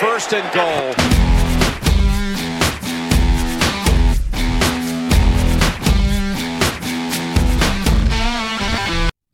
first 0.00 0.32
and 0.32 0.50
goal. 0.54 1.20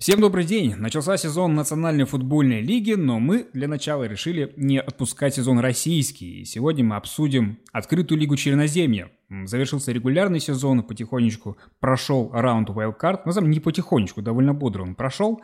Всем 0.06 0.20
добрый 0.20 0.44
день! 0.44 0.76
Начался 0.76 1.16
сезон 1.16 1.56
Национальной 1.56 2.04
футбольной 2.04 2.60
лиги, 2.60 2.92
но 2.92 3.18
мы 3.18 3.48
для 3.52 3.66
начала 3.66 4.04
решили 4.04 4.52
не 4.56 4.78
отпускать 4.78 5.34
сезон 5.34 5.58
российский. 5.58 6.42
И 6.42 6.44
сегодня 6.44 6.84
мы 6.84 6.94
обсудим 6.94 7.58
открытую 7.72 8.20
лигу 8.20 8.36
Черноземья. 8.36 9.10
Завершился 9.46 9.90
регулярный 9.90 10.38
сезон, 10.38 10.84
потихонечку 10.84 11.56
прошел 11.80 12.30
раунд 12.32 12.70
Wildcard. 12.70 13.22
Самом 13.32 13.46
деле 13.46 13.54
не 13.54 13.60
потихонечку, 13.60 14.22
довольно 14.22 14.54
бодро 14.54 14.84
он 14.84 14.94
прошел. 14.94 15.40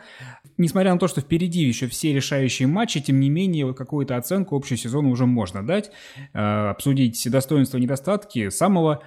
Несмотря 0.57 0.93
на 0.93 0.99
то, 0.99 1.07
что 1.07 1.21
впереди 1.21 1.61
еще 1.61 1.87
все 1.87 2.13
решающие 2.13 2.67
матчи, 2.67 2.99
тем 3.01 3.19
не 3.19 3.29
менее 3.29 3.73
какую-то 3.73 4.17
оценку 4.17 4.55
общего 4.55 4.77
сезона 4.77 5.09
уже 5.09 5.25
можно 5.25 5.65
дать, 5.65 5.91
э, 6.33 6.39
обсудить 6.39 7.29
достоинства 7.29 7.77
и 7.77 7.81
недостатки 7.81 8.49
самого 8.49 9.03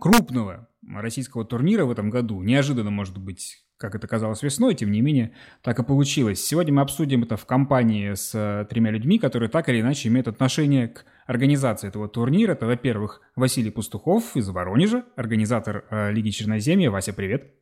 крупного 0.00 0.68
российского 0.86 1.44
турнира 1.44 1.84
в 1.84 1.90
этом 1.90 2.10
году. 2.10 2.42
Неожиданно, 2.42 2.90
может 2.90 3.18
быть, 3.18 3.64
как 3.76 3.94
это 3.94 4.06
казалось 4.06 4.42
весной, 4.42 4.74
тем 4.74 4.90
не 4.90 5.00
менее, 5.00 5.32
так 5.62 5.78
и 5.78 5.82
получилось. 5.82 6.44
Сегодня 6.44 6.72
мы 6.72 6.82
обсудим 6.82 7.24
это 7.24 7.36
в 7.36 7.46
компании 7.46 8.14
с 8.14 8.32
э, 8.34 8.66
тремя 8.68 8.90
людьми, 8.90 9.18
которые 9.18 9.48
так 9.48 9.68
или 9.68 9.80
иначе 9.80 10.08
имеют 10.08 10.28
отношение 10.28 10.88
к 10.88 11.04
организации 11.26 11.88
этого 11.88 12.08
турнира. 12.08 12.52
Это, 12.52 12.66
во-первых, 12.66 13.20
Василий 13.36 13.70
Пастухов 13.70 14.36
из 14.36 14.48
Воронежа, 14.48 15.04
организатор 15.16 15.84
э, 15.90 16.12
Лиги 16.12 16.30
Черноземья. 16.30 16.90
Вася, 16.90 17.12
привет. 17.12 17.52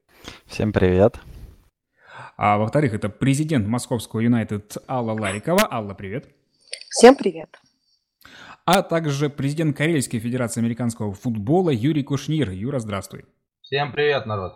Всем 0.47 0.73
привет. 0.73 1.21
А 2.43 2.57
во-вторых, 2.57 2.95
это 2.95 3.11
президент 3.11 3.69
Московского 3.69 4.21
Юнайтед 4.21 4.79
Алла 4.89 5.12
Ларикова. 5.12 5.69
Алла, 5.71 5.93
привет. 5.93 6.27
Всем 6.89 7.15
привет. 7.15 7.61
А 8.65 8.80
также 8.80 9.29
президент 9.29 9.77
Карельской 9.77 10.21
Федерации 10.21 10.61
Американского 10.61 11.13
футбола 11.13 11.69
Юрий 11.69 12.02
Кушнир. 12.02 12.49
Юра, 12.49 12.79
здравствуй. 12.79 13.27
Всем 13.61 13.93
привет, 13.93 14.24
народ. 14.24 14.55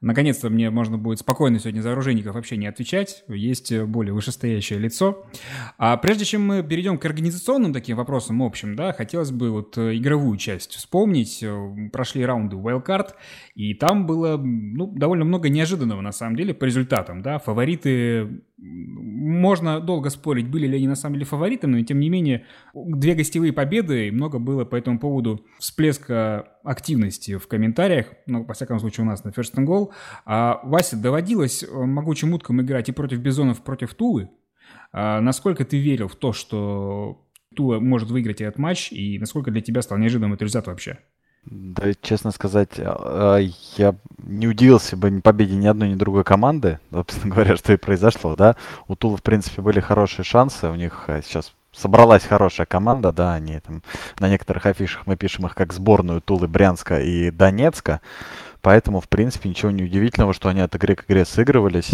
Наконец-то 0.00 0.50
мне 0.50 0.70
можно 0.70 0.98
будет 0.98 1.20
спокойно 1.20 1.58
сегодня 1.58 1.80
за 1.80 1.92
оружейников 1.92 2.34
вообще 2.34 2.56
не 2.56 2.66
отвечать. 2.66 3.24
Есть 3.28 3.76
более 3.82 4.12
вышестоящее 4.12 4.78
лицо. 4.78 5.26
А 5.78 5.96
прежде 5.96 6.24
чем 6.24 6.46
мы 6.46 6.62
перейдем 6.62 6.98
к 6.98 7.04
организационным 7.06 7.72
таким 7.72 7.96
вопросам 7.96 8.42
общим, 8.42 8.76
да, 8.76 8.92
хотелось 8.92 9.30
бы 9.30 9.50
вот 9.50 9.78
э, 9.78 9.96
игровую 9.96 10.36
часть 10.36 10.72
вспомнить. 10.72 11.42
Э, 11.42 11.88
прошли 11.92 12.24
раунды 12.24 12.56
Wildcard, 12.56 13.14
и 13.54 13.72
там 13.74 14.06
было 14.06 14.36
ну, 14.36 14.86
довольно 14.86 15.24
много 15.24 15.48
неожиданного 15.48 16.02
на 16.02 16.12
самом 16.12 16.36
деле 16.36 16.52
по 16.52 16.64
результатам. 16.64 17.22
Да. 17.22 17.38
Фавориты 17.38 18.42
можно 18.58 19.80
долго 19.80 20.08
спорить, 20.08 20.48
были 20.48 20.66
ли 20.66 20.78
они 20.78 20.88
на 20.88 20.96
самом 20.96 21.14
деле 21.14 21.26
фаворитами, 21.26 21.78
но 21.78 21.84
тем 21.84 22.00
не 22.00 22.08
менее 22.08 22.46
две 22.74 23.14
гостевые 23.14 23.52
победы, 23.52 24.08
и 24.08 24.10
много 24.10 24.38
было 24.38 24.64
по 24.64 24.76
этому 24.76 24.98
поводу 24.98 25.44
всплеска 25.58 26.48
активности 26.64 27.36
в 27.36 27.46
комментариях, 27.48 28.06
ну, 28.26 28.44
по 28.44 28.54
всяком 28.54 28.80
случае, 28.80 29.04
у 29.04 29.08
нас 29.08 29.24
на 29.24 29.28
First 29.28 29.54
and 29.56 29.66
Goal. 29.66 29.90
А, 30.24 30.60
Вася, 30.64 30.96
доводилось 30.96 31.64
э, 31.64 31.66
могучим 31.70 32.32
уткам 32.32 32.62
играть 32.62 32.88
и 32.88 32.92
против 32.92 33.18
Бизонов, 33.18 33.62
против 33.62 33.94
Тулы. 33.94 34.30
А, 34.90 35.20
насколько 35.20 35.64
ты 35.64 35.78
верил 35.78 36.08
в 36.08 36.16
то, 36.16 36.32
что 36.32 37.26
Тула 37.54 37.78
может 37.78 38.10
выиграть 38.10 38.40
этот 38.40 38.58
матч, 38.58 38.90
и 38.90 39.18
насколько 39.18 39.50
для 39.50 39.60
тебя 39.60 39.82
стал 39.82 39.98
неожиданным 39.98 40.32
этот 40.32 40.42
результат 40.42 40.66
вообще? 40.66 40.98
Да, 41.46 41.92
честно 42.02 42.32
сказать, 42.32 42.70
а, 42.78 43.38
я 43.76 43.94
не 44.18 44.48
удивился 44.48 44.96
бы 44.96 45.20
победе 45.20 45.54
ни 45.54 45.66
одной, 45.66 45.90
ни 45.90 45.94
другой 45.94 46.24
команды, 46.24 46.80
собственно 46.90 47.34
говоря, 47.34 47.56
что 47.56 47.72
и 47.72 47.76
произошло, 47.76 48.34
да. 48.34 48.56
У 48.88 48.96
Тулы, 48.96 49.16
в 49.16 49.22
принципе, 49.22 49.62
были 49.62 49.78
хорошие 49.78 50.24
шансы, 50.24 50.68
у 50.68 50.74
них 50.74 51.04
э, 51.06 51.22
сейчас 51.24 51.52
собралась 51.72 52.24
хорошая 52.24 52.66
команда, 52.66 53.12
да, 53.12 53.34
они 53.34 53.60
там 53.60 53.82
на 54.18 54.28
некоторых 54.28 54.66
афишах 54.66 55.06
мы 55.06 55.16
пишем 55.16 55.46
их 55.46 55.54
как 55.54 55.72
сборную 55.72 56.20
Тулы, 56.20 56.48
Брянска 56.48 57.00
и 57.00 57.30
Донецка, 57.30 58.00
поэтому, 58.60 59.00
в 59.00 59.08
принципе, 59.08 59.48
ничего 59.48 59.70
не 59.70 59.84
удивительного, 59.84 60.32
что 60.32 60.48
они 60.48 60.60
от 60.60 60.74
игры 60.74 60.96
к 60.96 61.04
игре 61.04 61.24
сыгрывались, 61.24 61.92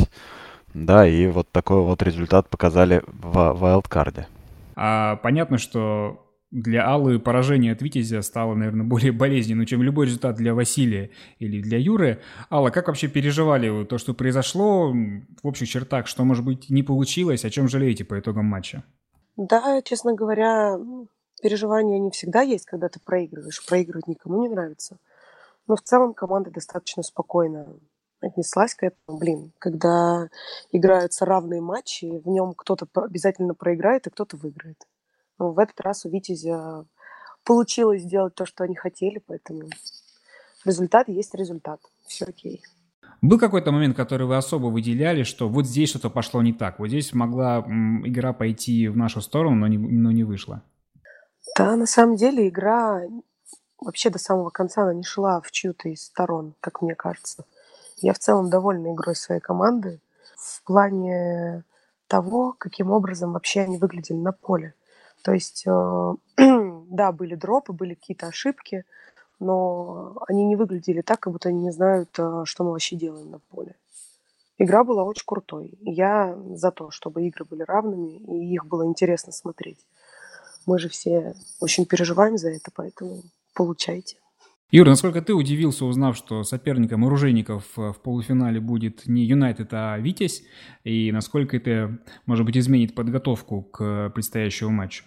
да, 0.73 1.07
и 1.07 1.27
вот 1.27 1.51
такой 1.53 1.83
вот 1.83 2.03
результат 2.03 2.49
показали 2.49 3.03
в 3.07 3.53
вайлдкарде. 3.53 4.29
А, 4.77 5.17
понятно, 5.17 5.59
что 5.59 6.25
для 6.53 6.87
Аллы 6.87 7.19
поражение 7.19 7.73
от 7.73 7.81
Витязя 7.81 8.21
стало, 8.21 8.55
наверное, 8.55 8.87
более 8.87 9.11
болезненным, 9.11 9.67
чем 9.67 9.83
любой 9.83 10.07
результат 10.07 10.37
для 10.37 10.55
Василия 10.55 11.11
или 11.39 11.61
для 11.63 11.79
Юры. 11.79 12.21
Алла, 12.51 12.71
как 12.71 12.89
вообще 12.89 13.09
переживали 13.09 13.85
то, 13.85 13.99
что 13.99 14.13
произошло 14.13 14.93
в 14.93 15.47
общих 15.47 15.69
чертах, 15.69 16.07
что, 16.07 16.25
может 16.25 16.45
быть, 16.45 16.69
не 16.69 16.83
получилось, 16.83 17.45
о 17.45 17.51
чем 17.51 17.69
жалеете 17.69 18.05
по 18.05 18.21
итогам 18.21 18.45
матча? 18.45 18.85
Да, 19.37 19.81
честно 19.83 20.15
говоря, 20.15 20.79
переживания 21.43 21.99
не 21.99 22.11
всегда 22.11 22.43
есть, 22.43 22.67
когда 22.67 22.91
ты 22.91 23.01
проигрываешь. 23.01 23.65
Проигрывать 23.67 24.07
никому 24.07 24.43
не 24.43 24.51
нравится. 24.51 24.99
Но 25.67 25.77
в 25.77 25.81
целом 25.81 26.13
команда 26.13 26.51
достаточно 26.51 27.03
спокойно 27.03 27.67
отнеслась 28.21 28.75
к 28.75 28.83
этому. 28.83 29.19
Блин, 29.19 29.53
когда 29.59 30.29
играются 30.71 31.25
равные 31.25 31.63
матчи, 31.63 32.21
в 32.25 32.29
нем 32.29 32.53
кто-то 32.53 32.87
обязательно 32.95 33.55
проиграет, 33.55 34.07
и 34.07 34.11
кто-то 34.11 34.37
выиграет. 34.37 34.87
В 35.51 35.59
этот 35.59 35.81
раз 35.81 36.05
у 36.05 36.11
Витязя 36.11 36.85
получилось 37.45 38.03
сделать 38.03 38.35
то, 38.35 38.47
что 38.47 38.65
они 38.65 38.77
хотели, 38.77 39.21
поэтому 39.27 39.69
результат 40.65 41.09
есть 41.09 41.35
результат. 41.35 41.81
Все 42.07 42.27
окей. 42.27 42.63
Был 43.21 43.39
какой-то 43.39 43.71
момент, 43.71 43.97
который 43.97 44.27
вы 44.27 44.37
особо 44.37 44.67
выделяли, 44.67 45.23
что 45.23 45.49
вот 45.49 45.67
здесь 45.67 45.91
что-то 45.91 46.11
пошло 46.11 46.43
не 46.43 46.53
так, 46.53 46.79
вот 46.79 46.89
здесь 46.89 47.13
могла 47.13 47.61
игра 48.05 48.33
пойти 48.33 48.89
в 48.89 48.97
нашу 48.97 49.21
сторону, 49.21 49.57
но 49.57 49.67
не, 49.69 49.79
но 49.79 50.11
не 50.11 50.25
вышла? 50.25 50.63
Да, 51.57 51.77
на 51.77 51.87
самом 51.87 52.17
деле 52.17 52.49
игра 52.49 53.03
вообще 53.81 54.11
до 54.11 54.19
самого 54.19 54.51
конца 54.51 54.83
она 54.83 54.95
не 54.95 55.05
шла 55.05 55.41
в 55.41 55.51
чью-то 55.51 55.89
из 55.89 56.05
сторон, 56.05 56.55
как 56.61 56.83
мне 56.83 56.95
кажется. 56.95 57.45
Я 57.99 58.13
в 58.13 58.19
целом 58.19 58.51
довольна 58.51 58.93
игрой 58.93 59.15
своей 59.15 59.41
команды 59.41 60.01
в 60.37 60.65
плане 60.65 61.65
того, 62.09 62.55
каким 62.59 62.91
образом 62.91 63.33
вообще 63.33 63.61
они 63.61 63.79
выглядели 63.79 64.17
на 64.17 64.33
поле. 64.33 64.75
То 65.23 65.33
есть, 65.33 65.65
э, 65.67 66.15
да, 66.37 67.13
были 67.13 67.35
дропы, 67.35 67.73
были 67.73 67.95
какие-то 67.95 68.27
ошибки, 68.27 68.85
но 69.39 70.17
они 70.29 70.45
не 70.45 70.57
выглядели 70.57 71.01
так, 71.01 71.21
как 71.21 71.33
будто 71.33 71.49
они 71.49 71.61
не 71.61 71.71
знают, 71.71 72.11
э, 72.19 72.43
что 72.45 72.65
мы 72.65 72.71
вообще 72.71 72.97
делаем 72.97 73.31
на 73.31 73.39
поле. 73.39 73.77
Игра 74.59 74.85
была 74.85 75.03
очень 75.05 75.25
крутой. 75.27 75.73
Я 75.81 76.37
за 76.55 76.71
то, 76.71 76.91
чтобы 76.91 77.27
игры 77.27 77.45
были 77.45 77.63
равными, 77.63 78.19
и 78.19 78.55
их 78.55 78.67
было 78.67 78.87
интересно 78.87 79.33
смотреть. 79.33 79.79
Мы 80.67 80.79
же 80.79 80.89
все 80.89 81.35
очень 81.61 81.87
переживаем 81.87 82.39
за 82.39 82.51
это, 82.51 82.71
поэтому 82.75 83.23
получайте. 83.55 84.17
Юра, 84.71 84.89
насколько 84.89 85.21
ты 85.21 85.35
удивился, 85.35 85.85
узнав, 85.85 86.17
что 86.17 86.45
соперником 86.45 87.05
оружейников 87.05 87.65
э, 87.77 87.93
в 87.93 88.01
полуфинале 88.01 88.59
будет 88.59 89.07
не 89.07 89.23
Юнайтед, 89.25 89.69
а 89.73 89.99
Витязь, 89.99 90.43
и 90.83 91.13
насколько 91.13 91.57
это, 91.57 91.99
может 92.25 92.47
быть, 92.47 92.57
изменит 92.57 92.95
подготовку 92.95 93.63
к 93.63 94.11
предстоящему 94.15 94.71
матчу? 94.71 95.05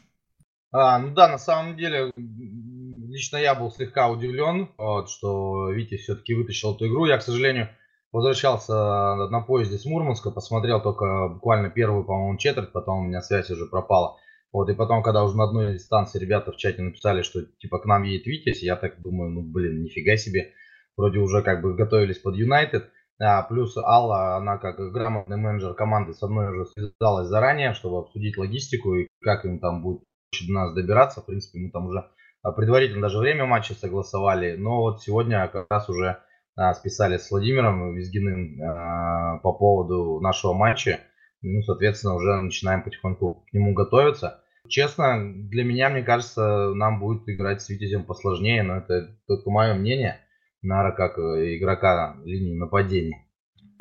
А, 0.78 1.00
ну 1.00 1.14
да, 1.14 1.30
на 1.30 1.38
самом 1.38 1.78
деле, 1.78 2.12
лично 2.18 3.38
я 3.38 3.56
был 3.56 3.72
слегка 3.72 4.10
удивлен, 4.10 4.68
вот, 4.78 5.10
что 5.10 5.72
Витязь 5.72 6.02
все-таки 6.02 6.34
вытащил 6.34 6.76
эту 6.76 6.88
игру. 6.88 7.06
Я, 7.06 7.18
к 7.18 7.22
сожалению, 7.22 7.70
возвращался 8.12 8.74
на 8.74 9.40
поезде 9.40 9.78
с 9.78 9.86
Мурманска, 9.86 10.32
посмотрел 10.32 10.82
только 10.82 11.30
буквально 11.30 11.70
первую, 11.70 12.04
по-моему, 12.04 12.38
четверть, 12.38 12.74
потом 12.74 13.00
у 13.00 13.04
меня 13.04 13.22
связь 13.22 13.50
уже 13.50 13.68
пропала. 13.68 14.18
Вот, 14.52 14.70
и 14.70 14.74
потом, 14.74 15.02
когда 15.02 15.24
уже 15.24 15.38
на 15.38 15.46
одной 15.46 15.80
станции 15.80 16.20
ребята 16.20 16.52
в 16.52 16.58
чате 16.58 16.82
написали, 16.82 17.22
что 17.22 17.42
типа 17.46 17.80
к 17.80 17.86
нам 17.86 18.04
едет 18.04 18.26
Витязь, 18.26 18.62
я 18.62 18.76
так 18.76 19.02
думаю, 19.02 19.32
ну 19.32 19.44
блин, 19.44 19.82
нифига 19.82 20.18
себе. 20.18 20.52
Вроде 20.98 21.20
уже 21.20 21.42
как 21.42 21.62
бы 21.62 21.74
готовились 21.74 22.20
под 22.20 22.36
Юнайтед. 22.36 22.92
А, 23.18 23.44
плюс 23.44 23.78
Алла, 23.78 24.36
она 24.36 24.58
как 24.58 24.76
грамотный 24.92 25.38
менеджер 25.38 25.74
команды 25.74 26.14
со 26.14 26.28
мной 26.28 26.50
уже 26.50 26.66
связалась 26.66 27.30
заранее, 27.30 27.74
чтобы 27.74 28.00
обсудить 28.00 28.38
логистику 28.38 28.96
и 28.96 29.08
как 29.22 29.46
им 29.46 29.60
там 29.60 29.82
будет 29.82 30.02
до 30.44 30.54
нас 30.54 30.74
добираться. 30.74 31.22
В 31.22 31.26
принципе, 31.26 31.60
мы 31.60 31.72
там 31.72 31.88
уже 31.88 32.06
а, 32.44 32.52
предварительно 32.52 33.02
даже 33.02 33.18
время 33.18 33.46
матча 33.46 33.74
согласовали. 33.74 34.56
Но 34.56 34.82
вот 34.82 35.02
сегодня 35.02 35.48
как 35.48 35.68
раз 35.70 35.90
уже 35.90 36.18
а, 36.56 36.74
списали 36.74 37.18
с 37.18 37.32
Владимиром 37.32 37.96
Визгиным 37.96 38.62
а, 38.62 39.38
по 39.40 39.52
поводу 39.54 40.20
нашего 40.22 40.54
матча. 40.54 41.00
Ну, 41.42 41.62
соответственно, 41.62 42.16
уже 42.16 42.42
начинаем 42.42 42.84
потихоньку 42.84 43.46
к 43.50 43.54
нему 43.54 43.74
готовиться. 43.74 44.42
Честно, 44.68 45.32
для 45.34 45.64
меня, 45.64 45.90
мне 45.90 46.02
кажется, 46.02 46.72
нам 46.74 47.00
будет 47.00 47.28
играть 47.30 47.62
с 47.62 47.70
Витязем 47.70 48.04
посложнее, 48.04 48.64
но 48.64 48.78
это 48.78 49.16
только 49.28 49.50
мое 49.52 49.76
мнение, 49.76 50.20
наверное, 50.64 50.96
как 50.96 51.20
э, 51.20 51.58
игрока 51.58 52.16
линии 52.26 52.58
нападения. 52.58 53.26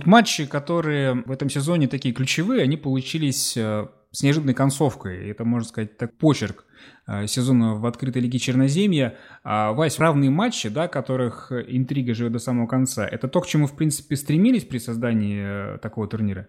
Матчи, 0.04 0.46
которые 0.46 1.14
в 1.14 1.30
этом 1.30 1.48
сезоне 1.48 1.88
такие 1.88 2.14
ключевые, 2.14 2.64
они 2.64 2.76
получились 2.76 3.56
э, 3.56 3.86
с 4.14 4.22
неожиданной 4.22 4.54
концовкой. 4.54 5.28
Это, 5.28 5.44
можно 5.44 5.68
сказать, 5.68 5.98
так 5.98 6.16
почерк 6.16 6.64
э, 7.06 7.26
сезона 7.26 7.74
в 7.74 7.84
открытой 7.84 8.22
лиге 8.22 8.38
Черноземья. 8.38 9.16
А, 9.42 9.72
Вась, 9.72 9.98
равные 9.98 10.30
матчи, 10.30 10.68
да, 10.68 10.86
которых 10.86 11.50
интрига 11.50 12.14
живет 12.14 12.32
до 12.32 12.38
самого 12.38 12.66
конца, 12.66 13.06
это 13.06 13.28
то, 13.28 13.40
к 13.40 13.46
чему, 13.46 13.66
в 13.66 13.74
принципе, 13.74 14.16
стремились 14.16 14.64
при 14.64 14.78
создании 14.78 15.78
такого 15.78 16.06
турнира? 16.06 16.46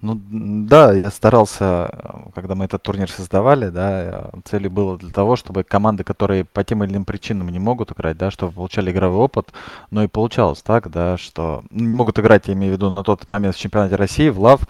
Ну 0.00 0.16
да, 0.30 0.92
я 0.92 1.10
старался, 1.10 1.90
когда 2.32 2.54
мы 2.54 2.66
этот 2.66 2.84
турнир 2.84 3.10
создавали, 3.10 3.68
да, 3.68 4.30
целью 4.44 4.70
было 4.70 4.96
для 4.96 5.10
того, 5.10 5.34
чтобы 5.34 5.64
команды, 5.64 6.04
которые 6.04 6.44
по 6.44 6.62
тем 6.62 6.84
или 6.84 6.92
иным 6.92 7.04
причинам 7.04 7.48
не 7.48 7.58
могут 7.58 7.90
играть, 7.90 8.16
да, 8.16 8.30
чтобы 8.30 8.52
получали 8.52 8.92
игровой 8.92 9.24
опыт, 9.24 9.52
но 9.90 10.04
и 10.04 10.06
получалось 10.06 10.62
так, 10.62 10.88
да, 10.88 11.16
что 11.16 11.64
не 11.70 11.88
могут 11.88 12.16
играть, 12.20 12.46
я 12.46 12.54
имею 12.54 12.74
в 12.74 12.76
виду, 12.76 12.94
на 12.94 13.02
тот 13.02 13.26
момент 13.32 13.56
в 13.56 13.58
чемпионате 13.58 13.96
России, 13.96 14.28
в 14.28 14.38
ЛАВ, 14.40 14.60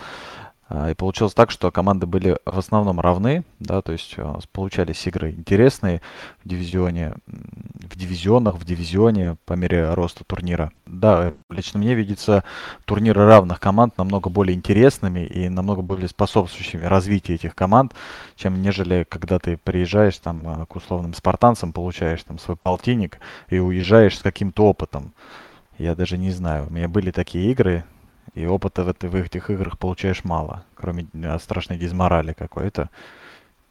и 0.71 0.95
получилось 0.95 1.33
так, 1.33 1.51
что 1.51 1.71
команды 1.71 2.07
были 2.07 2.39
в 2.45 2.59
основном 2.59 3.01
равны, 3.01 3.45
да, 3.59 3.81
то 3.81 3.93
есть 3.93 4.15
а, 4.19 4.39
получались 4.53 5.07
игры 5.07 5.31
интересные 5.31 6.03
в 6.45 6.49
дивизионе, 6.49 7.15
в 7.27 7.97
дивизионах, 7.97 8.57
в 8.57 8.67
дивизионе 8.67 9.39
по 9.47 9.55
мере 9.55 9.95
роста 9.95 10.25
турнира. 10.25 10.71
Да, 10.85 11.33
лично 11.49 11.79
мне 11.79 11.95
видится 11.95 12.45
турниры 12.85 13.25
равных 13.25 13.61
команд 13.61 13.97
намного 13.97 14.29
более 14.29 14.55
интересными 14.55 15.21
и 15.21 15.49
намного 15.49 15.81
более 15.81 16.09
способствующими 16.09 16.85
развитию 16.85 17.37
этих 17.37 17.55
команд, 17.55 17.95
чем 18.37 18.61
нежели 18.61 19.07
когда 19.09 19.39
ты 19.39 19.57
приезжаешь 19.57 20.19
там 20.19 20.43
а, 20.45 20.67
к 20.67 20.77
условным 20.77 21.15
спартанцам, 21.15 21.73
получаешь 21.73 22.23
там 22.25 22.39
свой 22.39 22.59
полтинник 22.59 23.21
и 23.49 23.59
уезжаешь 23.59 24.19
с 24.19 24.23
каким-то 24.23 24.67
опытом. 24.67 25.15
Я 25.79 25.95
даже 25.95 26.19
не 26.19 26.31
знаю, 26.31 26.67
у 26.69 26.73
меня 26.73 26.89
были 26.89 27.11
такие 27.11 27.51
игры, 27.51 27.85
и 28.39 28.47
опыта 28.47 28.85
в, 28.85 28.95
в 28.95 29.15
этих 29.17 29.51
играх 29.51 29.79
получаешь 29.79 30.23
мало, 30.23 30.65
кроме 30.77 31.09
а, 31.25 31.39
страшной 31.41 31.77
дизморали 31.77 32.33
какой-то. 32.33 32.89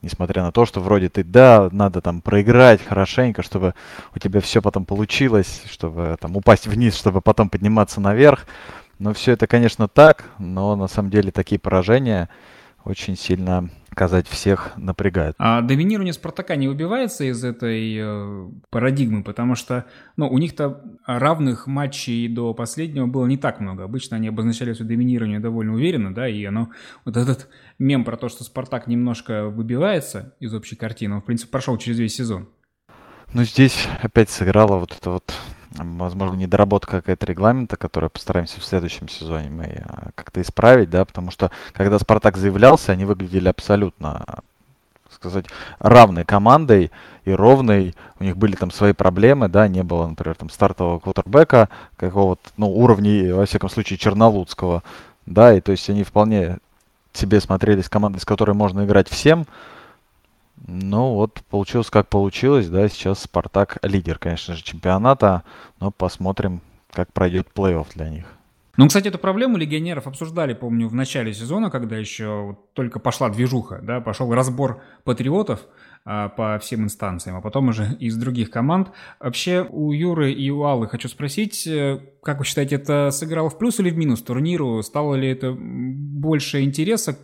Несмотря 0.02 0.44
на 0.44 0.52
то, 0.52 0.66
что 0.66 0.82
вроде 0.82 1.10
ты, 1.10 1.24
да, 1.24 1.70
надо 1.72 2.02
там 2.02 2.22
проиграть 2.22 2.84
хорошенько, 2.84 3.44
чтобы 3.44 3.74
у 4.14 4.20
тебя 4.20 4.42
все 4.42 4.62
потом 4.62 4.86
получилось, 4.86 5.64
чтобы 5.70 6.18
там 6.20 6.36
упасть 6.36 6.68
вниз, 6.68 6.96
чтобы 6.96 7.22
потом 7.22 7.50
подниматься 7.50 8.02
наверх. 8.02 8.46
Но 9.00 9.14
все 9.14 9.32
это, 9.32 9.48
конечно, 9.48 9.88
так, 9.88 10.26
но 10.38 10.76
на 10.76 10.88
самом 10.88 11.12
деле 11.12 11.32
такие 11.32 11.60
поражения 11.60 12.30
очень 12.84 13.16
сильно 13.16 13.70
сказать, 13.98 14.28
всех 14.28 14.74
напрягает. 14.78 15.34
А 15.40 15.62
доминирование 15.62 16.14
Спартака 16.14 16.56
не 16.56 16.68
выбивается 16.68 17.24
из 17.24 17.44
этой 17.44 17.98
э, 18.00 18.50
парадигмы, 18.70 19.24
потому 19.24 19.56
что 19.56 19.86
ну, 20.18 20.30
у 20.30 20.38
них-то 20.38 20.84
равных 21.08 21.66
матчей 21.66 22.28
до 22.28 22.54
последнего 22.54 23.08
было 23.08 23.26
не 23.26 23.38
так 23.38 23.60
много. 23.60 23.86
Обычно 23.86 24.18
они 24.18 24.28
обозначали 24.28 24.74
свое 24.74 24.88
доминирование 24.88 25.40
довольно 25.40 25.74
уверенно, 25.74 26.14
да, 26.14 26.28
и 26.28 26.46
оно, 26.46 26.70
вот 27.06 27.18
этот 27.18 27.50
мем 27.80 28.04
про 28.04 28.18
то, 28.18 28.30
что 28.30 28.44
Спартак 28.44 28.86
немножко 28.86 29.46
выбивается 29.46 30.36
из 30.40 30.54
общей 30.54 30.76
картины, 30.76 31.16
он, 31.16 31.22
в 31.22 31.26
принципе, 31.26 31.50
прошел 31.50 31.76
через 31.80 31.98
весь 31.98 32.16
сезон. 32.16 32.50
Ну, 33.34 33.44
здесь 33.44 33.88
опять 34.02 34.30
сыграла 34.30 34.78
вот 34.78 34.94
это 34.98 35.10
вот 35.12 35.34
возможно, 35.78 36.36
недоработка 36.36 36.98
какая-то 36.98 37.26
регламента, 37.26 37.78
которую 37.78 38.10
постараемся 38.10 38.60
в 38.60 38.66
следующем 38.66 39.08
сезоне 39.10 39.50
мы 39.50 39.84
а, 39.86 40.10
как-то 40.16 40.42
исправить, 40.42 40.90
да, 40.90 41.06
потому 41.06 41.30
что 41.30 41.52
когда 41.74 42.00
Спартак 42.00 42.38
заявлялся, 42.38 42.94
они 42.94 43.06
выглядели 43.06 43.48
абсолютно 43.48 44.26
сказать, 45.18 45.46
равной 45.80 46.26
командой 46.26 46.92
и 47.26 47.32
ровной. 47.32 47.96
У 48.20 48.24
них 48.24 48.38
были 48.38 48.56
там 48.56 48.72
свои 48.72 48.94
проблемы, 48.94 49.48
да, 49.50 49.68
не 49.68 49.84
было, 49.84 50.08
например, 50.08 50.36
там 50.36 50.50
стартового 50.50 51.00
квотербека, 51.00 51.70
какого-то, 51.96 52.50
ну, 52.58 52.70
уровня, 52.70 53.34
во 53.36 53.46
всяком 53.46 53.70
случае, 53.70 53.98
Чернолуцкого, 53.98 54.84
да, 55.26 55.54
и 55.54 55.62
то 55.62 55.72
есть 55.72 55.90
они 55.90 56.04
вполне 56.04 56.58
себе 57.14 57.42
смотрелись 57.42 57.90
командой, 57.90 58.20
с 58.20 58.26
которой 58.26 58.52
можно 58.52 58.86
играть 58.86 59.10
всем, 59.10 59.48
ну 60.66 61.14
вот, 61.14 61.42
получилось 61.50 61.90
как 61.90 62.10
получилось, 62.10 62.68
да, 62.70 62.88
сейчас 62.90 63.22
Спартак 63.22 63.78
лидер, 63.84 64.18
конечно 64.18 64.56
же, 64.56 64.64
чемпионата, 64.64 65.44
но 65.80 65.92
посмотрим, 65.92 66.62
как 66.92 67.14
пройдет 67.14 67.48
плей-офф 67.54 67.88
для 67.96 68.10
них. 68.10 68.26
Ну, 68.78 68.88
кстати, 68.88 69.08
эту 69.08 69.18
проблему 69.18 69.58
легионеров 69.58 70.06
обсуждали, 70.06 70.54
помню, 70.54 70.88
в 70.88 70.94
начале 70.94 71.34
сезона, 71.34 71.72
когда 71.72 71.98
еще 71.98 72.42
вот 72.42 72.74
только 72.74 73.00
пошла 73.00 73.30
движуха, 73.30 73.80
да, 73.82 74.02
пошел 74.02 74.32
разбор 74.32 74.84
патриотов 75.04 75.62
а, 76.06 76.30
по 76.30 76.60
всем 76.60 76.84
инстанциям, 76.84 77.38
а 77.38 77.42
потом 77.42 77.70
уже 77.70 77.96
из 78.00 78.16
других 78.18 78.52
команд. 78.52 78.90
Вообще, 79.20 79.66
у 79.68 79.92
Юры 79.92 80.32
и 80.32 80.52
у 80.52 80.64
Аллы 80.64 80.88
хочу 80.88 81.08
спросить, 81.08 81.66
э, 81.66 82.00
как 82.22 82.38
вы 82.38 82.46
считаете, 82.46 82.76
это 82.76 83.10
сыграло 83.10 83.50
в 83.50 83.58
плюс 83.58 83.80
или 83.80 83.90
в 83.90 83.98
минус 83.98 84.22
турниру? 84.22 84.84
Стало 84.84 85.16
ли 85.16 85.28
это 85.28 85.56
больше 85.58 86.62
интереса 86.62 87.18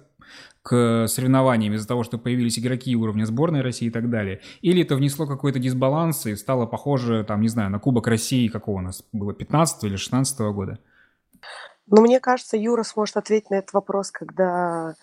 к 0.64 1.08
соревнованиям 1.08 1.74
из-за 1.74 1.88
того, 1.88 2.04
что 2.04 2.18
появились 2.18 2.58
игроки 2.58 2.96
уровня 2.96 3.26
сборной 3.26 3.62
России 3.62 3.88
и 3.88 3.92
так 3.92 4.10
далее? 4.10 4.42
Или 4.62 4.84
это 4.84 4.96
внесло 4.96 5.28
какой-то 5.28 5.60
дисбаланс 5.60 6.26
и 6.26 6.36
стало 6.36 6.66
похоже, 6.66 7.26
там, 7.26 7.42
не 7.42 7.50
знаю, 7.50 7.70
на 7.70 7.80
Кубок 7.80 8.08
России, 8.08 8.48
какого 8.48 8.78
у 8.78 8.82
нас 8.82 9.04
было, 9.12 9.34
15 9.34 9.84
или 9.84 9.98
16 9.98 10.40
года? 10.54 10.80
Ну, 11.88 12.02
мне 12.02 12.22
кажется, 12.22 12.56
Юра 12.56 12.84
сможет 12.84 13.18
ответить 13.18 13.50
на 13.50 13.56
этот 13.56 13.74
вопрос, 13.74 14.10
когда, 14.10 14.96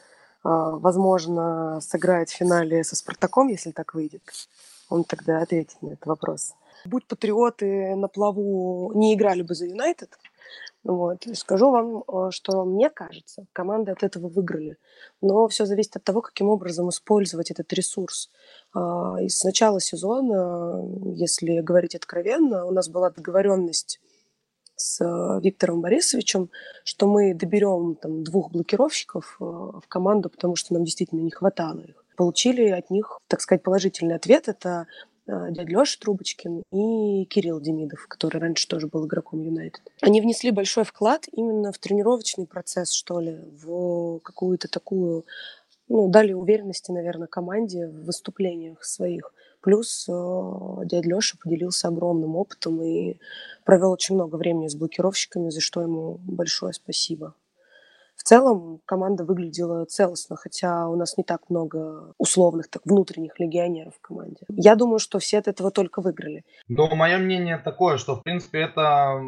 а, 0.42 0.70
возможно, 0.70 1.78
сыграет 1.82 2.30
в 2.30 2.36
финале 2.36 2.82
со 2.82 2.96
Спартаком, 2.96 3.48
если 3.48 3.70
так 3.70 3.94
выйдет. 3.94 4.22
Он 4.88 5.04
тогда 5.04 5.42
ответит 5.42 5.76
на 5.82 5.90
этот 5.90 6.06
вопрос. 6.06 6.54
Будь 6.86 7.06
патриоты 7.06 7.94
на 7.96 8.08
плаву 8.08 8.92
не 8.94 9.14
играли 9.14 9.42
бы 9.42 9.54
за 9.54 9.66
Юнайтед, 9.66 10.18
вот. 10.82 11.26
Скажу 11.34 11.70
вам, 11.70 12.04
э, 12.06 12.30
что 12.30 12.64
мне 12.64 12.88
кажется, 12.90 13.46
команды 13.52 13.92
от 13.92 14.02
этого 14.02 14.28
выиграли. 14.28 14.76
Но 15.20 15.46
все 15.48 15.66
зависит 15.66 15.96
от 15.96 16.04
того, 16.04 16.22
каким 16.22 16.48
образом 16.48 16.88
использовать 16.88 17.50
этот 17.50 17.72
ресурс. 17.72 18.30
А, 18.72 19.16
и 19.20 19.28
с 19.28 19.44
начала 19.44 19.80
сезона, 19.80 20.82
если 21.14 21.60
говорить 21.60 21.94
откровенно, 21.94 22.64
у 22.64 22.70
нас 22.70 22.88
была 22.88 23.10
договоренность 23.10 24.00
с 24.80 25.04
э, 25.04 25.40
Виктором 25.42 25.82
Борисовичем, 25.82 26.50
что 26.84 27.06
мы 27.06 27.34
доберем 27.34 27.96
там, 27.96 28.24
двух 28.24 28.50
блокировщиков 28.50 29.36
э, 29.38 29.44
в 29.44 29.84
команду, 29.88 30.30
потому 30.30 30.56
что 30.56 30.72
нам 30.72 30.84
действительно 30.84 31.20
не 31.20 31.30
хватало 31.30 31.80
их. 31.80 32.04
Получили 32.16 32.68
от 32.68 32.90
них, 32.90 33.18
так 33.28 33.40
сказать, 33.42 33.62
положительный 33.62 34.14
ответ. 34.14 34.48
Это 34.48 34.86
дядя 35.50 35.70
Леша 35.70 35.98
Трубочкин 36.00 36.62
и 36.72 37.24
Кирилл 37.24 37.60
Демидов, 37.60 38.06
который 38.08 38.38
раньше 38.38 38.66
тоже 38.68 38.86
был 38.86 39.06
игроком 39.06 39.42
Юнайтед. 39.42 39.82
Они 40.00 40.20
внесли 40.20 40.50
большой 40.50 40.84
вклад 40.84 41.26
именно 41.32 41.72
в 41.72 41.78
тренировочный 41.78 42.46
процесс, 42.46 42.92
что 42.92 43.20
ли, 43.20 43.38
в 43.62 44.20
какую-то 44.20 44.68
такую, 44.68 45.24
ну, 45.88 46.08
дали 46.08 46.32
уверенности, 46.32 46.90
наверное, 46.90 47.26
команде 47.26 47.86
в 47.86 48.04
выступлениях 48.04 48.84
своих. 48.84 49.32
Плюс 49.60 50.06
э, 50.08 50.12
дядя 50.84 51.08
Леша 51.08 51.36
поделился 51.42 51.88
огромным 51.88 52.36
опытом 52.36 52.82
и 52.82 53.18
провел 53.64 53.90
очень 53.90 54.14
много 54.14 54.36
времени 54.36 54.68
с 54.68 54.74
блокировщиками, 54.74 55.50
за 55.50 55.60
что 55.60 55.82
ему 55.82 56.18
большое 56.22 56.72
спасибо. 56.72 57.34
Целом 58.30 58.80
команда 58.86 59.24
выглядела 59.24 59.86
целостно, 59.86 60.36
хотя 60.36 60.86
у 60.86 60.94
нас 60.94 61.18
не 61.18 61.24
так 61.24 61.50
много 61.50 62.14
условных, 62.16 62.70
так 62.70 62.82
внутренних 62.84 63.40
легионеров 63.40 63.96
в 63.96 64.00
команде. 64.00 64.46
Я 64.50 64.76
думаю, 64.76 65.00
что 65.00 65.18
все 65.18 65.38
от 65.38 65.48
этого 65.48 65.72
только 65.72 66.00
выиграли. 66.00 66.44
Ну, 66.68 66.94
мое 66.94 67.18
мнение 67.18 67.58
такое, 67.58 67.96
что, 67.96 68.14
в 68.14 68.22
принципе, 68.22 68.60
это 68.60 69.20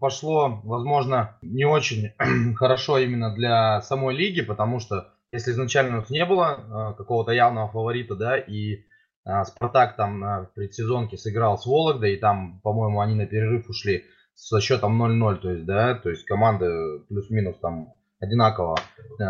пошло, 0.00 0.62
возможно, 0.64 1.36
не 1.42 1.66
очень 1.66 2.12
хорошо 2.56 2.96
именно 2.96 3.34
для 3.34 3.82
самой 3.82 4.16
лиги, 4.16 4.40
потому 4.40 4.80
что 4.80 5.12
если 5.32 5.50
изначально 5.50 5.98
у 5.98 6.00
нас 6.00 6.08
не 6.08 6.24
было 6.24 6.56
э, 6.56 6.94
какого-то 6.96 7.32
явного 7.32 7.68
фаворита, 7.68 8.14
да, 8.14 8.38
и 8.38 8.86
э, 9.26 9.44
Спартак 9.44 9.96
там 9.96 10.18
на 10.18 10.48
предсезонке 10.54 11.18
сыграл 11.18 11.58
с 11.58 11.66
Вологдой, 11.66 12.14
и 12.14 12.18
там, 12.18 12.62
по-моему, 12.62 13.00
они 13.00 13.16
на 13.16 13.26
перерыв 13.26 13.68
ушли 13.68 14.04
со 14.34 14.62
счетом 14.62 15.02
0-0, 15.02 15.36
то 15.40 15.50
есть, 15.50 15.66
да, 15.66 15.94
то 15.94 16.08
есть 16.08 16.24
команды 16.24 17.00
плюс-минус 17.10 17.58
там 17.58 17.92
одинаково 18.20 18.78
э, 19.18 19.24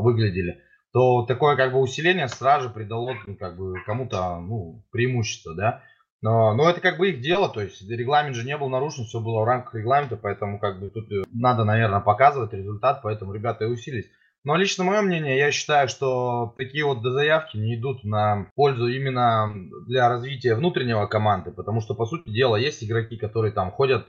выглядели, 0.00 0.60
то 0.92 1.22
такое 1.22 1.56
как 1.56 1.72
бы 1.72 1.80
усиление 1.80 2.28
сразу 2.28 2.70
придало 2.70 3.14
ну, 3.26 3.36
как 3.36 3.56
бы 3.56 3.74
кому-то 3.84 4.38
ну, 4.40 4.84
преимущество, 4.90 5.54
да. 5.54 5.82
Но, 6.22 6.54
но 6.54 6.70
это 6.70 6.80
как 6.80 6.96
бы 6.96 7.10
их 7.10 7.20
дело, 7.20 7.50
то 7.50 7.60
есть 7.60 7.86
регламент 7.86 8.34
же 8.34 8.46
не 8.46 8.56
был 8.56 8.70
нарушен, 8.70 9.04
все 9.04 9.20
было 9.20 9.42
в 9.42 9.44
рамках 9.44 9.74
регламента, 9.74 10.16
поэтому 10.16 10.58
как 10.58 10.80
бы 10.80 10.88
тут 10.88 11.10
э, 11.12 11.24
надо, 11.32 11.64
наверное, 11.64 12.00
показывать 12.00 12.54
результат, 12.54 13.00
поэтому 13.02 13.34
ребята 13.34 13.64
и 13.64 13.68
усилились. 13.68 14.06
Но 14.44 14.56
лично 14.56 14.84
мое 14.84 15.00
мнение, 15.00 15.38
я 15.38 15.50
считаю, 15.50 15.88
что 15.88 16.54
такие 16.58 16.84
вот 16.84 17.02
дозаявки 17.02 17.56
не 17.56 17.76
идут 17.76 18.04
на 18.04 18.46
пользу 18.54 18.88
именно 18.88 19.52
для 19.86 20.08
развития 20.08 20.54
внутреннего 20.54 21.06
команды, 21.06 21.50
потому 21.50 21.80
что, 21.80 21.94
по 21.94 22.04
сути 22.04 22.28
дела, 22.28 22.56
есть 22.56 22.84
игроки, 22.84 23.16
которые 23.16 23.52
там 23.52 23.70
ходят 23.70 24.08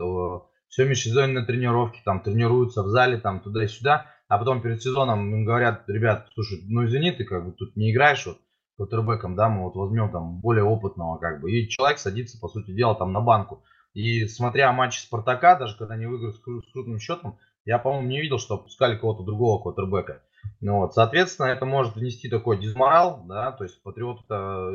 все 0.70 0.86
межсезонные 0.86 1.46
тренировки, 1.46 2.02
там 2.04 2.22
тренируются 2.22 2.84
в 2.84 2.90
зале, 2.90 3.18
там 3.18 3.40
туда 3.40 3.64
и 3.64 3.68
сюда, 3.68 4.08
а 4.28 4.38
потом 4.38 4.62
перед 4.62 4.82
сезоном 4.82 5.32
им 5.32 5.46
говорят, 5.46 5.88
ребят, 5.88 6.30
слушай, 6.34 6.62
ну 6.68 6.86
извини, 6.86 7.12
ты 7.12 7.24
как 7.24 7.46
бы 7.46 7.52
тут 7.52 7.76
не 7.76 7.92
играешь 7.92 8.26
вот 8.26 8.40
квотербеком, 8.76 9.36
да, 9.36 9.50
мы 9.50 9.64
вот 9.64 9.76
возьмем 9.76 10.12
там 10.12 10.40
более 10.40 10.64
опытного 10.64 11.18
как 11.18 11.42
бы, 11.42 11.52
и 11.52 11.70
человек 11.70 12.00
садится, 12.00 12.40
по 12.40 12.48
сути 12.48 12.72
дела, 12.72 12.96
там 12.96 13.14
на 13.14 13.22
банку. 13.22 13.64
И 13.94 14.28
смотря 14.28 14.72
матчи 14.74 15.00
Спартака, 15.00 15.56
даже 15.56 15.78
когда 15.78 15.94
они 15.94 16.06
выиграют 16.06 16.36
с, 16.36 16.40
крупным 16.40 17.00
счетом, 17.00 17.40
я, 17.64 17.80
по-моему, 17.80 18.08
не 18.08 18.22
видел, 18.22 18.38
что 18.38 18.58
пускали 18.58 18.98
кого-то 18.98 19.24
другого 19.24 19.62
квотербека. 19.62 20.22
Ну, 20.60 20.80
вот, 20.80 20.94
соответственно, 20.94 21.48
это 21.48 21.66
может 21.66 21.96
внести 21.96 22.30
такой 22.30 22.60
дизморал, 22.60 23.24
да, 23.26 23.52
то 23.52 23.64
есть 23.64 23.82
патриоты, 23.82 24.26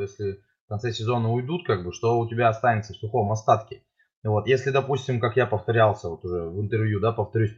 если 0.01 0.43
в 0.65 0.69
конце 0.69 0.91
сезона 0.91 1.31
уйдут, 1.31 1.65
как 1.65 1.85
бы, 1.85 1.93
что 1.93 2.19
у 2.19 2.27
тебя 2.27 2.49
останется 2.49 2.93
в 2.93 2.97
сухом 2.97 3.31
остатке. 3.31 3.83
Вот, 4.23 4.47
если, 4.47 4.69
допустим, 4.69 5.19
как 5.19 5.35
я 5.35 5.45
повторялся 5.45 6.09
вот 6.09 6.23
уже 6.23 6.43
в 6.43 6.59
интервью, 6.61 6.99
да, 6.99 7.11
повторюсь, 7.11 7.57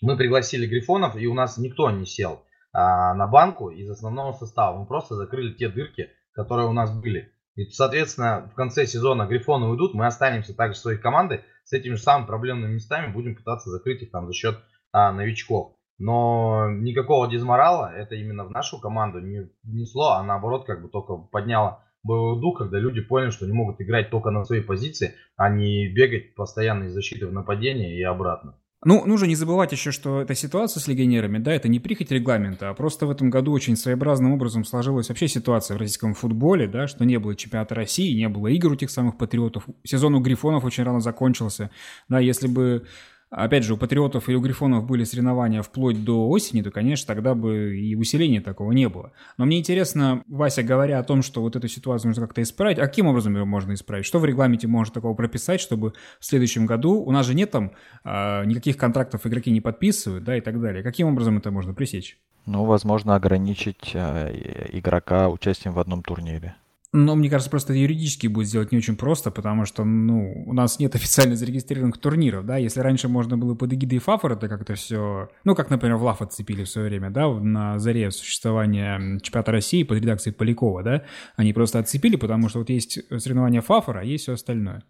мы 0.00 0.16
пригласили 0.16 0.66
Грифонов, 0.66 1.16
и 1.16 1.26
у 1.26 1.34
нас 1.34 1.58
никто 1.58 1.90
не 1.90 2.06
сел 2.06 2.44
а, 2.72 3.14
на 3.14 3.26
банку 3.26 3.70
из 3.70 3.90
основного 3.90 4.32
состава. 4.32 4.78
Мы 4.78 4.86
просто 4.86 5.14
закрыли 5.14 5.52
те 5.52 5.68
дырки, 5.68 6.10
которые 6.32 6.68
у 6.68 6.72
нас 6.72 6.90
были. 6.90 7.32
И, 7.54 7.66
соответственно, 7.66 8.48
в 8.50 8.54
конце 8.54 8.86
сезона 8.86 9.26
Грифоны 9.26 9.66
уйдут, 9.66 9.92
мы 9.94 10.06
останемся 10.06 10.54
также 10.54 10.78
своей 10.78 10.98
командой, 10.98 11.42
с 11.64 11.72
этими 11.72 11.94
же 11.94 12.02
самыми 12.02 12.26
проблемными 12.26 12.74
местами 12.74 13.12
будем 13.12 13.36
пытаться 13.36 13.70
закрыть 13.70 14.02
их 14.02 14.10
там 14.10 14.26
за 14.26 14.32
счет 14.32 14.58
а, 14.92 15.12
новичков. 15.12 15.74
Но 15.98 16.70
никакого 16.70 17.30
дизморала 17.30 17.92
это 17.94 18.14
именно 18.14 18.44
в 18.44 18.50
нашу 18.50 18.80
команду 18.80 19.20
не 19.20 19.50
внесло, 19.62 20.14
а 20.14 20.22
наоборот 20.22 20.64
как 20.64 20.82
бы 20.82 20.88
только 20.88 21.16
подняло 21.16 21.84
боевой 22.02 22.40
дух, 22.40 22.58
когда 22.58 22.78
люди 22.78 23.00
поняли, 23.00 23.30
что 23.30 23.44
они 23.44 23.54
могут 23.54 23.80
играть 23.80 24.10
только 24.10 24.30
на 24.30 24.44
своей 24.44 24.62
позиции, 24.62 25.14
а 25.36 25.48
не 25.48 25.88
бегать 25.88 26.34
постоянно 26.34 26.84
из 26.84 26.92
защиты 26.92 27.26
в 27.26 27.32
нападение 27.32 27.96
и 27.98 28.02
обратно. 28.02 28.56
Ну, 28.84 29.06
нужно 29.06 29.26
не 29.26 29.36
забывать 29.36 29.70
еще, 29.70 29.92
что 29.92 30.22
эта 30.22 30.34
ситуация 30.34 30.80
с 30.80 30.88
легионерами, 30.88 31.38
да, 31.38 31.52
это 31.52 31.68
не 31.68 31.78
прихоть 31.78 32.10
регламента, 32.10 32.68
а 32.68 32.74
просто 32.74 33.06
в 33.06 33.12
этом 33.12 33.30
году 33.30 33.52
очень 33.52 33.76
своеобразным 33.76 34.32
образом 34.32 34.64
сложилась 34.64 35.08
вообще 35.08 35.28
ситуация 35.28 35.76
в 35.76 35.78
российском 35.78 36.14
футболе, 36.14 36.66
да, 36.66 36.88
что 36.88 37.04
не 37.04 37.16
было 37.20 37.36
чемпионата 37.36 37.76
России, 37.76 38.16
не 38.16 38.28
было 38.28 38.48
игр 38.48 38.72
у 38.72 38.76
тех 38.76 38.90
самых 38.90 39.18
патриотов. 39.18 39.66
Сезон 39.84 40.16
у 40.16 40.20
Грифонов 40.20 40.64
очень 40.64 40.82
рано 40.82 40.98
закончился, 40.98 41.70
да, 42.08 42.18
если 42.18 42.48
бы 42.48 42.84
опять 43.32 43.64
же, 43.64 43.74
у 43.74 43.76
Патриотов 43.76 44.28
и 44.28 44.34
у 44.34 44.40
Грифонов 44.40 44.86
были 44.86 45.04
соревнования 45.04 45.62
вплоть 45.62 46.04
до 46.04 46.28
осени, 46.28 46.62
то, 46.62 46.70
конечно, 46.70 47.06
тогда 47.06 47.34
бы 47.34 47.76
и 47.76 47.94
усиления 47.94 48.40
такого 48.40 48.72
не 48.72 48.88
было. 48.88 49.12
Но 49.38 49.46
мне 49.46 49.58
интересно, 49.58 50.22
Вася, 50.28 50.62
говоря 50.62 50.98
о 50.98 51.02
том, 51.02 51.22
что 51.22 51.40
вот 51.40 51.56
эту 51.56 51.66
ситуацию 51.66 52.10
нужно 52.10 52.26
как-то 52.26 52.42
исправить, 52.42 52.78
а 52.78 52.82
каким 52.82 53.06
образом 53.06 53.34
ее 53.36 53.44
можно 53.44 53.72
исправить? 53.72 54.04
Что 54.04 54.18
в 54.18 54.24
регламенте 54.24 54.68
можно 54.68 54.92
такого 54.92 55.14
прописать, 55.14 55.60
чтобы 55.60 55.94
в 56.20 56.24
следующем 56.24 56.66
году, 56.66 57.02
у 57.02 57.10
нас 57.10 57.26
же 57.26 57.34
нет 57.34 57.50
там 57.50 57.72
а, 58.04 58.44
никаких 58.44 58.76
контрактов 58.76 59.26
игроки 59.26 59.50
не 59.50 59.60
подписывают, 59.60 60.24
да, 60.24 60.36
и 60.36 60.40
так 60.40 60.60
далее. 60.60 60.82
Каким 60.82 61.08
образом 61.08 61.38
это 61.38 61.50
можно 61.50 61.72
пресечь? 61.72 62.18
Ну, 62.44 62.64
возможно, 62.64 63.14
ограничить 63.14 63.92
э, 63.94 64.68
игрока 64.72 65.28
участием 65.28 65.74
в 65.74 65.78
одном 65.78 66.02
турнире. 66.02 66.56
Но 66.94 67.14
мне 67.14 67.30
кажется, 67.30 67.50
просто 67.50 67.72
юридически 67.72 68.26
будет 68.26 68.48
сделать 68.48 68.70
не 68.70 68.76
очень 68.76 68.96
просто, 68.96 69.30
потому 69.30 69.64
что, 69.64 69.82
ну, 69.82 70.44
у 70.46 70.52
нас 70.52 70.78
нет 70.78 70.94
официально 70.94 71.34
зарегистрированных 71.36 71.96
турниров, 71.96 72.44
да, 72.44 72.58
если 72.58 72.80
раньше 72.80 73.08
можно 73.08 73.38
было 73.38 73.54
под 73.54 73.72
эгидой 73.72 73.98
ФАФОР 73.98 74.32
это 74.32 74.48
как-то 74.48 74.74
все, 74.74 75.30
ну, 75.44 75.54
как, 75.54 75.70
например, 75.70 75.96
в 75.96 76.02
ЛАФ 76.02 76.20
отцепили 76.20 76.64
в 76.64 76.68
свое 76.68 76.88
время, 76.88 77.10
да, 77.10 77.28
на 77.32 77.78
заре 77.78 78.10
существования 78.10 79.18
чемпионата 79.20 79.52
России 79.52 79.84
под 79.84 79.98
редакцией 79.98 80.34
Полякова, 80.34 80.82
да, 80.82 81.04
они 81.36 81.54
просто 81.54 81.78
отцепили, 81.78 82.16
потому 82.16 82.50
что 82.50 82.58
вот 82.58 82.68
есть 82.68 82.98
соревнования 83.18 83.62
ФАФОРа, 83.62 84.00
а 84.00 84.04
есть 84.04 84.24
все 84.24 84.34
остальное. 84.34 84.82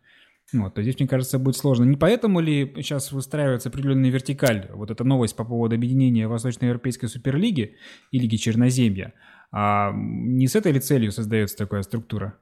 Вот, 0.53 0.75
то 0.75 0.83
здесь, 0.83 0.99
мне 0.99 1.09
кажется, 1.09 1.39
будет 1.39 1.57
сложно. 1.57 1.85
Не 1.85 1.97
поэтому 1.97 2.41
ли 2.41 2.73
сейчас 2.77 3.11
выстраивается 3.13 3.71
определенная 3.71 4.11
вертикаль, 4.11 4.69
вот 4.73 4.91
эта 4.91 5.03
новость 5.03 5.35
по 5.35 5.45
поводу 5.45 5.75
объединения 5.75 6.29
Восточноевропейской 6.29 7.09
суперлиги 7.09 7.77
и 8.11 8.19
Лиги 8.19 8.37
Черноземья, 8.37 9.15
а 9.51 9.93
не 9.95 10.47
с 10.47 10.55
этой 10.55 10.73
ли 10.73 10.81
целью 10.81 11.13
создается 11.13 11.57
такая 11.57 11.83
структура? 11.83 12.35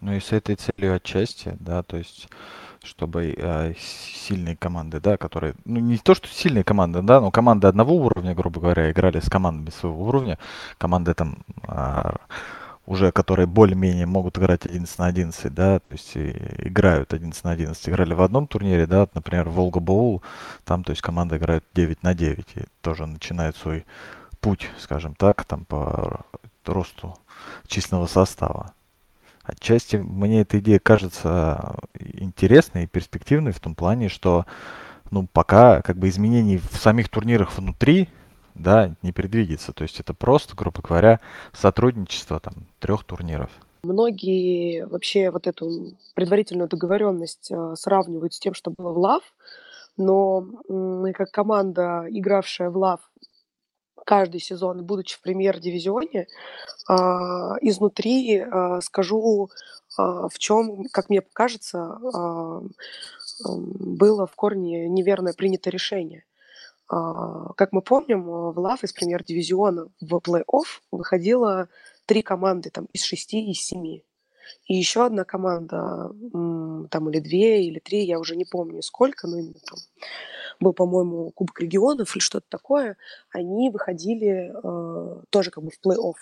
Ну 0.00 0.14
и 0.14 0.20
с 0.20 0.32
этой 0.32 0.56
целью 0.56 0.94
отчасти, 0.94 1.56
да, 1.58 1.82
то 1.82 1.96
есть 1.96 2.28
чтобы 2.86 3.34
э, 3.36 3.74
сильные 3.78 4.56
команды, 4.56 5.00
да, 5.00 5.16
которые, 5.16 5.54
ну 5.64 5.80
не 5.80 5.98
то, 5.98 6.14
что 6.14 6.28
сильные 6.28 6.62
команды, 6.64 7.02
да, 7.02 7.20
но 7.20 7.30
команды 7.30 7.66
одного 7.66 7.94
уровня, 7.94 8.34
грубо 8.34 8.60
говоря, 8.60 8.90
играли 8.90 9.18
с 9.18 9.28
командами 9.28 9.70
своего 9.70 10.06
уровня, 10.06 10.38
команды 10.78 11.14
там 11.14 11.38
э, 11.66 12.12
уже, 12.86 13.10
которые 13.12 13.46
более-менее 13.46 14.06
могут 14.06 14.38
играть 14.38 14.64
11 14.64 14.98
на 14.98 15.06
11, 15.06 15.52
да, 15.52 15.80
то 15.80 15.92
есть 15.92 16.12
играют 16.16 17.12
11 17.12 17.44
на 17.44 17.50
11, 17.52 17.88
играли 17.88 18.14
в 18.14 18.22
одном 18.22 18.46
турнире, 18.46 18.86
да, 18.86 19.08
например, 19.12 19.48
Волга 19.48 19.80
Боул, 19.80 20.22
там, 20.64 20.84
то 20.84 20.90
есть 20.90 21.02
команда 21.02 21.36
играет 21.36 21.64
9 21.74 22.02
на 22.02 22.14
9 22.14 22.46
и 22.54 22.60
тоже 22.80 23.06
начинает 23.06 23.56
свой 23.56 23.84
путь, 24.40 24.70
скажем 24.78 25.14
так, 25.14 25.44
там 25.44 25.64
по 25.64 26.24
росту 26.64 27.16
численного 27.66 28.06
состава. 28.06 28.72
Отчасти 29.42 29.96
мне 29.96 30.40
эта 30.40 30.58
идея 30.58 30.80
кажется 30.80 31.76
интересной 31.98 32.84
и 32.84 32.88
перспективной 32.88 33.52
в 33.52 33.60
том 33.60 33.74
плане, 33.74 34.08
что 34.08 34.44
ну, 35.10 35.28
пока 35.32 35.82
как 35.82 35.96
бы 35.96 36.08
изменений 36.08 36.58
в 36.58 36.76
самих 36.78 37.08
турнирах 37.08 37.56
внутри 37.56 38.08
да, 38.58 38.94
не 39.02 39.12
предвидится. 39.12 39.72
То 39.72 39.82
есть 39.82 40.00
это 40.00 40.14
просто, 40.14 40.54
грубо 40.56 40.82
говоря, 40.82 41.20
сотрудничество 41.52 42.40
там, 42.40 42.54
трех 42.78 43.04
турниров. 43.04 43.50
Многие 43.82 44.86
вообще 44.86 45.30
вот 45.30 45.46
эту 45.46 45.94
предварительную 46.14 46.68
договоренность 46.68 47.50
э, 47.50 47.74
сравнивают 47.76 48.34
с 48.34 48.40
тем, 48.40 48.52
что 48.52 48.72
было 48.76 48.92
в 48.92 48.98
ЛАВ, 48.98 49.22
но 49.96 50.46
мы 50.68 51.12
как 51.12 51.30
команда, 51.30 52.06
игравшая 52.08 52.70
в 52.70 52.76
ЛАВ 52.76 53.00
каждый 54.04 54.40
сезон, 54.40 54.84
будучи 54.84 55.16
в 55.16 55.20
премьер-дивизионе, 55.20 56.28
а, 56.88 57.56
изнутри 57.60 58.38
а, 58.38 58.80
скажу, 58.80 59.50
а, 59.98 60.28
в 60.28 60.38
чем, 60.38 60.84
как 60.92 61.10
мне 61.10 61.22
кажется, 61.32 61.98
было 63.44 64.26
в 64.26 64.34
корне 64.36 64.88
неверное 64.88 65.34
принято 65.34 65.70
решение. 65.70 66.24
Как 66.88 67.72
мы 67.72 67.82
помним, 67.82 68.22
в 68.24 68.58
ЛАВ 68.58 68.84
из 68.84 68.92
премьер-дивизиона 68.92 69.88
в 70.00 70.14
плей-офф 70.16 70.66
выходило 70.92 71.68
три 72.06 72.22
команды 72.22 72.70
там, 72.70 72.86
из 72.92 73.02
шести, 73.04 73.50
из 73.50 73.60
семи. 73.60 74.04
И 74.66 74.76
еще 74.76 75.04
одна 75.04 75.24
команда, 75.24 76.12
там 76.90 77.10
или 77.10 77.18
две, 77.18 77.64
или 77.64 77.80
три, 77.80 78.04
я 78.04 78.20
уже 78.20 78.36
не 78.36 78.44
помню 78.44 78.82
сколько, 78.82 79.26
но 79.26 79.38
именно 79.38 79.60
там 79.68 79.78
был, 80.60 80.72
по-моему, 80.72 81.32
Кубок 81.32 81.60
регионов 81.60 82.14
или 82.14 82.22
что-то 82.22 82.46
такое, 82.48 82.96
они 83.30 83.70
выходили 83.70 84.52
э, 84.54 85.22
тоже 85.30 85.50
как 85.50 85.64
бы 85.64 85.70
в 85.70 85.84
плей-офф. 85.84 86.14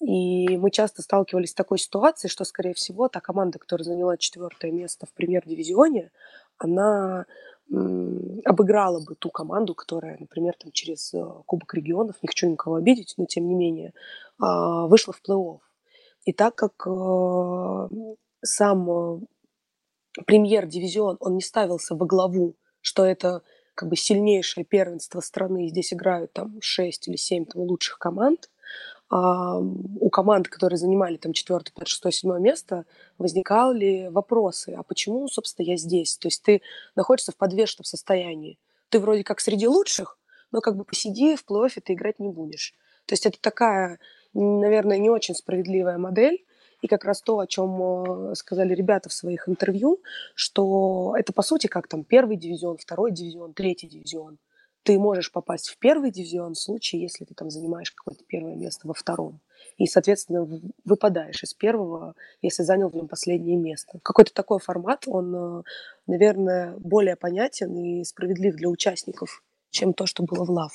И 0.00 0.56
мы 0.56 0.70
часто 0.70 1.02
сталкивались 1.02 1.50
с 1.50 1.54
такой 1.54 1.78
ситуацией, 1.78 2.30
что, 2.30 2.44
скорее 2.44 2.72
всего, 2.72 3.08
та 3.08 3.20
команда, 3.20 3.58
которая 3.58 3.84
заняла 3.84 4.16
четвертое 4.16 4.70
место 4.70 5.06
в 5.06 5.12
премьер-дивизионе, 5.12 6.10
она 6.56 7.26
обыграла 7.72 9.00
бы 9.00 9.14
ту 9.14 9.30
команду, 9.30 9.74
которая, 9.74 10.16
например, 10.18 10.54
там, 10.58 10.72
через 10.72 11.14
э, 11.14 11.24
Кубок 11.46 11.72
регионов, 11.74 12.16
не 12.20 12.26
хочу 12.26 12.48
никого 12.48 12.76
обидеть, 12.76 13.14
но 13.16 13.26
тем 13.26 13.46
не 13.46 13.54
менее, 13.54 13.94
а, 14.40 14.86
вышла 14.86 15.12
в 15.12 15.22
плей-офф. 15.22 15.60
И 16.24 16.32
так 16.32 16.56
как 16.56 16.86
э, 16.86 17.88
сам 18.42 18.90
э, 18.90 19.20
премьер-дивизион, 20.26 21.18
он 21.20 21.36
не 21.36 21.42
ставился 21.42 21.94
во 21.94 22.06
главу 22.06 22.56
что 22.80 23.04
это 23.04 23.42
как 23.74 23.88
бы 23.88 23.96
сильнейшее 23.96 24.64
первенство 24.64 25.20
страны, 25.20 25.66
и 25.66 25.70
здесь 25.70 25.92
играют 25.92 26.32
там 26.32 26.60
6 26.60 27.08
или 27.08 27.16
7 27.16 27.46
там, 27.46 27.62
лучших 27.62 27.98
команд, 27.98 28.50
у 29.10 30.08
команд, 30.10 30.48
которые 30.48 30.78
занимали 30.78 31.16
там 31.16 31.32
4, 31.32 31.64
5, 31.74 31.88
6, 31.88 32.12
7 32.12 32.38
место, 32.38 32.84
возникали 33.18 34.08
вопросы, 34.08 34.74
а 34.76 34.84
почему, 34.84 35.26
собственно, 35.26 35.66
я 35.66 35.76
здесь? 35.76 36.16
То 36.16 36.28
есть 36.28 36.42
ты 36.42 36.62
находишься 36.94 37.32
в 37.32 37.36
подвешенном 37.36 37.84
состоянии. 37.84 38.58
Ты 38.88 39.00
вроде 39.00 39.24
как 39.24 39.40
среди 39.40 39.66
лучших, 39.66 40.16
но 40.52 40.60
как 40.60 40.76
бы 40.76 40.84
посиди, 40.84 41.36
в 41.36 41.44
плей-оффе 41.44 41.80
ты 41.80 41.94
играть 41.94 42.20
не 42.20 42.28
будешь. 42.28 42.74
То 43.06 43.14
есть 43.14 43.26
это 43.26 43.40
такая, 43.40 43.98
наверное, 44.32 44.98
не 44.98 45.10
очень 45.10 45.34
справедливая 45.34 45.98
модель, 45.98 46.44
и 46.82 46.86
как 46.86 47.04
раз 47.04 47.20
то, 47.20 47.40
о 47.40 47.46
чем 47.46 48.30
э, 48.30 48.34
сказали 48.34 48.74
ребята 48.74 49.08
в 49.08 49.12
своих 49.12 49.48
интервью, 49.48 50.00
что 50.34 51.14
это 51.18 51.32
по 51.32 51.42
сути 51.42 51.66
как 51.66 51.88
там 51.88 52.04
первый 52.04 52.36
дивизион, 52.36 52.78
второй 52.78 53.10
дивизион, 53.10 53.52
третий 53.52 53.86
дивизион. 53.86 54.38
Ты 54.82 54.98
можешь 54.98 55.30
попасть 55.30 55.68
в 55.68 55.78
первый 55.78 56.10
дивизион 56.10 56.54
в 56.54 56.58
случае, 56.58 57.02
если 57.02 57.24
ты 57.24 57.34
там 57.34 57.50
занимаешь 57.50 57.92
какое-то 57.92 58.24
первое 58.24 58.54
место 58.54 58.88
во 58.88 58.94
втором. 58.94 59.40
И, 59.76 59.86
соответственно, 59.86 60.48
выпадаешь 60.84 61.42
из 61.42 61.52
первого, 61.52 62.14
если 62.40 62.62
занял 62.62 62.88
в 62.88 62.94
нем 62.94 63.06
последнее 63.06 63.56
место. 63.56 64.00
Какой-то 64.02 64.32
такой 64.32 64.58
формат, 64.58 65.04
он, 65.06 65.34
э, 65.34 65.62
наверное, 66.06 66.74
более 66.78 67.16
понятен 67.16 67.76
и 67.76 68.04
справедлив 68.04 68.56
для 68.56 68.68
участников, 68.68 69.42
чем 69.70 69.92
то, 69.92 70.06
что 70.06 70.22
было 70.22 70.44
в 70.44 70.50
ЛАВ. 70.50 70.72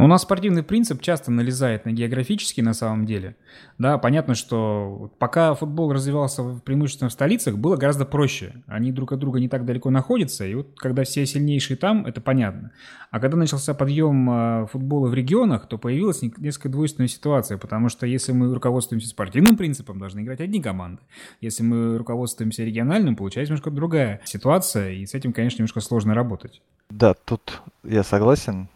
Но 0.00 0.06
у 0.06 0.08
нас 0.08 0.22
спортивный 0.22 0.62
принцип 0.62 1.02
часто 1.02 1.30
налезает 1.30 1.84
на 1.84 1.92
географический 1.92 2.62
на 2.62 2.72
самом 2.72 3.04
деле. 3.04 3.36
Да, 3.78 3.98
понятно, 3.98 4.34
что 4.34 5.12
пока 5.18 5.54
футбол 5.54 5.92
развивался 5.92 6.42
преимущественно 6.64 7.10
в 7.10 7.12
столицах, 7.12 7.58
было 7.58 7.76
гораздо 7.76 8.06
проще. 8.06 8.54
Они 8.66 8.92
друг 8.92 9.12
от 9.12 9.18
друга 9.18 9.40
не 9.40 9.48
так 9.48 9.66
далеко 9.66 9.90
находятся, 9.90 10.46
и 10.46 10.54
вот 10.54 10.78
когда 10.78 11.04
все 11.04 11.26
сильнейшие 11.26 11.76
там, 11.76 12.06
это 12.06 12.20
понятно. 12.22 12.72
А 13.10 13.20
когда 13.20 13.36
начался 13.36 13.74
подъем 13.74 14.28
а, 14.30 14.66
футбола 14.66 15.08
в 15.08 15.14
регионах, 15.14 15.66
то 15.66 15.76
появилась 15.76 16.22
несколько 16.22 16.70
двойственная 16.70 17.08
ситуация, 17.08 17.58
потому 17.58 17.88
что 17.88 18.06
если 18.06 18.32
мы 18.32 18.54
руководствуемся 18.54 19.08
спортивным 19.08 19.56
принципом, 19.56 19.98
должны 19.98 20.20
играть 20.20 20.40
одни 20.40 20.62
команды. 20.62 21.02
Если 21.40 21.62
мы 21.62 21.98
руководствуемся 21.98 22.64
региональным, 22.64 23.16
получается 23.16 23.52
немножко 23.52 23.70
другая 23.70 24.20
ситуация, 24.24 24.92
и 24.92 25.04
с 25.04 25.14
этим, 25.14 25.32
конечно, 25.34 25.58
немножко 25.58 25.80
сложно 25.80 26.14
работать. 26.14 26.62
Да, 26.88 27.14
тут 27.14 27.60
я 27.84 28.02
согласен. 28.02 28.68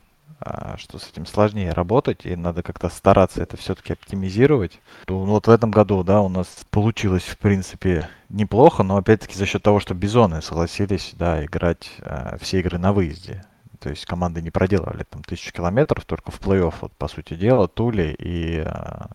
А, 0.47 0.77
что 0.77 0.99
с 0.99 1.09
этим 1.09 1.25
сложнее 1.25 1.73
работать, 1.73 2.27
и 2.27 2.37
надо 2.37 2.63
как-то 2.63 2.91
стараться 2.91 3.43
это 3.43 3.57
все-таки 3.57 3.95
оптимизировать. 3.95 4.79
Ну, 5.09 5.25
вот 5.25 5.47
в 5.47 5.51
этом 5.51 5.71
году, 5.71 6.05
да, 6.05 6.21
у 6.21 6.29
нас 6.29 6.67
получилось, 6.71 7.23
в 7.23 7.39
принципе, 7.39 8.11
неплохо, 8.29 8.83
но 8.83 8.99
опять-таки 8.99 9.39
за 9.39 9.47
счет 9.47 9.63
того, 9.63 9.81
что 9.81 9.95
бизоны 9.95 10.43
согласились, 10.43 11.15
да, 11.15 11.43
играть 11.43 11.91
э, 12.01 12.37
все 12.43 12.61
игры 12.61 12.77
на 12.77 12.93
выезде. 12.93 13.43
То 13.81 13.89
есть 13.89 14.05
команды 14.05 14.43
не 14.43 14.51
проделывали 14.51 15.05
там 15.05 15.23
тысячу 15.23 15.51
километров, 15.51 16.05
только 16.05 16.31
в 16.31 16.39
плей-офф, 16.41 16.75
вот, 16.83 16.93
по 16.93 17.09
сути 17.09 17.33
дела, 17.33 17.67
Туле 17.67 18.13
и 18.13 18.63
э, 18.67 19.07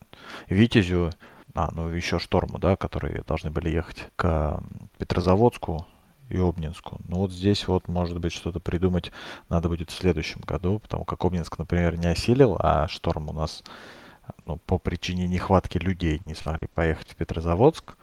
Витязю, 0.48 1.12
а, 1.54 1.70
ну 1.72 1.90
еще 1.90 2.18
Шторму, 2.18 2.58
да, 2.58 2.76
которые 2.76 3.22
должны 3.28 3.52
были 3.52 3.70
ехать 3.70 4.08
к 4.16 4.64
Петрозаводску 4.98 5.86
и 6.30 6.38
Обнинску. 6.38 7.00
Ну 7.08 7.18
вот 7.18 7.32
здесь 7.32 7.68
вот, 7.68 7.88
может 7.88 8.20
быть, 8.20 8.34
что-то 8.34 8.60
придумать 8.60 9.12
надо 9.50 9.68
будет 9.70 9.90
в 9.90 9.98
следующем 9.98 10.42
году, 10.42 10.80
потому 10.80 11.06
как 11.06 11.24
Обнинск, 11.26 11.58
например, 11.58 11.98
не 11.98 12.08
осилил, 12.08 12.56
а 12.60 12.88
Шторм 12.88 13.30
у 13.30 13.34
нас 13.34 13.64
ну, 14.46 14.58
по 14.58 14.78
причине 14.78 15.28
нехватки 15.28 15.78
людей 15.78 16.22
не 16.26 16.36
смогли 16.36 16.68
поехать 16.74 17.10
в 17.10 17.16
Петрозаводск. 17.16 17.96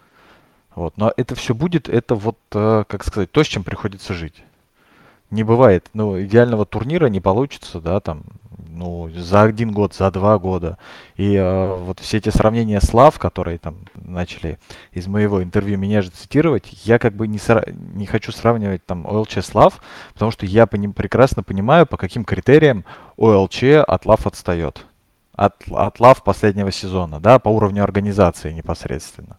Вот. 0.74 0.96
Но 0.98 1.12
это 1.16 1.34
все 1.34 1.54
будет, 1.54 1.88
это 1.88 2.14
вот, 2.14 2.38
э, 2.52 2.84
как 2.86 3.04
сказать, 3.04 3.32
то, 3.32 3.42
с 3.42 3.46
чем 3.46 3.64
приходится 3.64 4.12
жить. 4.12 4.42
Не 5.30 5.42
бывает, 5.42 5.88
ну, 5.92 6.22
идеального 6.22 6.64
турнира 6.64 7.06
не 7.06 7.20
получится, 7.20 7.80
да, 7.80 7.98
там, 7.98 8.22
ну, 8.68 9.10
за 9.10 9.42
один 9.42 9.72
год, 9.72 9.92
за 9.92 10.10
два 10.12 10.38
года. 10.38 10.78
И 11.16 11.34
э, 11.34 11.76
вот 11.76 11.98
все 11.98 12.18
эти 12.18 12.28
сравнения 12.28 12.80
слав, 12.80 13.18
которые 13.18 13.58
там 13.58 13.76
начали 13.94 14.58
из 14.92 15.08
моего 15.08 15.42
интервью 15.42 15.78
меня 15.78 16.02
же 16.02 16.10
цитировать, 16.10 16.68
я 16.84 16.98
как 16.98 17.14
бы 17.14 17.26
не, 17.26 17.38
сра- 17.38 17.68
не 17.94 18.06
хочу 18.06 18.30
сравнивать 18.30 18.86
там 18.86 19.04
ОЛЧ 19.06 19.38
слав, 19.42 19.82
потому 20.12 20.30
что 20.30 20.46
я 20.46 20.66
по 20.66 20.76
ним 20.76 20.92
прекрасно 20.92 21.42
понимаю, 21.42 21.86
по 21.86 21.96
каким 21.96 22.24
критериям 22.24 22.84
ОЛЧ 23.16 23.64
от 23.86 24.06
лав 24.06 24.26
отстает. 24.26 24.86
От, 25.32 25.54
от 25.70 26.00
лав 26.00 26.22
последнего 26.22 26.70
сезона, 26.70 27.18
да, 27.18 27.38
по 27.38 27.48
уровню 27.48 27.82
организации 27.82 28.52
непосредственно. 28.52 29.38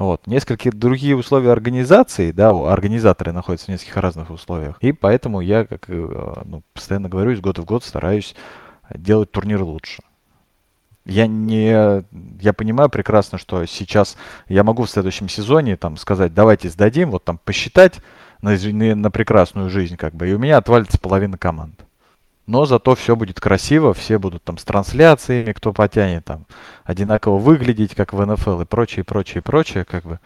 Вот. 0.00 0.26
Несколько 0.26 0.72
другие 0.72 1.14
условия 1.14 1.52
организации, 1.52 2.32
да, 2.32 2.48
организаторы 2.48 3.32
находятся 3.32 3.66
в 3.66 3.68
нескольких 3.68 3.98
разных 3.98 4.30
условиях. 4.30 4.78
И 4.80 4.92
поэтому 4.92 5.42
я, 5.42 5.66
как 5.66 5.90
э, 5.90 6.42
ну, 6.46 6.62
постоянно 6.72 7.10
говорю, 7.10 7.32
из 7.32 7.40
года 7.40 7.60
в 7.60 7.66
год 7.66 7.84
стараюсь 7.84 8.34
делать 8.94 9.30
турнир 9.30 9.62
лучше. 9.62 10.02
Я 11.04 11.26
не, 11.26 12.02
я 12.40 12.52
понимаю 12.54 12.88
прекрасно, 12.88 13.36
что 13.36 13.66
сейчас 13.66 14.16
я 14.48 14.64
могу 14.64 14.84
в 14.84 14.90
следующем 14.90 15.28
сезоне 15.28 15.76
там 15.76 15.98
сказать, 15.98 16.32
давайте 16.32 16.70
сдадим, 16.70 17.10
вот 17.10 17.24
там 17.24 17.36
посчитать 17.36 17.98
на, 18.40 18.56
на 18.96 19.10
прекрасную 19.10 19.68
жизнь, 19.68 19.98
как 19.98 20.14
бы, 20.14 20.30
и 20.30 20.32
у 20.32 20.38
меня 20.38 20.56
отвалится 20.56 20.98
половина 20.98 21.36
команд 21.36 21.84
но 22.46 22.64
зато 22.64 22.94
все 22.94 23.16
будет 23.16 23.40
красиво, 23.40 23.94
все 23.94 24.18
будут 24.18 24.42
там 24.42 24.58
с 24.58 24.64
трансляциями, 24.64 25.52
кто 25.52 25.72
потянет 25.72 26.24
там 26.24 26.46
одинаково 26.84 27.38
выглядеть, 27.38 27.94
как 27.94 28.12
в 28.12 28.24
НФЛ 28.24 28.62
и 28.62 28.64
прочее, 28.64 29.04
прочее, 29.04 29.42
прочее, 29.42 29.84
как 29.84 30.04
бы. 30.04 30.20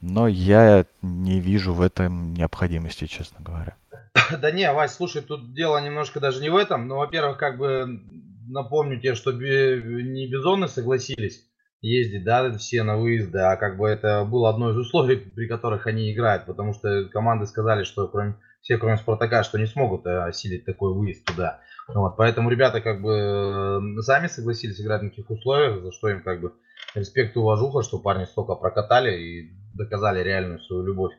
Но 0.00 0.28
я 0.28 0.84
не 1.00 1.40
вижу 1.40 1.72
в 1.72 1.80
этом 1.80 2.34
необходимости, 2.34 3.06
честно 3.06 3.38
говоря. 3.40 3.76
Да 4.40 4.50
не, 4.50 4.70
Вась, 4.72 4.94
слушай, 4.94 5.22
тут 5.22 5.54
дело 5.54 5.78
немножко 5.78 6.20
даже 6.20 6.40
не 6.40 6.50
в 6.50 6.56
этом. 6.56 6.88
Но, 6.88 6.96
во-первых, 6.96 7.38
как 7.38 7.58
бы 7.58 8.00
напомню 8.48 8.98
тебе, 9.00 9.14
что 9.14 9.32
не 9.32 10.26
бизоны 10.26 10.68
согласились 10.68 11.44
ездить, 11.80 12.24
да, 12.24 12.50
все 12.56 12.82
на 12.82 12.96
выезды, 12.96 13.38
а 13.38 13.56
как 13.56 13.76
бы 13.76 13.88
это 13.88 14.24
было 14.24 14.48
одно 14.48 14.70
из 14.70 14.76
условий, 14.76 15.16
при 15.16 15.46
которых 15.46 15.86
они 15.86 16.12
играют, 16.12 16.46
потому 16.46 16.72
что 16.72 17.04
команды 17.10 17.46
сказали, 17.46 17.84
что 17.84 18.08
кроме 18.08 18.36
все, 18.64 18.78
кроме 18.78 18.96
Спартака, 18.96 19.42
что 19.44 19.58
не 19.58 19.66
смогут 19.66 20.06
э, 20.06 20.24
осилить 20.24 20.64
такой 20.64 20.94
выезд 20.94 21.24
туда. 21.26 21.60
Вот, 21.86 22.16
поэтому 22.16 22.48
ребята 22.48 22.80
как 22.80 23.02
бы 23.02 23.78
сами 24.00 24.26
согласились 24.26 24.80
играть 24.80 25.02
на 25.02 25.10
таких 25.10 25.30
условиях, 25.30 25.82
за 25.82 25.92
что 25.92 26.08
им 26.08 26.22
как 26.22 26.40
бы 26.40 26.52
респект 26.94 27.36
и 27.36 27.38
уважуха, 27.38 27.82
что 27.82 27.98
парни 27.98 28.24
столько 28.24 28.54
прокатали 28.54 29.20
и 29.20 29.52
доказали 29.74 30.22
реальную 30.22 30.60
свою 30.60 30.82
любовь. 30.82 31.12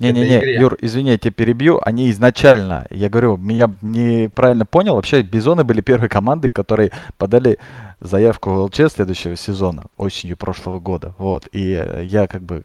Не-не-не, 0.00 0.60
Юр, 0.60 0.76
извини, 0.80 1.10
я 1.10 1.18
тебя 1.18 1.30
перебью. 1.30 1.80
Они 1.80 2.10
изначально, 2.10 2.88
я 2.90 3.08
говорю, 3.08 3.36
меня 3.36 3.72
неправильно 3.82 4.66
понял, 4.66 4.96
вообще 4.96 5.22
Бизоны 5.22 5.62
были 5.62 5.82
первой 5.82 6.08
командой, 6.08 6.52
которые 6.52 6.90
подали 7.18 7.58
заявку 8.00 8.50
в 8.50 8.64
ЛЧ 8.64 8.92
следующего 8.92 9.36
сезона, 9.36 9.84
осенью 9.96 10.36
прошлого 10.36 10.80
года. 10.80 11.14
Вот, 11.18 11.46
и 11.52 11.72
э, 11.72 12.02
я 12.04 12.26
как 12.26 12.42
бы 12.42 12.64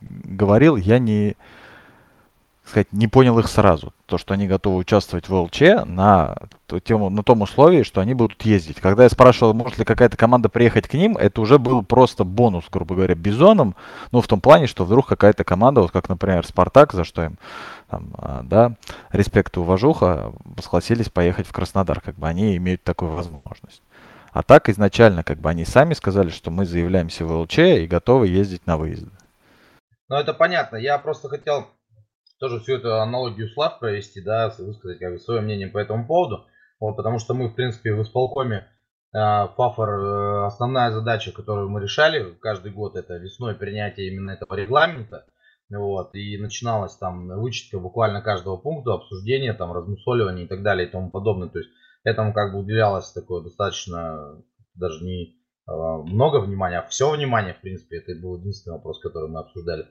говорил, 0.00 0.76
я 0.76 0.98
не 0.98 1.36
сказать, 2.72 2.92
не 2.92 3.06
понял 3.06 3.38
их 3.38 3.48
сразу. 3.48 3.92
То, 4.06 4.18
что 4.18 4.34
они 4.34 4.46
готовы 4.46 4.78
участвовать 4.78 5.28
в 5.28 5.34
ЛЧ 5.34 5.60
на, 5.84 6.36
тему, 6.84 7.10
на 7.10 7.22
том 7.22 7.42
условии, 7.42 7.82
что 7.82 8.00
они 8.00 8.14
будут 8.14 8.42
ездить. 8.42 8.80
Когда 8.80 9.04
я 9.04 9.10
спрашивал, 9.10 9.54
может 9.54 9.78
ли 9.78 9.84
какая-то 9.84 10.16
команда 10.16 10.48
приехать 10.48 10.88
к 10.88 10.94
ним, 10.94 11.16
это 11.16 11.40
уже 11.40 11.58
был 11.58 11.82
просто 11.82 12.24
бонус, 12.24 12.64
грубо 12.72 12.94
говоря, 12.94 13.14
бизоном. 13.14 13.76
Ну, 14.10 14.20
в 14.20 14.26
том 14.26 14.40
плане, 14.40 14.66
что 14.66 14.84
вдруг 14.84 15.06
какая-то 15.06 15.44
команда, 15.44 15.82
вот 15.82 15.90
как, 15.90 16.08
например, 16.08 16.46
Спартак, 16.46 16.92
за 16.92 17.04
что 17.04 17.24
им 17.24 17.38
там, 17.90 18.14
а, 18.16 18.40
да, 18.42 18.72
респект 19.10 19.56
и 19.56 19.60
уважуха, 19.60 20.32
согласились 20.62 21.10
поехать 21.10 21.46
в 21.46 21.52
Краснодар, 21.52 22.00
как 22.00 22.14
бы 22.16 22.26
они 22.26 22.56
имеют 22.56 22.82
такую 22.82 23.12
возможность. 23.12 23.82
А 24.32 24.42
так 24.42 24.70
изначально, 24.70 25.22
как 25.22 25.38
бы 25.38 25.50
они 25.50 25.66
сами 25.66 25.92
сказали, 25.92 26.30
что 26.30 26.50
мы 26.50 26.64
заявляемся 26.64 27.26
в 27.26 27.32
ЛЧ 27.32 27.58
и 27.58 27.86
готовы 27.86 28.28
ездить 28.28 28.66
на 28.66 28.78
выезды. 28.78 29.10
Ну, 30.08 30.16
это 30.16 30.32
понятно. 30.32 30.76
Я 30.76 30.98
просто 30.98 31.28
хотел 31.28 31.68
тоже 32.42 32.58
всю 32.58 32.74
эту 32.74 33.00
аналогию 33.00 33.48
слав 33.50 33.78
провести, 33.78 34.20
да, 34.20 34.52
высказать 34.58 34.98
как 34.98 35.12
бы 35.12 35.18
свое 35.20 35.40
мнение 35.40 35.68
по 35.68 35.78
этому 35.78 36.08
поводу. 36.08 36.44
Вот, 36.80 36.96
потому 36.96 37.20
что 37.20 37.34
мы, 37.34 37.46
в 37.46 37.54
принципе, 37.54 37.94
в 37.94 38.02
исполкоме 38.02 38.66
э, 39.14 39.46
ФАФОР, 39.56 39.88
э, 39.88 40.46
основная 40.46 40.90
задача, 40.90 41.30
которую 41.30 41.70
мы 41.70 41.80
решали 41.80 42.34
каждый 42.40 42.72
год, 42.72 42.96
это 42.96 43.14
весной 43.14 43.54
принятие 43.54 44.08
именно 44.08 44.32
этого 44.32 44.56
регламента. 44.56 45.24
Вот, 45.70 46.16
и 46.16 46.36
начиналась 46.36 46.96
там 46.96 47.28
вычетка 47.28 47.78
буквально 47.78 48.20
каждого 48.22 48.56
пункта, 48.56 48.94
обсуждение, 48.94 49.52
там, 49.52 49.72
размусоливание 49.72 50.46
и 50.46 50.48
так 50.48 50.64
далее 50.64 50.88
и 50.88 50.90
тому 50.90 51.12
подобное. 51.12 51.48
То 51.48 51.60
есть 51.60 51.70
этому 52.02 52.32
как 52.32 52.52
бы 52.52 52.58
уделялось 52.58 53.12
такое 53.12 53.44
достаточно, 53.44 54.42
даже 54.74 55.04
не 55.04 55.36
э, 55.68 55.72
много 55.72 56.40
внимания, 56.40 56.80
а 56.80 56.88
все 56.88 57.08
внимание, 57.08 57.54
в 57.54 57.60
принципе, 57.60 57.98
это 57.98 58.20
был 58.20 58.36
единственный 58.36 58.72
вопрос, 58.72 58.98
который 58.98 59.30
мы 59.30 59.38
обсуждали. 59.38 59.86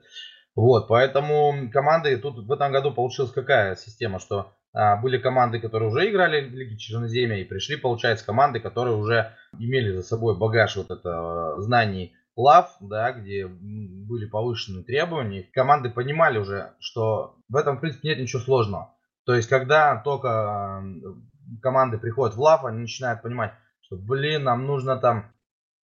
Вот, 0.55 0.87
поэтому 0.87 1.69
команды, 1.71 2.17
тут 2.17 2.45
в 2.45 2.51
этом 2.51 2.71
году 2.71 2.93
получилась 2.93 3.31
какая 3.31 3.75
система, 3.75 4.19
что 4.19 4.53
а, 4.73 4.97
были 4.97 5.17
команды, 5.17 5.59
которые 5.59 5.89
уже 5.89 6.09
играли 6.09 6.47
в 6.47 6.53
Лиге 6.53 6.77
Черноземья, 6.77 7.37
и 7.37 7.45
пришли, 7.45 7.77
получается, 7.77 8.25
команды, 8.25 8.59
которые 8.59 8.95
уже 8.95 9.33
имели 9.57 9.91
за 9.91 10.03
собой 10.03 10.37
багаж 10.37 10.75
вот 10.75 10.91
это 10.91 11.09
а, 11.09 11.61
знаний 11.61 12.13
лав, 12.35 12.75
да, 12.79 13.11
где 13.11 13.47
были 13.47 14.25
повышенные 14.25 14.83
требования. 14.83 15.47
Команды 15.53 15.89
понимали 15.89 16.37
уже, 16.37 16.73
что 16.79 17.35
в 17.49 17.55
этом, 17.55 17.77
в 17.77 17.81
принципе, 17.81 18.09
нет 18.09 18.19
ничего 18.19 18.41
сложного. 18.41 18.95
То 19.25 19.35
есть, 19.35 19.49
когда 19.49 20.01
только 20.03 20.83
команды 21.61 21.97
приходят 21.97 22.35
в 22.35 22.41
лав, 22.41 22.65
они 22.65 22.79
начинают 22.79 23.21
понимать, 23.21 23.53
что, 23.81 23.97
блин, 23.97 24.43
нам 24.43 24.65
нужно 24.65 24.97
там 24.97 25.33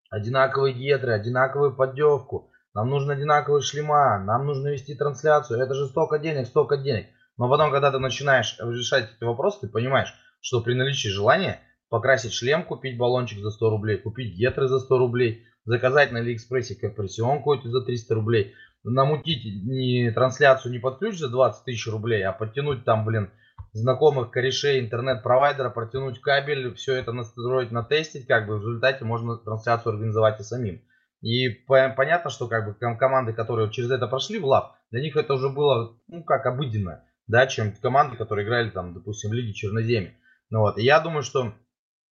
одинаковые 0.09 0.73
гетры, 0.73 1.11
одинаковую 1.11 1.75
поддевку, 1.75 2.51
нам 2.77 2.91
нужно 2.91 3.13
одинаковые 3.13 3.63
шлема, 3.63 4.19
нам 4.19 4.45
нужно 4.45 4.67
вести 4.67 4.93
трансляцию, 4.93 5.59
это 5.59 5.73
же 5.73 5.87
столько 5.87 6.19
денег, 6.19 6.45
столько 6.45 6.77
денег. 6.77 7.07
Но 7.35 7.49
потом, 7.49 7.71
когда 7.71 7.91
ты 7.91 7.97
начинаешь 7.97 8.55
решать 8.59 9.09
эти 9.15 9.23
вопросы, 9.23 9.61
ты 9.61 9.67
понимаешь, 9.67 10.13
что 10.41 10.61
при 10.61 10.75
наличии 10.75 11.07
желания 11.07 11.59
покрасить 11.89 12.33
шлем, 12.33 12.63
купить 12.63 12.95
баллончик 12.95 13.39
за 13.39 13.49
100 13.49 13.69
рублей, 13.71 13.97
купить 13.97 14.37
гетры 14.37 14.67
за 14.67 14.79
100 14.79 14.95
рублей, 14.95 15.43
заказать 15.65 16.11
на 16.11 16.19
Алиэкспрессе 16.19 16.75
компрессион 16.75 17.39
какой-то 17.39 17.67
за 17.67 17.81
300 17.81 18.13
рублей, 18.13 18.53
намутить 18.83 19.43
не 19.43 20.11
трансляцию 20.11 20.71
не 20.71 20.77
под 20.77 20.99
ключ 20.99 21.17
за 21.17 21.29
20 21.29 21.63
тысяч 21.63 21.87
рублей, 21.87 22.21
а 22.21 22.31
подтянуть 22.31 22.85
там, 22.85 23.05
блин, 23.05 23.31
знакомых 23.73 24.29
корешей 24.29 24.81
интернет-провайдера, 24.81 25.71
протянуть 25.71 26.21
кабель, 26.21 26.75
все 26.75 26.93
это 26.93 27.11
настроить, 27.11 27.71
натестить, 27.71 28.27
как 28.27 28.45
бы 28.45 28.59
в 28.59 28.61
результате 28.61 29.03
можно 29.03 29.35
трансляцию 29.35 29.93
организовать 29.93 30.39
и 30.39 30.43
самим. 30.43 30.83
И 31.21 31.49
понятно, 31.49 32.29
что 32.29 32.47
как 32.47 32.65
бы 32.65 32.95
команды, 32.95 33.33
которые 33.33 33.71
через 33.71 33.89
это 33.91 34.07
прошли 34.07 34.39
в 34.39 34.45
лав, 34.45 34.75
для 34.91 35.01
них 35.01 35.15
это 35.15 35.33
уже 35.33 35.49
было, 35.49 35.97
ну, 36.07 36.23
как 36.23 36.45
обыденно, 36.45 37.03
да, 37.27 37.47
чем 37.47 37.73
команды, 37.73 38.17
которые 38.17 38.45
играли 38.45 38.69
там, 38.69 38.93
допустим, 38.93 39.31
в 39.31 39.33
Лиге 39.33 39.53
Черноземья. 39.53 40.13
Ну 40.49 40.59
вот, 40.59 40.77
и 40.77 40.83
я 40.83 40.99
думаю, 40.99 41.23
что 41.23 41.53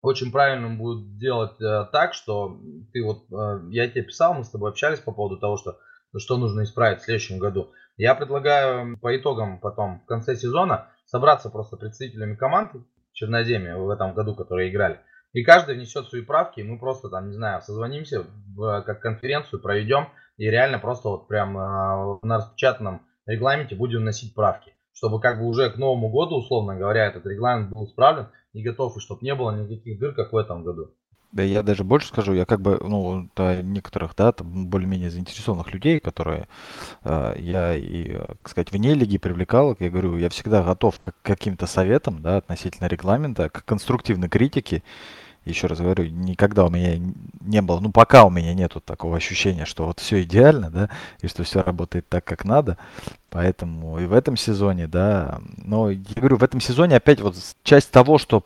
очень 0.01 0.31
правильно 0.31 0.69
будет 0.75 1.17
делать 1.17 1.59
э, 1.61 1.87
так, 1.91 2.13
что 2.13 2.59
ты 2.93 3.03
вот, 3.03 3.25
э, 3.31 3.61
я 3.69 3.87
тебе 3.87 4.03
писал, 4.03 4.33
мы 4.33 4.43
с 4.43 4.49
тобой 4.49 4.71
общались 4.71 4.99
по 4.99 5.11
поводу 5.11 5.37
того, 5.39 5.57
что, 5.57 5.79
что 6.17 6.37
нужно 6.37 6.63
исправить 6.63 7.01
в 7.01 7.05
следующем 7.05 7.39
году. 7.39 7.71
Я 7.97 8.13
предлагаю 8.13 8.97
по 8.97 9.15
итогам 9.15 9.59
потом, 9.59 10.01
в 10.01 10.05
конце 10.05 10.35
сезона, 10.35 10.89
собраться 11.05 11.49
просто 11.49 11.77
представителями 11.77 12.35
команд 12.35 12.71
Черноземья 13.13 13.77
в 13.77 13.89
этом 13.89 14.13
году, 14.13 14.35
которые 14.35 14.69
играли, 14.69 14.99
и 15.35 15.43
каждый 15.43 15.75
внесет 15.75 16.07
свои 16.07 16.21
правки, 16.21 16.61
и 16.61 16.63
мы 16.63 16.79
просто 16.79 17.09
там, 17.09 17.27
не 17.27 17.33
знаю, 17.33 17.61
созвонимся, 17.61 18.25
в, 18.55 18.81
как 18.83 19.01
конференцию 19.01 19.61
проведем, 19.61 20.07
и 20.37 20.49
реально 20.49 20.79
просто 20.79 21.09
вот 21.09 21.27
прям 21.27 21.57
э, 21.57 22.19
на 22.23 22.37
распечатанном 22.37 23.01
регламенте 23.25 23.75
будем 23.75 23.99
вносить 23.99 24.33
правки. 24.33 24.71
Чтобы 24.93 25.19
как 25.19 25.39
бы 25.39 25.45
уже 25.45 25.69
к 25.69 25.75
Новому 25.75 26.09
году, 26.09 26.37
условно 26.37 26.77
говоря, 26.77 27.07
этот 27.07 27.25
регламент 27.25 27.71
был 27.71 27.85
исправлен 27.85 28.29
и 28.53 28.63
готов, 28.63 28.95
и 28.95 29.01
чтобы 29.01 29.25
не 29.25 29.35
было 29.35 29.51
никаких 29.51 29.99
дыр, 29.99 30.15
как 30.15 30.31
в 30.31 30.37
этом 30.37 30.63
году. 30.63 30.93
Да 31.33 31.43
я 31.43 31.63
даже 31.63 31.83
больше 31.83 32.07
скажу, 32.07 32.31
я 32.31 32.45
как 32.45 32.61
бы, 32.61 32.79
ну, 32.81 33.29
до 33.35 33.61
некоторых, 33.61 34.15
да, 34.15 34.31
там 34.31 34.69
более-менее 34.69 35.09
заинтересованных 35.09 35.73
людей, 35.73 35.99
которые 35.99 36.47
э, 37.03 37.35
я 37.39 37.75
и, 37.75 38.19
так 38.19 38.47
сказать, 38.47 38.71
вне 38.71 38.93
лиги 38.93 39.17
привлекал, 39.17 39.75
я 39.79 39.89
говорю, 39.89 40.15
я 40.15 40.29
всегда 40.29 40.63
готов 40.63 40.97
к 41.01 41.13
каким-то 41.23 41.67
советам, 41.67 42.21
да, 42.21 42.37
относительно 42.37 42.87
регламента, 42.87 43.49
к 43.49 43.65
конструктивной 43.65 44.29
критике. 44.29 44.81
Еще 45.45 45.67
раз 45.67 45.79
говорю, 45.79 46.05
никогда 46.05 46.65
у 46.65 46.69
меня 46.71 46.99
не 47.41 47.61
было, 47.61 47.79
ну, 47.79 47.91
пока 47.91 48.25
у 48.25 48.31
меня 48.31 48.53
нету 48.55 48.81
такого 48.81 49.15
ощущения, 49.15 49.65
что 49.65 49.85
вот 49.85 49.99
все 49.99 50.23
идеально, 50.23 50.71
да, 50.71 50.89
и 51.21 51.27
что 51.27 51.43
все 51.43 51.61
работает 51.61 52.09
так, 52.09 52.25
как 52.25 52.45
надо. 52.45 52.77
Поэтому 53.29 53.99
и 53.99 54.07
в 54.07 54.13
этом 54.13 54.37
сезоне, 54.37 54.87
да, 54.87 55.39
но 55.57 55.91
я 55.91 55.99
говорю, 56.15 56.37
в 56.37 56.43
этом 56.43 56.59
сезоне 56.59 56.95
опять 56.95 57.21
вот 57.21 57.35
часть 57.63 57.91
того, 57.91 58.17
что 58.17 58.43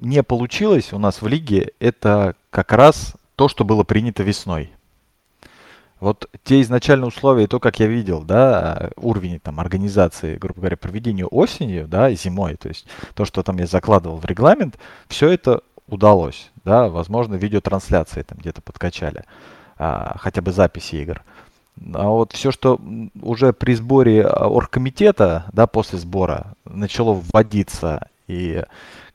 не 0.00 0.22
получилось 0.22 0.92
у 0.92 0.98
нас 0.98 1.20
в 1.20 1.26
лиге, 1.26 1.72
это 1.80 2.36
как 2.50 2.72
раз 2.72 3.14
то, 3.34 3.48
что 3.48 3.64
было 3.64 3.82
принято 3.82 4.22
весной. 4.22 4.70
Вот 5.98 6.28
те 6.44 6.60
изначальные 6.60 7.08
условия, 7.08 7.46
то, 7.46 7.58
как 7.58 7.80
я 7.80 7.86
видел, 7.86 8.22
да, 8.22 8.90
уровень 8.96 9.40
там 9.40 9.58
организации, 9.58 10.36
грубо 10.36 10.60
говоря, 10.60 10.76
проведения 10.76 11.24
осенью, 11.24 11.88
да, 11.88 12.10
и 12.10 12.16
зимой, 12.16 12.56
то 12.56 12.68
есть 12.68 12.86
то, 13.14 13.24
что 13.24 13.42
там 13.42 13.56
я 13.56 13.66
закладывал 13.66 14.18
в 14.18 14.26
регламент, 14.26 14.78
все 15.08 15.30
это 15.30 15.62
удалось, 15.88 16.50
да, 16.64 16.88
возможно, 16.88 17.34
видеотрансляции 17.34 18.22
там 18.22 18.38
где-то 18.38 18.62
подкачали, 18.62 19.24
а, 19.78 20.16
хотя 20.18 20.42
бы 20.42 20.52
записи 20.52 20.96
игр. 20.96 21.22
А 21.94 22.08
вот 22.08 22.32
все, 22.32 22.50
что 22.50 22.80
уже 23.20 23.52
при 23.52 23.74
сборе 23.74 24.26
оргкомитета, 24.26 25.46
да, 25.52 25.66
после 25.66 25.98
сбора 25.98 26.54
начало 26.64 27.12
вводиться 27.12 28.08
и 28.26 28.64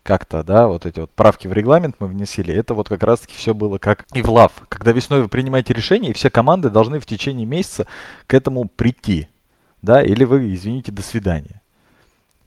как-то, 0.03 0.43
да, 0.43 0.67
вот 0.67 0.85
эти 0.85 0.99
вот 0.99 1.11
правки 1.11 1.47
в 1.47 1.53
регламент 1.53 1.95
мы 1.99 2.07
внесли, 2.07 2.53
это 2.53 2.73
вот 2.73 2.89
как 2.89 3.03
раз-таки 3.03 3.35
все 3.35 3.53
было 3.53 3.77
как 3.77 4.05
и 4.13 4.21
в 4.21 4.29
лав. 4.29 4.51
Когда 4.69 4.91
весной 4.91 5.23
вы 5.23 5.27
принимаете 5.27 5.73
решение, 5.73 6.11
и 6.11 6.13
все 6.13 6.29
команды 6.29 6.69
должны 6.69 6.99
в 6.99 7.05
течение 7.05 7.45
месяца 7.45 7.87
к 8.27 8.33
этому 8.33 8.65
прийти, 8.65 9.27
да, 9.81 10.01
или 10.01 10.23
вы, 10.23 10.53
извините, 10.53 10.91
до 10.91 11.01
свидания. 11.01 11.60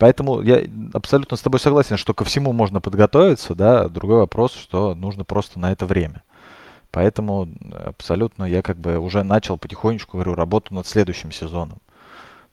Поэтому 0.04 0.42
я 0.42 0.62
абсолютно 0.92 1.34
с 1.38 1.40
тобой 1.40 1.58
согласен, 1.60 1.96
что 1.96 2.12
ко 2.12 2.24
всему 2.24 2.52
можно 2.52 2.82
подготовиться, 2.82 3.54
да, 3.54 3.88
другой 3.88 4.18
вопрос, 4.18 4.52
что 4.52 4.94
нужно 4.94 5.24
просто 5.24 5.58
на 5.58 5.72
это 5.72 5.86
время. 5.86 6.22
Поэтому 6.90 7.48
абсолютно 7.86 8.44
я 8.44 8.60
как 8.60 8.76
бы 8.76 8.98
уже 8.98 9.22
начал 9.22 9.56
потихонечку, 9.56 10.18
говорю, 10.18 10.34
работу 10.34 10.74
над 10.74 10.86
следующим 10.86 11.32
сезоном. 11.32 11.78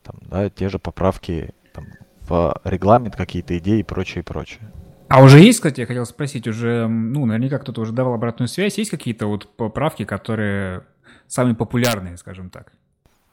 Там, 0.01 0.15
да, 0.21 0.49
те 0.49 0.69
же 0.69 0.79
поправки 0.79 1.53
там, 1.73 1.87
в 2.21 2.55
регламент, 2.63 3.17
какие-то 3.17 3.57
идеи 3.57 3.79
и 3.79 3.83
прочее, 3.83 4.21
и 4.21 4.25
прочее. 4.25 4.71
А 5.09 5.21
уже 5.21 5.41
есть, 5.41 5.59
кстати, 5.59 5.81
я 5.81 5.85
хотел 5.85 6.05
спросить, 6.05 6.47
уже, 6.47 6.87
ну, 6.87 7.25
наверняка 7.25 7.59
кто-то 7.59 7.81
уже 7.81 7.91
давал 7.91 8.13
обратную 8.13 8.47
связь, 8.47 8.77
есть 8.77 8.91
какие-то 8.91 9.27
вот 9.27 9.57
поправки, 9.57 10.05
которые 10.05 10.83
самые 11.27 11.57
популярные, 11.57 12.15
скажем 12.15 12.49
так? 12.49 12.71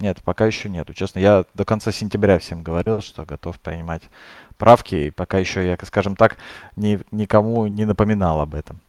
Нет, 0.00 0.22
пока 0.22 0.46
еще 0.46 0.68
нету. 0.68 0.94
Честно, 0.94 1.18
я 1.18 1.44
до 1.54 1.64
конца 1.64 1.90
сентября 1.90 2.38
всем 2.38 2.62
говорил, 2.62 3.00
что 3.00 3.24
готов 3.24 3.58
принимать 3.58 4.02
правки, 4.56 4.94
и 4.94 5.10
пока 5.10 5.38
еще 5.38 5.66
я, 5.66 5.76
скажем 5.84 6.14
так, 6.14 6.36
ни, 6.76 7.00
никому 7.10 7.66
не 7.66 7.84
напоминал 7.84 8.40
об 8.40 8.54
этом. 8.54 8.80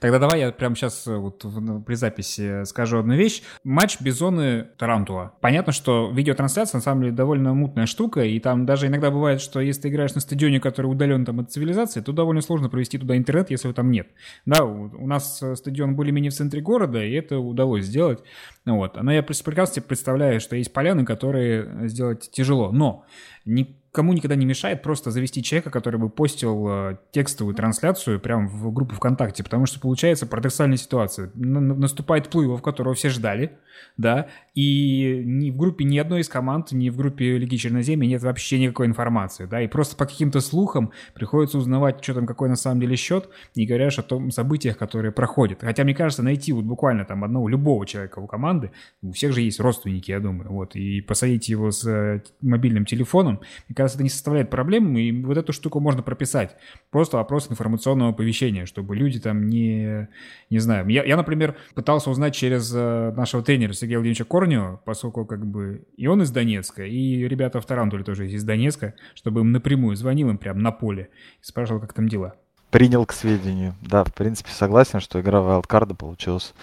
Тогда 0.00 0.18
давай 0.18 0.40
я 0.40 0.52
прямо 0.52 0.74
сейчас 0.76 1.06
э, 1.06 1.16
вот 1.16 1.44
при 1.86 1.94
записи 1.94 2.64
скажу 2.64 2.98
одну 2.98 3.14
вещь. 3.14 3.42
Матч 3.64 4.00
Бизоны 4.00 4.68
Тарантула. 4.78 5.34
Понятно, 5.40 5.72
что 5.72 6.10
видеотрансляция 6.10 6.78
на 6.78 6.82
самом 6.82 7.02
деле 7.02 7.12
довольно 7.14 7.54
мутная 7.54 7.86
штука, 7.86 8.22
и 8.22 8.38
там 8.40 8.66
даже 8.66 8.86
иногда 8.86 9.10
бывает, 9.10 9.40
что 9.40 9.60
если 9.60 9.82
ты 9.82 9.88
играешь 9.88 10.14
на 10.14 10.20
стадионе, 10.20 10.60
который 10.60 10.86
удален 10.86 11.24
там 11.24 11.40
от 11.40 11.50
цивилизации, 11.52 12.00
то 12.00 12.12
довольно 12.12 12.40
сложно 12.40 12.68
провести 12.68 12.98
туда 12.98 13.16
интернет, 13.16 13.50
если 13.50 13.68
его 13.68 13.74
там 13.74 13.90
нет. 13.90 14.08
Да, 14.46 14.64
у 14.64 15.06
нас 15.06 15.42
э, 15.42 15.56
стадион 15.56 15.96
более-менее 15.96 16.30
в 16.30 16.34
центре 16.34 16.60
города, 16.60 17.02
и 17.02 17.12
это 17.12 17.38
удалось 17.38 17.84
сделать. 17.84 18.22
Вот. 18.64 19.00
Но 19.00 19.12
я 19.12 19.22
прекрасно 19.22 19.82
представляю, 19.82 20.40
что 20.40 20.56
есть 20.56 20.72
поляны, 20.72 21.04
которые 21.04 21.88
сделать 21.88 22.30
тяжело. 22.30 22.72
Но 22.72 23.04
не 23.44 23.76
кому 23.94 24.12
никогда 24.12 24.34
не 24.34 24.44
мешает 24.44 24.82
просто 24.82 25.12
завести 25.12 25.40
человека, 25.40 25.70
который 25.70 26.00
бы 26.00 26.10
постил 26.10 26.66
э, 26.68 26.96
текстовую 27.12 27.54
трансляцию 27.54 28.18
прямо 28.18 28.48
в 28.48 28.72
группу 28.72 28.96
ВКонтакте, 28.96 29.44
потому 29.44 29.66
что 29.66 29.78
получается 29.78 30.26
парадоксальная 30.26 30.76
ситуация. 30.76 31.30
Наступает 31.34 32.28
Плуева, 32.28 32.58
которого 32.58 32.94
все 32.94 33.08
ждали, 33.08 33.56
да, 33.96 34.26
и 34.54 35.22
ни 35.24 35.50
в 35.50 35.56
группе 35.56 35.84
ни 35.84 35.96
одной 35.98 36.22
из 36.22 36.28
команд, 36.28 36.72
ни 36.72 36.88
в 36.88 36.96
группе 36.96 37.38
Лиги 37.38 37.54
Черноземья 37.54 38.08
нет 38.08 38.22
вообще 38.22 38.58
никакой 38.58 38.86
информации, 38.86 39.46
да, 39.46 39.62
и 39.62 39.68
просто 39.68 39.94
по 39.94 40.06
каким-то 40.06 40.40
слухам 40.40 40.90
приходится 41.14 41.58
узнавать, 41.58 42.02
что 42.02 42.14
там, 42.14 42.26
какой 42.26 42.48
на 42.48 42.56
самом 42.56 42.80
деле 42.80 42.96
счет, 42.96 43.28
не 43.54 43.64
говоря 43.64 43.90
о 43.96 44.02
том 44.02 44.32
событиях, 44.32 44.76
которые 44.76 45.12
проходят. 45.12 45.60
Хотя, 45.60 45.84
мне 45.84 45.94
кажется, 45.94 46.24
найти 46.24 46.52
вот 46.52 46.64
буквально 46.64 47.04
там 47.04 47.22
одного, 47.22 47.48
любого 47.48 47.86
человека 47.86 48.18
у 48.18 48.26
команды, 48.26 48.72
у 49.02 49.12
всех 49.12 49.32
же 49.32 49.42
есть 49.42 49.60
родственники, 49.60 50.10
я 50.10 50.18
думаю, 50.18 50.50
вот, 50.50 50.74
и 50.74 51.00
посадить 51.00 51.48
его 51.48 51.70
с 51.70 51.86
э, 51.86 52.22
мобильным 52.40 52.86
телефоном, 52.86 53.40
мне 53.68 53.74
кажется, 53.76 53.83
это 53.92 54.02
не 54.02 54.08
составляет 54.08 54.50
проблем, 54.50 54.96
и 54.96 55.12
вот 55.22 55.36
эту 55.36 55.52
штуку 55.52 55.80
можно 55.80 56.02
прописать. 56.02 56.56
Просто 56.90 57.18
вопрос 57.18 57.50
информационного 57.50 58.10
оповещения, 58.10 58.64
чтобы 58.64 58.96
люди 58.96 59.20
там 59.20 59.48
не, 59.48 60.08
не 60.50 60.58
знаю. 60.58 60.88
Я, 60.88 61.04
я 61.04 61.16
например, 61.16 61.56
пытался 61.74 62.10
узнать 62.10 62.34
через 62.34 62.72
э, 62.74 63.12
нашего 63.16 63.42
тренера 63.42 63.72
Сергея 63.72 63.98
Владимировича 63.98 64.24
Корнева, 64.24 64.80
поскольку 64.84 65.26
как 65.26 65.46
бы 65.46 65.84
и 65.96 66.06
он 66.06 66.22
из 66.22 66.30
Донецка, 66.30 66.84
и 66.84 67.28
ребята 67.28 67.60
в 67.60 67.66
Тарантуле 67.66 68.04
тоже 68.04 68.30
из 68.30 68.44
Донецка, 68.44 68.94
чтобы 69.14 69.40
им 69.40 69.52
напрямую 69.52 69.96
звонил 69.96 70.30
им 70.30 70.38
прямо 70.38 70.60
на 70.60 70.72
поле 70.72 71.10
и 71.40 71.44
спрашивал, 71.44 71.80
как 71.80 71.92
там 71.92 72.08
дела. 72.08 72.34
Принял 72.70 73.06
к 73.06 73.12
сведению. 73.12 73.76
Да, 73.82 74.02
в 74.02 74.12
принципе, 74.12 74.50
согласен, 74.50 74.98
что 74.98 75.20
игра 75.20 75.38
Wildcard 75.38 75.94
получилась 75.94 76.54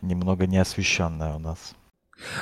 немного 0.00 0.46
неосвещенная 0.46 1.34
у 1.34 1.38
нас. 1.38 1.74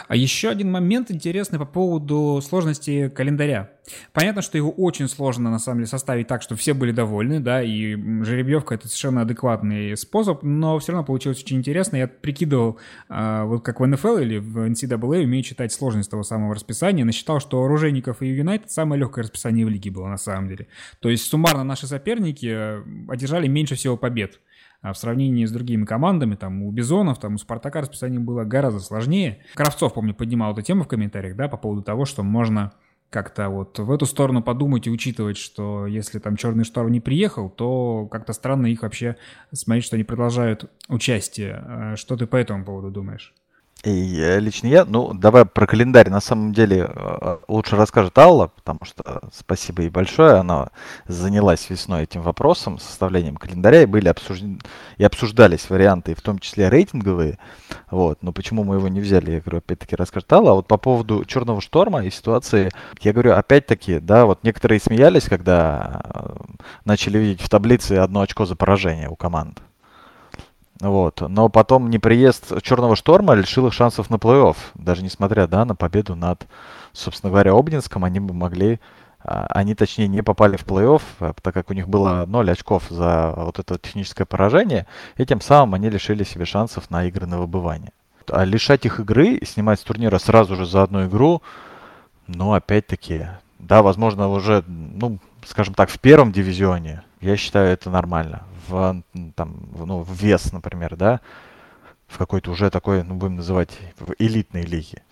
А 0.08 0.16
еще 0.16 0.48
один 0.48 0.70
момент 0.70 1.10
интересный 1.10 1.58
по 1.58 1.66
поводу 1.66 2.40
сложности 2.42 3.08
календаря. 3.08 3.70
Понятно, 4.12 4.42
что 4.42 4.58
его 4.58 4.70
очень 4.70 5.08
сложно 5.08 5.50
на 5.50 5.58
самом 5.58 5.78
деле 5.78 5.88
составить 5.88 6.26
так, 6.26 6.42
чтобы 6.42 6.58
все 6.58 6.74
были 6.74 6.92
довольны, 6.92 7.40
да, 7.40 7.62
и 7.62 7.94
жеребьевка 8.24 8.74
это 8.74 8.88
совершенно 8.88 9.22
адекватный 9.22 9.96
способ, 9.96 10.42
но 10.42 10.78
все 10.78 10.92
равно 10.92 11.04
получилось 11.04 11.42
очень 11.42 11.58
интересно. 11.58 11.96
Я 11.96 12.08
прикидывал, 12.08 12.78
э, 13.08 13.42
вот 13.44 13.64
как 13.64 13.80
в 13.80 13.86
НФЛ 13.86 14.18
или 14.18 14.38
в 14.38 14.58
NCAA 14.58 15.22
умею 15.24 15.42
читать 15.44 15.72
сложность 15.72 16.10
того 16.10 16.22
самого 16.22 16.54
расписания, 16.54 17.04
насчитал, 17.04 17.40
что 17.40 17.62
оружейников 17.62 18.22
и 18.22 18.26
Юнайтед 18.26 18.70
самое 18.70 19.00
легкое 19.00 19.22
расписание 19.22 19.64
в 19.64 19.68
лиге 19.68 19.90
было 19.90 20.08
на 20.08 20.18
самом 20.18 20.48
деле. 20.48 20.66
То 21.00 21.08
есть 21.08 21.24
суммарно 21.24 21.64
наши 21.64 21.86
соперники 21.86 22.46
э, 22.50 22.82
одержали 23.08 23.46
меньше 23.46 23.76
всего 23.76 23.96
побед. 23.96 24.40
А 24.82 24.92
в 24.92 24.98
сравнении 24.98 25.44
с 25.44 25.52
другими 25.52 25.84
командами, 25.84 26.34
там 26.34 26.62
у 26.62 26.70
Бизонов, 26.70 27.18
там 27.18 27.34
у 27.34 27.38
Спартака 27.38 27.80
расписание 27.80 28.20
было 28.20 28.44
гораздо 28.44 28.80
сложнее. 28.80 29.42
Кравцов, 29.54 29.94
помню, 29.94 30.14
поднимал 30.14 30.52
эту 30.52 30.62
тему 30.62 30.84
в 30.84 30.88
комментариях, 30.88 31.36
да, 31.36 31.48
по 31.48 31.56
поводу 31.56 31.82
того, 31.82 32.04
что 32.04 32.22
можно 32.22 32.72
как-то 33.10 33.48
вот 33.48 33.78
в 33.78 33.90
эту 33.90 34.04
сторону 34.06 34.42
подумать 34.42 34.86
и 34.86 34.90
учитывать, 34.90 35.36
что 35.36 35.86
если 35.86 36.18
там 36.18 36.36
Черный 36.36 36.64
Шторм 36.64 36.90
не 36.90 37.00
приехал, 37.00 37.48
то 37.48 38.06
как-то 38.10 38.32
странно 38.32 38.66
их 38.66 38.82
вообще 38.82 39.16
смотреть, 39.52 39.84
что 39.84 39.96
они 39.96 40.04
продолжают 40.04 40.70
участие. 40.88 41.62
А 41.66 41.96
что 41.96 42.16
ты 42.16 42.26
по 42.26 42.36
этому 42.36 42.64
поводу 42.64 42.90
думаешь? 42.90 43.34
И 43.84 44.38
лично 44.40 44.66
я, 44.66 44.84
ну, 44.84 45.14
давай 45.14 45.44
про 45.44 45.66
календарь. 45.66 46.10
На 46.10 46.20
самом 46.20 46.52
деле 46.52 46.90
э, 46.92 47.36
лучше 47.46 47.76
расскажет 47.76 48.18
Алла, 48.18 48.48
потому 48.48 48.80
что 48.84 49.02
э, 49.04 49.28
спасибо 49.32 49.82
ей 49.82 49.90
большое. 49.90 50.32
Она 50.32 50.70
занялась 51.06 51.70
весной 51.70 52.02
этим 52.02 52.22
вопросом, 52.22 52.78
составлением 52.78 53.36
календаря, 53.36 53.82
и 53.82 53.86
были 53.86 54.08
обсуждены, 54.08 54.58
и 54.96 55.04
обсуждались 55.04 55.70
варианты, 55.70 56.16
в 56.16 56.20
том 56.22 56.40
числе 56.40 56.68
рейтинговые. 56.68 57.38
Вот. 57.90 58.22
Но 58.22 58.32
почему 58.32 58.64
мы 58.64 58.76
его 58.76 58.88
не 58.88 59.00
взяли, 59.00 59.32
я 59.32 59.40
говорю, 59.40 59.58
опять-таки 59.58 59.94
расскажет 59.94 60.32
Алла. 60.32 60.50
А 60.50 60.54
вот 60.54 60.66
по 60.66 60.78
поводу 60.78 61.24
Черного 61.24 61.60
шторма 61.60 62.04
и 62.04 62.10
ситуации, 62.10 62.72
я 63.02 63.12
говорю, 63.12 63.34
опять-таки, 63.34 64.00
да, 64.00 64.26
вот 64.26 64.42
некоторые 64.42 64.80
смеялись, 64.80 65.28
когда 65.28 66.00
э, 66.02 66.36
начали 66.84 67.18
видеть 67.18 67.42
в 67.42 67.48
таблице 67.48 67.92
одно 67.92 68.22
очко 68.22 68.46
за 68.46 68.56
поражение 68.56 69.08
у 69.08 69.14
команд. 69.14 69.60
Вот. 70.80 71.20
Но 71.20 71.48
потом 71.48 71.90
неприезд 71.90 72.60
Черного 72.62 72.96
Шторма 72.96 73.34
лишил 73.34 73.66
их 73.66 73.72
шансов 73.72 74.10
на 74.10 74.16
плей-офф. 74.16 74.56
Даже 74.74 75.02
несмотря 75.02 75.46
да, 75.46 75.64
на 75.64 75.74
победу 75.74 76.14
над, 76.14 76.46
собственно 76.92 77.30
говоря, 77.30 77.52
Обнинском, 77.52 78.04
они 78.04 78.20
бы 78.20 78.34
могли... 78.34 78.80
А, 79.20 79.46
они, 79.50 79.74
точнее, 79.74 80.06
не 80.06 80.22
попали 80.22 80.56
в 80.56 80.64
плей-офф, 80.64 81.02
а, 81.20 81.32
так 81.40 81.54
как 81.54 81.70
у 81.70 81.74
них 81.74 81.88
было 81.88 82.24
0 82.26 82.50
очков 82.50 82.84
за 82.90 83.32
вот 83.36 83.58
это 83.58 83.78
техническое 83.78 84.24
поражение, 84.24 84.86
и 85.16 85.24
тем 85.24 85.40
самым 85.40 85.74
они 85.74 85.90
лишили 85.90 86.22
себе 86.24 86.44
шансов 86.44 86.90
на 86.90 87.04
игры 87.06 87.26
на 87.26 87.38
выбывание. 87.38 87.92
А 88.28 88.44
лишать 88.44 88.84
их 88.86 89.00
игры 89.00 89.40
снимать 89.44 89.80
с 89.80 89.82
турнира 89.82 90.18
сразу 90.18 90.56
же 90.56 90.66
за 90.66 90.82
одну 90.82 91.06
игру, 91.06 91.42
ну, 92.26 92.52
опять-таки, 92.52 93.26
да, 93.58 93.82
возможно, 93.82 94.28
уже, 94.28 94.64
ну, 94.66 95.18
скажем 95.44 95.74
так, 95.74 95.90
в 95.90 95.98
первом 95.98 96.32
дивизионе, 96.32 97.02
я 97.26 97.36
считаю 97.36 97.72
это 97.72 97.90
нормально 97.90 98.44
в, 98.68 99.02
там, 99.34 99.68
ну, 99.76 100.02
в 100.02 100.12
вес, 100.12 100.52
например, 100.52 100.96
да, 100.96 101.20
в 102.06 102.18
какой-то 102.18 102.50
уже 102.50 102.70
такой, 102.70 103.02
ну, 103.02 103.14
будем 103.14 103.36
называть, 103.36 103.76
в 103.98 104.14
элитной 104.18 104.62
лиге. 104.62 105.02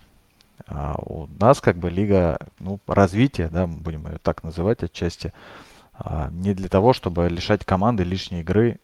А 0.67 0.95
у 0.97 1.27
нас 1.39 1.59
как 1.59 1.77
бы 1.77 1.89
лига, 1.89 2.39
ну, 2.59 2.79
развития, 2.87 3.49
да, 3.49 3.67
будем 3.67 4.07
ее 4.07 4.17
так 4.19 4.43
называть 4.43 4.81
отчасти, 4.83 5.33
а, 5.93 6.29
не 6.31 6.53
для 6.53 6.69
того, 6.69 6.93
чтобы 6.93 7.27
лишать 7.29 7.65
команды 7.65 8.03
лишней 8.03 8.41
игры 8.41 8.79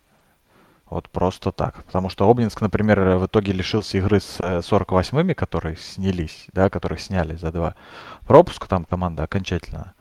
Вот 0.89 1.09
просто 1.09 1.53
так. 1.53 1.85
Потому 1.85 2.09
что 2.09 2.29
Обнинск, 2.29 2.59
например, 2.59 3.17
в 3.17 3.25
итоге 3.25 3.53
лишился 3.53 3.97
игры 3.97 4.19
с 4.19 4.39
48-ми, 4.41 5.33
которые 5.33 5.77
снялись, 5.77 6.47
да, 6.51 6.69
которых 6.69 6.99
сняли 6.99 7.35
за 7.37 7.51
два 7.53 7.75
пропуска. 8.27 8.67
Там 8.67 8.83
команда 8.83 9.23
окончательно 9.23 9.93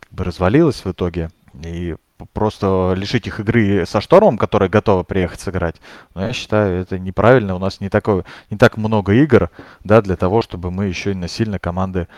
как 0.00 0.12
бы 0.12 0.24
развалилась 0.24 0.84
в 0.84 0.90
итоге. 0.90 1.30
И 1.62 1.96
просто 2.32 2.94
лишить 2.96 3.26
их 3.26 3.40
игры 3.40 3.84
со 3.86 4.00
Штормом, 4.00 4.38
которые 4.38 4.68
готовы 4.68 5.04
приехать 5.04 5.40
сыграть, 5.40 5.76
но 6.14 6.26
я 6.26 6.32
считаю, 6.32 6.80
это 6.80 6.98
неправильно. 6.98 7.54
У 7.54 7.58
нас 7.58 7.80
не, 7.80 7.88
такое, 7.88 8.24
не 8.50 8.56
так 8.56 8.76
много 8.76 9.12
игр, 9.12 9.50
да, 9.82 10.02
для 10.02 10.16
того, 10.16 10.42
чтобы 10.42 10.70
мы 10.70 10.86
еще 10.86 11.12
и 11.12 11.14
насильно 11.14 11.58
команды 11.58 12.08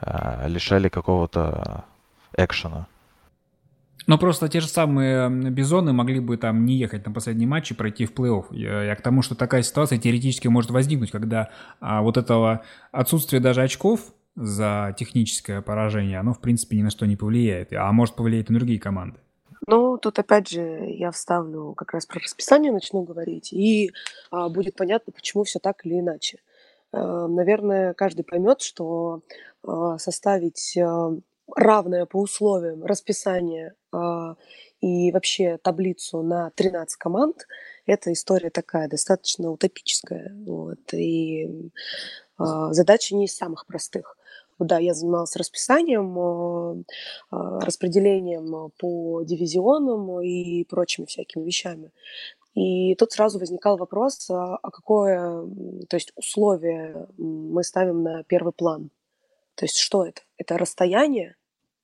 э, 0.00 0.48
лишали 0.48 0.88
какого-то 0.88 1.84
экшена. 2.36 2.86
Но 4.08 4.16
просто 4.16 4.48
те 4.48 4.60
же 4.60 4.68
самые 4.68 5.28
бизоны 5.28 5.92
могли 5.92 6.18
бы 6.18 6.38
там 6.38 6.64
не 6.64 6.76
ехать 6.76 7.04
на 7.04 7.12
последний 7.12 7.44
матч 7.44 7.70
и 7.70 7.74
пройти 7.74 8.06
в 8.06 8.14
плей-офф. 8.14 8.46
Я, 8.52 8.84
я 8.84 8.96
к 8.96 9.02
тому, 9.02 9.20
что 9.20 9.34
такая 9.34 9.62
ситуация 9.62 9.98
теоретически 9.98 10.48
может 10.48 10.70
возникнуть, 10.70 11.10
когда 11.10 11.50
а, 11.78 12.00
вот 12.00 12.16
этого 12.16 12.62
отсутствие 12.90 13.40
даже 13.40 13.60
очков 13.60 14.00
за 14.34 14.94
техническое 14.98 15.60
поражение, 15.60 16.18
оно 16.18 16.32
в 16.32 16.40
принципе 16.40 16.78
ни 16.78 16.82
на 16.82 16.90
что 16.90 17.06
не 17.06 17.16
повлияет, 17.16 17.72
а 17.74 17.92
может 17.92 18.14
повлиять 18.16 18.48
на 18.48 18.58
другие 18.58 18.80
команды. 18.80 19.18
Ну, 19.66 19.98
тут 19.98 20.18
опять 20.18 20.48
же 20.48 20.60
я 20.88 21.10
вставлю 21.10 21.74
как 21.74 21.92
раз 21.92 22.06
про 22.06 22.20
расписание 22.20 22.72
начну 22.72 23.02
говорить, 23.02 23.52
и 23.52 23.92
а, 24.30 24.48
будет 24.48 24.76
понятно, 24.76 25.12
почему 25.12 25.44
все 25.44 25.58
так 25.58 25.84
или 25.84 26.00
иначе. 26.00 26.38
А, 26.92 27.26
наверное, 27.28 27.94
каждый 27.94 28.24
поймет, 28.24 28.60
что 28.60 29.22
а, 29.62 29.98
составить 29.98 30.76
а, 30.76 31.12
равное 31.54 32.06
по 32.06 32.18
условиям 32.18 32.84
расписание 32.84 33.74
а, 33.92 34.36
и 34.80 35.10
вообще 35.12 35.58
таблицу 35.58 36.22
на 36.22 36.50
13 36.50 36.96
команд, 36.96 37.46
это 37.86 38.12
история 38.12 38.50
такая 38.50 38.88
достаточно 38.88 39.50
утопическая. 39.50 40.34
Вот, 40.46 40.92
и 40.92 41.70
а, 42.36 42.72
задача 42.72 43.16
не 43.16 43.24
из 43.26 43.36
самых 43.36 43.66
простых 43.66 44.17
да, 44.58 44.78
я 44.78 44.94
занималась 44.94 45.36
расписанием, 45.36 46.18
э, 46.18 46.84
а, 47.30 47.60
распределением 47.60 48.70
по 48.78 49.22
дивизионам 49.22 50.20
и 50.20 50.64
прочими 50.64 51.06
всякими 51.06 51.44
вещами. 51.44 51.92
И 52.54 52.94
тут 52.96 53.12
сразу 53.12 53.38
возникал 53.38 53.76
вопрос, 53.76 54.28
а, 54.30 54.56
а 54.56 54.70
какое, 54.70 55.46
то 55.88 55.96
есть 55.96 56.12
условие 56.16 57.06
мы 57.16 57.62
ставим 57.62 58.02
на 58.02 58.24
первый 58.24 58.52
план? 58.52 58.90
То 59.54 59.64
есть 59.64 59.78
что 59.78 60.04
это? 60.04 60.22
Это 60.36 60.58
расстояние? 60.58 61.36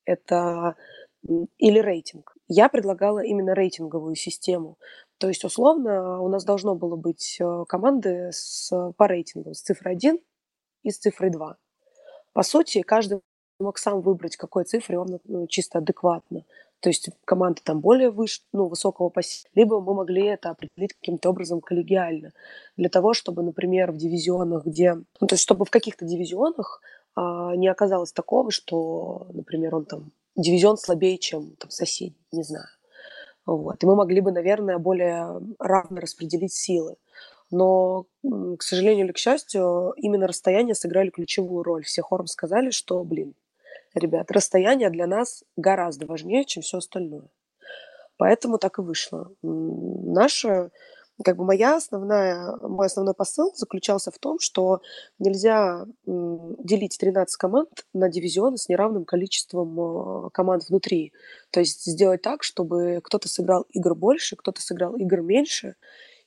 Это 0.04 0.76
или 1.58 1.78
рейтинг? 1.78 2.36
Я 2.48 2.68
предлагала 2.68 3.20
именно 3.24 3.54
рейтинговую 3.54 4.14
систему. 4.16 4.78
То 5.18 5.28
есть, 5.28 5.44
условно, 5.44 6.20
у 6.20 6.28
нас 6.28 6.44
должно 6.44 6.74
было 6.74 6.96
быть 6.96 7.38
э, 7.40 7.64
команды 7.68 8.30
с, 8.32 8.70
по 8.96 9.06
рейтингу 9.06 9.54
с 9.54 9.62
цифрой 9.62 9.94
1 9.94 10.18
и 10.82 10.90
с 10.90 10.98
цифрой 10.98 11.30
2. 11.30 11.56
По 12.34 12.42
сути, 12.42 12.82
каждый 12.82 13.20
мог 13.58 13.78
сам 13.78 14.02
выбрать, 14.02 14.36
какой 14.36 14.64
цифрой 14.64 14.98
он 14.98 15.20
ну, 15.24 15.46
чисто 15.46 15.78
адекватно. 15.78 16.44
То 16.80 16.90
есть 16.90 17.08
команда 17.24 17.62
там 17.64 17.80
более 17.80 18.10
выше, 18.10 18.42
ну, 18.52 18.66
высокого 18.66 19.08
пассива. 19.08 19.48
Либо 19.54 19.80
мы 19.80 19.94
могли 19.94 20.26
это 20.26 20.50
определить 20.50 20.92
каким-то 20.92 21.30
образом 21.30 21.62
коллегиально. 21.62 22.32
Для 22.76 22.90
того, 22.90 23.14
чтобы, 23.14 23.42
например, 23.42 23.92
в 23.92 23.96
дивизионах, 23.96 24.66
где... 24.66 24.94
Ну, 24.94 25.26
то 25.26 25.34
есть 25.34 25.42
чтобы 25.42 25.64
в 25.64 25.70
каких-то 25.70 26.04
дивизионах 26.04 26.82
а, 27.14 27.54
не 27.56 27.68
оказалось 27.68 28.12
такого, 28.12 28.50
что, 28.50 29.28
например, 29.32 29.76
он 29.76 29.86
там 29.86 30.10
дивизион 30.36 30.76
слабее, 30.76 31.16
чем 31.16 31.56
там 31.56 31.70
соседний, 31.70 32.26
не 32.32 32.42
знаю. 32.42 32.66
Вот. 33.46 33.82
И 33.82 33.86
мы 33.86 33.94
могли 33.94 34.20
бы, 34.20 34.32
наверное, 34.32 34.78
более 34.78 35.40
равно 35.58 36.00
распределить 36.00 36.52
силы. 36.52 36.96
Но, 37.54 38.06
к 38.58 38.62
сожалению 38.62 39.06
или 39.06 39.12
к 39.12 39.18
счастью, 39.18 39.92
именно 39.96 40.26
расстояния 40.26 40.74
сыграли 40.74 41.10
ключевую 41.10 41.62
роль. 41.62 41.84
Все 41.84 42.02
хором 42.02 42.26
сказали, 42.26 42.70
что, 42.70 43.04
блин, 43.04 43.34
ребят, 43.94 44.32
расстояние 44.32 44.90
для 44.90 45.06
нас 45.06 45.44
гораздо 45.56 46.06
важнее, 46.06 46.44
чем 46.44 46.64
все 46.64 46.78
остальное. 46.78 47.28
Поэтому 48.16 48.58
так 48.58 48.80
и 48.80 48.82
вышло. 48.82 49.30
Наша, 49.42 50.72
как 51.22 51.36
бы 51.36 51.44
моя 51.44 51.76
основная, 51.76 52.56
мой 52.56 52.86
основной 52.86 53.14
посыл 53.14 53.52
заключался 53.54 54.10
в 54.10 54.18
том, 54.18 54.40
что 54.40 54.80
нельзя 55.20 55.86
делить 56.06 56.98
13 56.98 57.36
команд 57.36 57.86
на 57.92 58.08
дивизионы 58.08 58.56
с 58.56 58.68
неравным 58.68 59.04
количеством 59.04 60.26
э, 60.26 60.30
команд 60.30 60.68
внутри. 60.68 61.12
То 61.50 61.60
есть 61.60 61.84
сделать 61.84 62.22
так, 62.22 62.42
чтобы 62.42 63.00
кто-то 63.04 63.28
сыграл 63.28 63.64
игр 63.70 63.94
больше, 63.94 64.34
кто-то 64.34 64.60
сыграл 64.60 64.96
игр 64.96 65.20
меньше, 65.20 65.76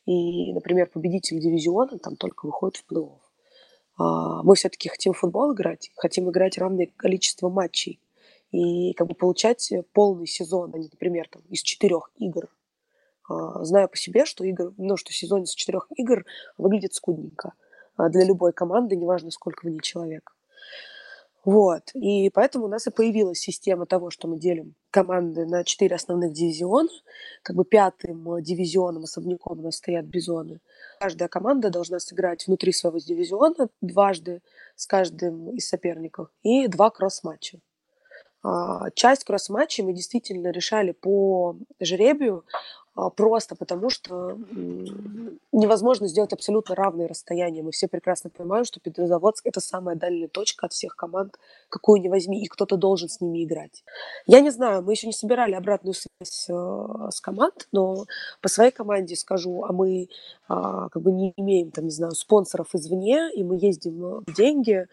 и, 0.08 0.54
например, 0.54 0.90
победитель 0.90 1.40
дивизиона 1.40 2.00
там 2.00 2.16
только 2.16 2.46
выходит 2.46 2.78
в 2.78 2.86
плей-офф. 2.90 3.20
А, 3.98 4.42
мы 4.44 4.56
все-таки 4.56 4.88
хотим 4.88 5.12
в 5.12 5.18
футбол 5.18 5.54
играть, 5.54 5.92
хотим 5.98 6.30
играть 6.30 6.58
равное 6.58 6.88
количество 6.96 7.50
матчей 7.50 8.00
и 8.52 8.94
как 8.94 9.08
бы 9.08 9.16
получать 9.16 9.74
полный 9.92 10.26
сезон, 10.26 10.72
а 10.74 10.78
не, 10.78 10.88
например, 10.90 11.28
там, 11.30 11.42
из 11.50 11.62
четырех 11.62 12.10
игр. 12.16 12.48
А, 13.28 13.66
знаю 13.66 13.90
по 13.90 13.98
себе, 13.98 14.26
что, 14.26 14.46
игр, 14.46 14.74
ну, 14.78 14.96
что 14.96 15.12
сезон 15.12 15.44
из 15.44 15.54
четырех 15.54 15.88
игр 15.98 16.26
выглядит 16.58 16.94
скудненько 16.94 17.54
а, 17.98 18.08
для 18.08 18.24
любой 18.24 18.54
команды, 18.54 18.96
неважно, 18.96 19.30
сколько 19.30 19.68
в 19.68 19.70
ней 19.70 19.82
человек. 19.82 20.38
Вот. 21.48 21.92
И 21.94 22.30
поэтому 22.30 22.66
у 22.66 22.68
нас 22.68 22.88
и 22.88 22.92
появилась 22.92 23.40
система 23.40 23.86
того, 23.86 24.10
что 24.10 24.28
мы 24.28 24.38
делим 24.38 24.76
команды 24.92 25.46
на 25.46 25.64
четыре 25.64 25.96
основных 25.96 26.34
дивизиона. 26.34 26.90
Как 27.42 27.56
бы 27.56 27.64
пятым 27.64 28.34
э, 28.34 28.42
дивизионом 28.42 29.04
особняком 29.04 29.60
у 29.60 29.62
нас 29.62 29.78
стоят 29.78 30.04
бизоны. 30.04 30.60
Каждая 31.00 31.30
команда 31.30 31.70
должна 31.70 32.00
сыграть 32.00 32.46
внутри 32.46 32.74
своего 32.74 32.98
дивизиона 32.98 33.70
дважды 33.80 34.42
с 34.76 34.86
каждым 34.88 35.52
из 35.52 35.70
соперников 35.70 36.28
и 36.44 36.68
два 36.68 36.90
кросс-матча. 36.90 37.60
А, 38.44 38.92
часть 38.92 39.24
кросс-матчей 39.24 39.86
мы 39.86 39.94
действительно 39.94 40.52
решали 40.52 40.92
по 40.92 41.56
жребию, 41.80 42.44
просто 43.16 43.56
потому 43.56 43.90
что 43.90 44.38
невозможно 45.52 46.08
сделать 46.08 46.34
абсолютно 46.34 46.76
равные 46.76 47.08
расстояния. 47.08 47.64
Мы 47.64 47.72
все 47.72 47.88
прекрасно 47.88 48.30
понимаем, 48.30 48.66
что 48.66 48.80
Петрозаводск– 48.80 49.42
это 49.46 49.60
самая 49.60 49.96
дальняя 49.96 50.28
точка 50.28 50.66
от 50.66 50.74
всех 50.74 50.96
команд, 50.96 51.38
какую 51.70 52.02
ни 52.02 52.10
возьми, 52.10 52.44
и 52.44 52.48
кто-то 52.48 52.76
должен 52.78 53.10
с 53.10 53.22
ними 53.22 53.44
играть. 53.44 53.84
Я 54.26 54.40
не 54.42 54.50
знаю, 54.50 54.82
мы 54.82 54.94
еще 54.94 55.08
не 55.08 55.14
собирали 55.14 55.54
обратную 55.54 55.94
связь 55.94 56.50
э, 56.50 57.10
с 57.12 57.22
команд, 57.22 57.68
но 57.72 58.06
по 58.42 58.50
своей 58.50 58.72
команде 58.72 59.16
скажу, 59.16 59.64
а 59.64 59.74
мы 59.74 60.10
а, 60.48 60.90
как 60.90 61.02
бы 61.02 61.12
не 61.12 61.34
имеем, 61.36 61.72
там, 61.72 61.86
не 61.86 61.92
знаю, 61.92 62.14
спонсоров 62.14 62.74
извне, 62.74 63.30
и 63.34 63.44
мы 63.44 63.58
ездим 63.58 64.24
в 64.26 64.34
деньги, 64.34 64.74
а, 64.78 64.88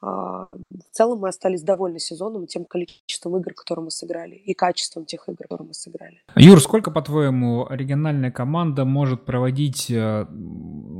в 0.00 0.48
целом 0.92 1.20
мы 1.20 1.28
остались 1.28 1.62
довольны 1.62 1.98
сезоном 1.98 2.46
тем 2.46 2.64
количеством 2.64 3.36
игр, 3.38 3.52
которые 3.54 3.84
мы 3.84 3.90
сыграли, 3.90 4.34
и 4.34 4.54
качеством 4.54 5.04
тех 5.04 5.28
игр, 5.28 5.42
которые 5.42 5.68
мы 5.68 5.74
сыграли. 5.74 6.22
Юр, 6.36 6.60
сколько, 6.60 6.90
по-твоему, 6.90 7.66
региональная 7.68 8.30
команда 8.30 8.84
может 8.84 9.24
проводить 9.24 9.90
э, 9.90 10.26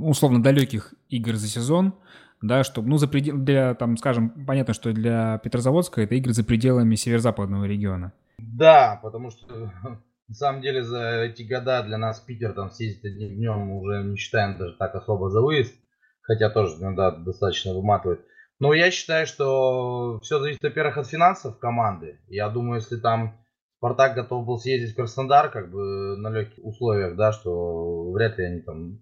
условно 0.03 0.43
далеких 0.43 0.95
игр 1.09 1.35
за 1.35 1.47
сезон, 1.47 1.95
да, 2.43 2.65
чтобы, 2.65 2.89
ну, 2.89 2.99
за 2.99 3.09
предел, 3.09 3.37
для, 3.37 3.75
там, 3.75 3.97
скажем, 3.97 4.45
понятно, 4.47 4.75
что 4.75 4.93
для 4.93 5.39
Петрозаводска 5.39 6.03
это 6.03 6.15
игры 6.15 6.33
за 6.33 6.45
пределами 6.45 6.95
северо-западного 6.95 7.65
региона. 7.65 8.13
Да, 8.39 8.99
потому 9.03 9.31
что 9.31 9.47
на 10.29 10.35
самом 10.35 10.61
деле 10.61 10.83
за 10.83 11.23
эти 11.23 11.43
года 11.43 11.83
для 11.83 11.99
нас 11.99 12.21
Питер 12.21 12.53
там 12.53 12.71
съездить 12.71 13.05
одним 13.05 13.37
днем 13.37 13.71
уже 13.73 14.03
не 14.03 14.17
считаем 14.17 14.59
даже 14.59 14.75
так 14.77 14.95
особо 14.95 15.31
за 15.31 15.41
выезд, 15.41 15.75
хотя 16.23 16.51
тоже 16.51 16.77
иногда 16.81 17.11
достаточно 17.11 17.75
выматывает. 17.75 18.25
Ну, 18.61 18.73
я 18.73 18.91
считаю, 18.91 19.27
что 19.27 20.19
все 20.21 20.41
зависит, 20.41 20.63
во-первых, 20.63 20.99
от 20.99 21.07
финансов 21.07 21.59
команды. 21.59 22.19
Я 22.29 22.49
думаю, 22.49 22.81
если 22.81 22.97
там 22.97 23.39
Спартак 23.79 24.15
готов 24.15 24.45
был 24.45 24.59
съездить 24.59 24.93
в 24.93 24.97
Краснодар, 24.97 25.51
как 25.51 25.71
бы 25.71 26.17
на 26.17 26.31
легких 26.31 26.65
условиях, 26.65 27.15
да, 27.15 27.31
что 27.31 28.11
вряд 28.11 28.37
ли 28.37 28.45
они 28.47 28.61
там 28.61 28.99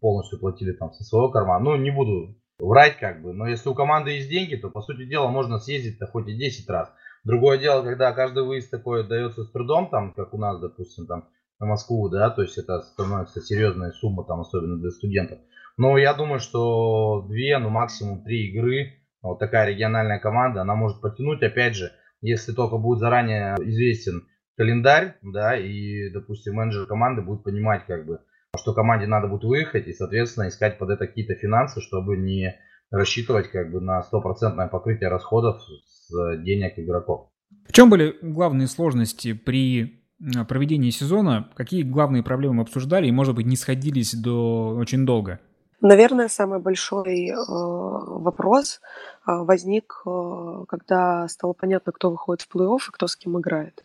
полностью 0.00 0.38
платили 0.38 0.70
там 0.72 0.92
со 0.92 1.02
своего 1.02 1.30
кармана. 1.30 1.64
Ну, 1.64 1.76
не 1.76 1.90
буду 1.90 2.36
врать, 2.60 2.98
как 2.98 3.22
бы, 3.22 3.32
но 3.32 3.48
если 3.48 3.68
у 3.68 3.74
команды 3.74 4.12
есть 4.12 4.28
деньги, 4.28 4.54
то, 4.54 4.70
по 4.70 4.82
сути 4.82 5.04
дела, 5.04 5.28
можно 5.28 5.58
съездить-то 5.58 6.06
хоть 6.06 6.28
и 6.28 6.36
10 6.36 6.68
раз. 6.70 6.92
Другое 7.24 7.58
дело, 7.58 7.82
когда 7.82 8.12
каждый 8.12 8.44
выезд 8.44 8.70
такой 8.70 9.06
дается 9.06 9.42
с 9.42 9.50
трудом, 9.50 9.90
там, 9.90 10.14
как 10.14 10.32
у 10.32 10.38
нас, 10.38 10.60
допустим, 10.60 11.06
там, 11.06 11.28
на 11.58 11.66
Москву, 11.66 12.08
да, 12.08 12.30
то 12.30 12.42
есть 12.42 12.56
это 12.56 12.80
становится 12.82 13.40
серьезная 13.40 13.90
сумма, 13.90 14.24
там, 14.24 14.40
особенно 14.40 14.78
для 14.78 14.90
студентов. 14.90 15.40
Но 15.76 15.98
я 15.98 16.14
думаю, 16.14 16.38
что 16.38 17.26
две, 17.28 17.58
ну, 17.58 17.68
максимум 17.70 18.22
три 18.22 18.50
игры, 18.50 18.99
вот 19.22 19.38
такая 19.38 19.68
региональная 19.68 20.18
команда, 20.18 20.62
она 20.62 20.74
может 20.74 21.00
потянуть, 21.00 21.42
опять 21.42 21.76
же, 21.76 21.92
если 22.20 22.52
только 22.52 22.76
будет 22.78 23.00
заранее 23.00 23.54
известен 23.60 24.26
календарь, 24.56 25.16
да, 25.22 25.56
и, 25.56 26.10
допустим, 26.10 26.54
менеджер 26.54 26.86
команды 26.86 27.22
будет 27.22 27.42
понимать, 27.42 27.86
как 27.86 28.06
бы, 28.06 28.20
что 28.56 28.74
команде 28.74 29.06
надо 29.06 29.28
будет 29.28 29.44
выехать 29.44 29.88
и, 29.88 29.92
соответственно, 29.92 30.48
искать 30.48 30.78
под 30.78 30.90
это 30.90 31.06
какие-то 31.06 31.34
финансы, 31.34 31.80
чтобы 31.80 32.16
не 32.16 32.54
рассчитывать 32.90 33.50
как 33.50 33.70
бы 33.70 33.80
на 33.80 34.02
стопроцентное 34.02 34.66
покрытие 34.68 35.08
расходов 35.08 35.62
с 35.86 36.36
денег 36.42 36.78
игроков. 36.78 37.30
В 37.68 37.72
чем 37.72 37.88
были 37.88 38.16
главные 38.20 38.66
сложности 38.66 39.32
при 39.32 40.02
проведения 40.48 40.90
сезона, 40.90 41.50
какие 41.54 41.82
главные 41.82 42.22
проблемы 42.22 42.62
обсуждали 42.62 43.06
и, 43.06 43.12
может 43.12 43.34
быть, 43.34 43.46
не 43.46 43.56
сходились 43.56 44.14
до 44.14 44.74
очень 44.76 45.06
долго? 45.06 45.40
Наверное, 45.82 46.28
самый 46.28 46.58
большой 46.58 47.28
э, 47.28 47.34
вопрос 47.36 48.80
э, 49.26 49.32
возник, 49.32 50.02
э, 50.04 50.64
когда 50.68 51.26
стало 51.28 51.54
понятно, 51.54 51.92
кто 51.92 52.10
выходит 52.10 52.42
в 52.42 52.54
плей-офф 52.54 52.80
и 52.88 52.92
кто 52.92 53.06
с 53.06 53.16
кем 53.16 53.40
играет. 53.40 53.84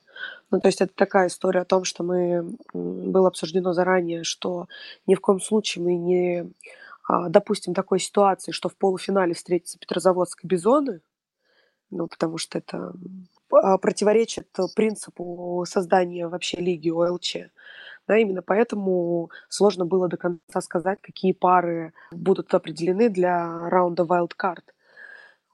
Ну, 0.52 0.60
то 0.60 0.68
есть 0.68 0.82
это 0.82 0.94
такая 0.94 1.28
история 1.28 1.62
о 1.62 1.66
том, 1.66 1.86
что 1.86 2.04
мы 2.04 2.58
было 2.74 3.30
обсуждено 3.30 3.72
заранее, 3.72 4.24
что 4.24 4.68
ни 5.08 5.16
в 5.16 5.22
коем 5.22 5.40
случае 5.40 5.86
мы 5.86 5.96
не 5.96 6.52
а, 7.08 7.30
допустим 7.30 7.74
такой 7.74 8.00
ситуации, 8.00 8.52
что 8.52 8.70
в 8.70 8.76
полуфинале 8.76 9.34
встретятся 9.34 9.80
Петрозаводск 9.80 10.44
и 10.44 10.48
Бизоны, 10.48 11.02
ну, 11.92 12.08
потому 12.08 12.38
что 12.38 12.58
это 12.58 12.94
а, 13.52 13.78
противоречит 13.78 14.50
принципу 14.76 15.64
создания 15.68 16.28
вообще 16.28 16.58
лиги 16.58 16.90
ОЛЧ. 16.90 17.38
Да, 18.08 18.18
именно 18.18 18.42
поэтому 18.42 19.32
сложно 19.50 19.86
было 19.86 20.08
до 20.08 20.18
конца 20.18 20.62
сказать, 20.62 21.00
какие 21.02 21.34
пары 21.34 21.94
будут 22.12 22.54
определены 22.54 23.10
для 23.10 23.70
раунда 23.70 24.04
Wildcard. 24.04 24.64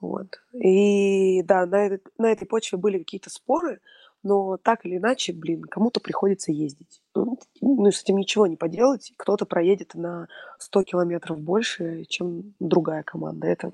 Вот. 0.02 0.40
И 0.54 1.44
да, 1.44 1.66
на, 1.66 1.86
этой, 1.86 2.02
на 2.18 2.32
этой 2.32 2.48
почве 2.48 2.78
были 2.78 2.98
какие-то 2.98 3.30
споры, 3.30 3.80
но 4.24 4.58
так 4.58 4.86
или 4.86 4.98
иначе, 4.98 5.34
блин, 5.34 5.64
кому-то 5.64 6.00
приходится 6.00 6.52
ездить. 6.52 7.02
Ну, 7.16 7.40
ну 7.62 7.92
с 7.92 8.02
этим 8.02 8.18
ничего 8.18 8.48
не 8.48 8.56
поделать. 8.56 9.14
Кто-то 9.18 9.46
проедет 9.46 9.96
на 9.96 10.28
100 10.60 10.84
километров 10.84 11.40
больше, 11.40 12.06
чем 12.06 12.54
другая 12.60 13.04
команда. 13.04 13.48
Это, 13.48 13.72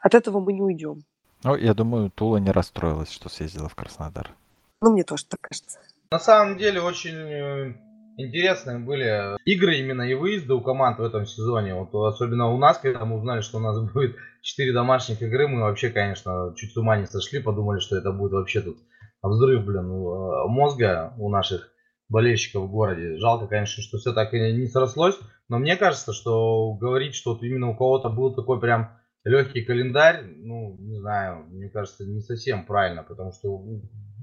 от 0.00 0.14
этого 0.14 0.40
мы 0.40 0.52
не 0.52 0.62
уйдем. 0.62 1.04
Ну, 1.42 1.56
я 1.56 1.74
думаю, 1.74 2.10
Тула 2.10 2.38
не 2.38 2.50
расстроилась, 2.50 3.10
что 3.10 3.28
съездила 3.28 3.68
в 3.68 3.74
Краснодар. 3.74 4.34
Ну, 4.80 4.92
мне 4.92 5.04
тоже 5.04 5.26
так 5.26 5.40
кажется. 5.40 5.78
На 6.10 6.18
самом 6.18 6.56
деле, 6.56 6.80
очень 6.80 7.14
э, 7.14 7.74
интересные 8.16 8.78
были 8.78 9.36
игры 9.44 9.76
именно 9.76 10.02
и 10.02 10.14
выезды 10.14 10.54
у 10.54 10.60
команд 10.60 10.98
в 10.98 11.02
этом 11.02 11.26
сезоне. 11.26 11.74
Вот 11.74 11.94
особенно 11.94 12.48
у 12.48 12.58
нас, 12.58 12.78
когда 12.78 13.04
мы 13.04 13.16
узнали, 13.16 13.40
что 13.40 13.58
у 13.58 13.60
нас 13.60 13.78
будет 13.92 14.16
4 14.42 14.72
домашних 14.72 15.22
игры, 15.22 15.48
мы 15.48 15.62
вообще, 15.62 15.90
конечно, 15.90 16.54
чуть 16.56 16.72
с 16.72 16.76
ума 16.76 16.96
не 16.96 17.06
сошли, 17.06 17.40
подумали, 17.40 17.80
что 17.80 17.96
это 17.96 18.12
будет 18.12 18.32
вообще 18.32 18.60
тут 18.60 18.78
взрыв, 19.22 19.64
блин, 19.64 19.90
э, 19.90 20.48
мозга 20.48 21.14
у 21.18 21.30
наших 21.30 21.70
болельщиков 22.08 22.64
в 22.64 22.70
городе. 22.70 23.16
Жалко, 23.16 23.46
конечно, 23.46 23.82
что 23.82 23.98
все 23.98 24.12
так 24.12 24.34
и 24.34 24.52
не 24.52 24.66
срослось, 24.66 25.18
но 25.48 25.58
мне 25.58 25.76
кажется, 25.76 26.12
что 26.12 26.74
говорить, 26.74 27.14
что 27.14 27.32
вот 27.32 27.42
именно 27.42 27.70
у 27.70 27.76
кого-то 27.76 28.10
был 28.10 28.34
такой 28.34 28.60
прям 28.60 28.98
легкий 29.24 29.62
календарь, 29.62 30.24
ну, 30.36 30.76
не 30.78 30.98
знаю, 30.98 31.46
мне 31.48 31.70
кажется, 31.70 32.04
не 32.04 32.20
совсем 32.20 32.66
правильно, 32.66 33.02
потому 33.02 33.32
что 33.32 33.64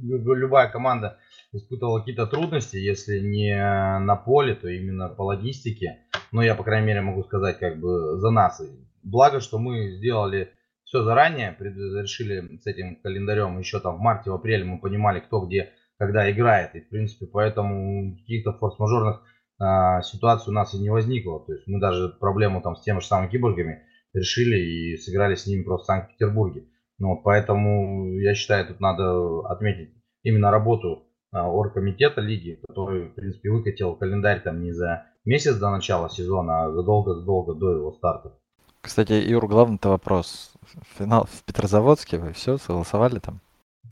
любая 0.02 0.70
команда 0.70 1.18
испытывала 1.54 2.00
какие-то 2.00 2.28
трудности, 2.28 2.78
если 2.78 3.20
не 3.20 3.56
на 3.56 4.16
поле, 4.16 4.56
то 4.56 4.68
именно 4.68 5.10
по 5.10 5.24
логистике. 5.24 6.00
Но 6.32 6.42
я, 6.42 6.56
по 6.56 6.64
крайней 6.64 6.88
мере, 6.88 7.02
могу 7.02 7.24
сказать 7.24 7.60
как 7.60 7.80
бы 7.80 8.20
за 8.20 8.32
нас. 8.32 8.62
Благо, 9.04 9.40
что 9.40 9.60
мы 9.60 9.92
сделали 9.98 10.52
все 10.86 11.04
заранее, 11.04 11.56
решили 11.60 12.58
с 12.58 12.68
этим 12.68 12.98
календарем 12.98 13.58
еще 13.60 13.80
там 13.80 13.98
в 13.98 14.00
марте, 14.00 14.30
в 14.30 14.34
апреле 14.34 14.66
мы 14.66 14.80
понимали, 14.80 15.20
кто 15.20 15.40
где, 15.46 15.72
когда 15.98 16.30
играет. 16.30 16.76
И, 16.76 16.82
в 16.82 16.90
принципе, 16.90 17.28
поэтому 17.28 18.18
каких-то 18.18 18.54
форс-мажорных 18.54 19.22
а, 19.58 20.02
ситуаций 20.02 20.52
у 20.52 20.54
нас 20.54 20.74
и 20.74 20.80
не 20.80 20.90
возникло. 20.90 21.46
То 21.46 21.54
есть 21.54 21.68
мы 21.68 21.80
даже 21.80 22.10
проблему 22.10 22.62
там 22.62 22.76
с 22.76 22.82
теми 22.82 23.00
же 23.00 23.06
самыми 23.06 23.30
киборгами 23.30 23.84
решили 24.14 24.58
и 24.58 24.98
сыграли 24.98 25.36
с 25.36 25.46
ними 25.48 25.64
просто 25.64 25.84
в 25.84 25.86
Санкт-Петербурге. 25.86 26.66
Вот, 27.02 27.24
поэтому 27.24 28.20
я 28.20 28.36
считаю, 28.36 28.68
тут 28.68 28.80
надо 28.80 29.42
отметить 29.48 29.94
именно 30.24 30.52
работу 30.52 31.08
а, 31.32 31.50
оргкомитета 31.50 32.22
лиги, 32.22 32.60
который, 32.68 33.10
в 33.10 33.16
принципе, 33.16 33.50
выкатил 33.50 33.96
календарь 33.96 34.42
там 34.44 34.62
не 34.62 34.72
за 34.72 35.06
месяц 35.26 35.56
до 35.56 35.72
начала 35.72 36.10
сезона, 36.10 36.66
а 36.66 36.72
задолго-задолго 36.72 37.56
до 37.56 37.72
его 37.72 37.92
старта. 37.94 38.38
Кстати, 38.82 39.14
Юр, 39.14 39.48
главный-то 39.48 39.90
вопрос. 39.90 40.54
Финал 40.98 41.26
в 41.26 41.44
Петрозаводске, 41.44 42.18
вы 42.18 42.34
все 42.34 42.58
согласовали 42.58 43.20
там? 43.20 43.40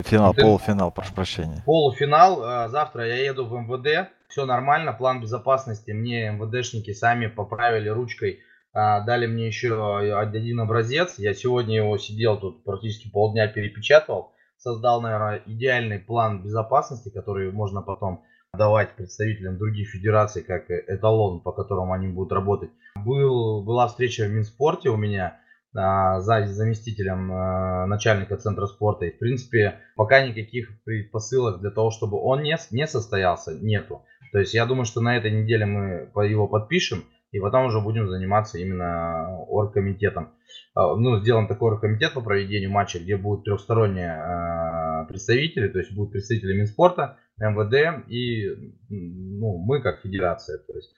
Финал, 0.04 0.34
Ты... 0.34 0.41
полуфинал, 0.41 0.91
прошу 0.91 1.13
прощения. 1.13 1.63
Полуфинал. 1.65 2.43
А, 2.43 2.67
завтра 2.69 3.08
я 3.08 3.24
еду 3.24 3.45
в 3.45 3.54
МВД. 3.54 4.10
Все 4.28 4.45
нормально, 4.45 4.93
план 4.93 5.22
безопасности. 5.22 5.91
Мне 5.91 6.32
МВДшники 6.32 6.93
сами 6.93 7.28
поправили 7.28 7.89
ручкой. 7.89 8.39
А, 8.73 9.01
дали 9.01 9.25
мне 9.25 9.47
еще 9.47 9.97
один 10.17 10.60
образец. 10.60 11.15
Я 11.17 11.34
сегодня 11.34 11.77
его 11.77 11.97
сидел 11.97 12.39
тут 12.39 12.63
практически 12.63 13.10
полдня 13.10 13.47
перепечатывал. 13.47 14.34
Создал, 14.58 15.01
наверное, 15.01 15.41
идеальный 15.45 15.99
план 15.99 16.43
безопасности, 16.43 17.10
который 17.10 17.51
можно 17.51 17.82
потом 17.82 18.23
давать 18.53 18.95
представителям 18.95 19.58
других 19.58 19.89
федераций 19.89 20.43
как 20.43 20.69
эталон, 20.69 21.41
по 21.41 21.51
которому 21.51 21.93
они 21.93 22.08
будут 22.08 22.32
работать. 22.32 22.71
Был, 22.95 23.63
была 23.63 23.88
встреча 23.88 24.25
в 24.25 24.32
Минспорте 24.32 24.89
у 24.89 24.97
меня 24.97 25.39
а, 25.75 26.19
за 26.19 26.45
заместителем 26.47 27.32
а, 27.32 27.86
начальника 27.86 28.38
центра 28.38 28.65
спорта. 28.65 29.05
И, 29.05 29.12
в 29.12 29.19
принципе, 29.19 29.79
пока 29.95 30.25
никаких 30.25 30.84
предпосылок 30.84 31.62
для 31.62 31.71
того, 31.71 31.91
чтобы 31.91 32.19
он 32.21 32.41
не, 32.43 32.58
не 32.71 32.88
состоялся, 32.88 33.53
нету. 33.53 34.03
То 34.32 34.39
есть 34.39 34.53
я 34.53 34.65
думаю, 34.65 34.86
что 34.86 35.01
на 35.01 35.17
этой 35.17 35.32
неделе 35.32 35.65
мы 35.65 36.12
его 36.25 36.47
подпишем, 36.47 37.03
и 37.32 37.39
потом 37.39 37.65
уже 37.65 37.80
будем 37.82 38.10
заниматься 38.10 38.58
именно 38.58 39.44
оргкомитетом. 39.48 40.34
А, 40.74 40.96
ну, 40.96 41.20
сделаем 41.20 41.48
такой 41.48 41.72
оргкомитет 41.74 42.13
по 42.13 42.22
проведению 42.22 42.72
матча, 42.72 43.00
где 43.00 43.18
будут 43.18 43.46
трехсторонние 43.46 45.06
представители, 45.08 45.68
то 45.68 45.80
есть 45.80 45.94
будут 45.94 46.12
представители 46.12 46.58
Минспорта, 46.58 47.18
МВД 47.38 48.06
и 48.08 48.50
ну, 48.89 49.58
мы 49.58 49.82
как 49.82 50.02
федерация. 50.02 50.58
То 50.58 50.74
есть, 50.74 50.94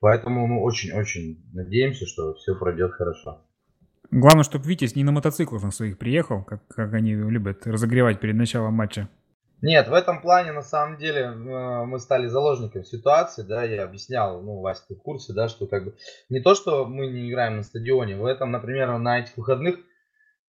поэтому 0.00 0.46
мы 0.46 0.62
очень-очень 0.62 1.44
надеемся, 1.52 2.06
что 2.06 2.34
все 2.34 2.54
пройдет 2.54 2.92
хорошо. 2.92 3.42
Главное, 4.10 4.44
чтобы 4.44 4.66
Витязь 4.66 4.94
не 4.94 5.04
на 5.04 5.12
мотоциклах 5.12 5.62
на 5.62 5.70
своих 5.70 5.98
приехал, 5.98 6.44
как, 6.44 6.66
как 6.68 6.94
они 6.94 7.14
любят 7.14 7.66
разогревать 7.66 8.20
перед 8.20 8.36
началом 8.36 8.74
матча. 8.74 9.08
Нет, 9.62 9.88
в 9.88 9.94
этом 9.94 10.20
плане, 10.20 10.52
на 10.52 10.62
самом 10.62 10.98
деле, 10.98 11.30
мы 11.30 11.98
стали 11.98 12.26
заложником 12.26 12.84
ситуации, 12.84 13.42
да, 13.42 13.64
я 13.64 13.84
объяснял, 13.84 14.42
ну, 14.42 14.60
Вася, 14.60 14.82
ты 14.86 14.94
в 14.94 15.02
курсе, 15.02 15.32
да, 15.32 15.48
что 15.48 15.66
как 15.66 15.84
бы 15.84 15.94
не 16.28 16.40
то, 16.40 16.54
что 16.54 16.84
мы 16.84 17.06
не 17.06 17.30
играем 17.30 17.56
на 17.56 17.62
стадионе, 17.62 18.16
в 18.16 18.26
этом, 18.26 18.50
например, 18.50 18.98
на 18.98 19.20
этих 19.20 19.36
выходных 19.36 19.76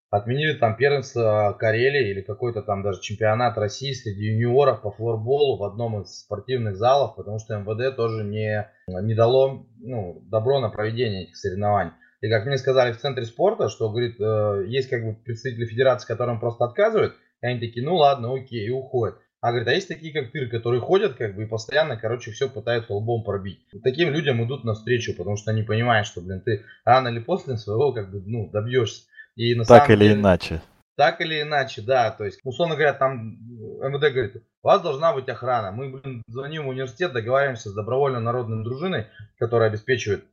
отменили 0.09 0.53
там 0.53 0.75
первенство 0.75 1.55
Карелии 1.57 2.11
или 2.11 2.21
какой-то 2.21 2.61
там 2.61 2.81
даже 2.83 3.01
чемпионат 3.01 3.57
России 3.57 3.93
среди 3.93 4.25
юниоров 4.25 4.81
по 4.81 4.91
флорболу 4.91 5.57
в 5.57 5.63
одном 5.63 6.01
из 6.01 6.19
спортивных 6.19 6.77
залов, 6.77 7.15
потому 7.15 7.39
что 7.39 7.57
МВД 7.57 7.95
тоже 7.95 8.23
не, 8.23 8.69
не 8.87 9.15
дало 9.15 9.65
ну, 9.79 10.21
добро 10.29 10.59
на 10.59 10.69
проведение 10.69 11.23
этих 11.23 11.35
соревнований. 11.35 11.91
И 12.21 12.29
как 12.29 12.45
мне 12.45 12.57
сказали 12.57 12.93
в 12.93 12.97
центре 12.99 13.25
спорта, 13.25 13.69
что, 13.69 13.89
говорит, 13.89 14.19
э, 14.19 14.63
есть 14.67 14.89
как 14.89 15.03
бы 15.03 15.13
представители 15.13 15.65
федерации, 15.65 16.07
которым 16.07 16.39
просто 16.39 16.65
отказывают, 16.65 17.15
и 17.41 17.45
они 17.45 17.59
такие, 17.59 17.85
ну 17.85 17.95
ладно, 17.95 18.33
окей, 18.33 18.67
и 18.67 18.71
уходят. 18.71 19.19
А 19.39 19.49
говорит, 19.51 19.67
а 19.67 19.73
есть 19.73 19.87
такие, 19.87 20.11
как 20.13 20.31
ты, 20.31 20.47
которые 20.47 20.81
ходят, 20.81 21.13
как 21.13 21.35
бы, 21.35 21.43
и 21.43 21.47
постоянно, 21.47 21.95
короче, 21.95 22.31
все 22.31 22.49
пытаются 22.49 22.93
лбом 22.93 23.23
пробить. 23.23 23.65
Таким 23.83 24.09
людям 24.09 24.43
идут 24.43 24.63
навстречу, 24.63 25.15
потому 25.15 25.37
что 25.37 25.51
они 25.51 25.61
понимают, 25.61 26.07
что, 26.07 26.21
блин, 26.21 26.41
ты 26.41 26.65
рано 26.83 27.09
или 27.09 27.19
поздно 27.19 27.55
своего, 27.57 27.93
как 27.93 28.11
бы, 28.11 28.21
ну, 28.25 28.49
добьешься. 28.49 29.03
И 29.35 29.53
на 29.53 29.65
так 29.65 29.89
или 29.91 29.99
деле, 29.99 30.13
иначе. 30.15 30.61
Так 30.95 31.21
или 31.21 31.43
иначе, 31.43 31.83
да. 31.83 32.09
То 32.09 32.25
есть, 32.25 32.39
условно 32.43 32.73
говоря, 32.73 32.93
там 32.93 33.37
МВД 33.79 34.11
говорит, 34.11 34.37
у 34.63 34.67
вас 34.67 34.81
должна 34.81 35.13
быть 35.13 35.29
охрана. 35.29 35.71
Мы, 35.71 35.91
блин, 35.91 36.23
звоним 36.27 36.65
в 36.65 36.69
университет, 36.69 37.13
договариваемся 37.13 37.69
с 37.69 37.73
добровольно 37.73 38.19
народной 38.19 38.63
дружиной, 38.63 39.05
которая 39.37 39.69
обеспечивает 39.69 40.25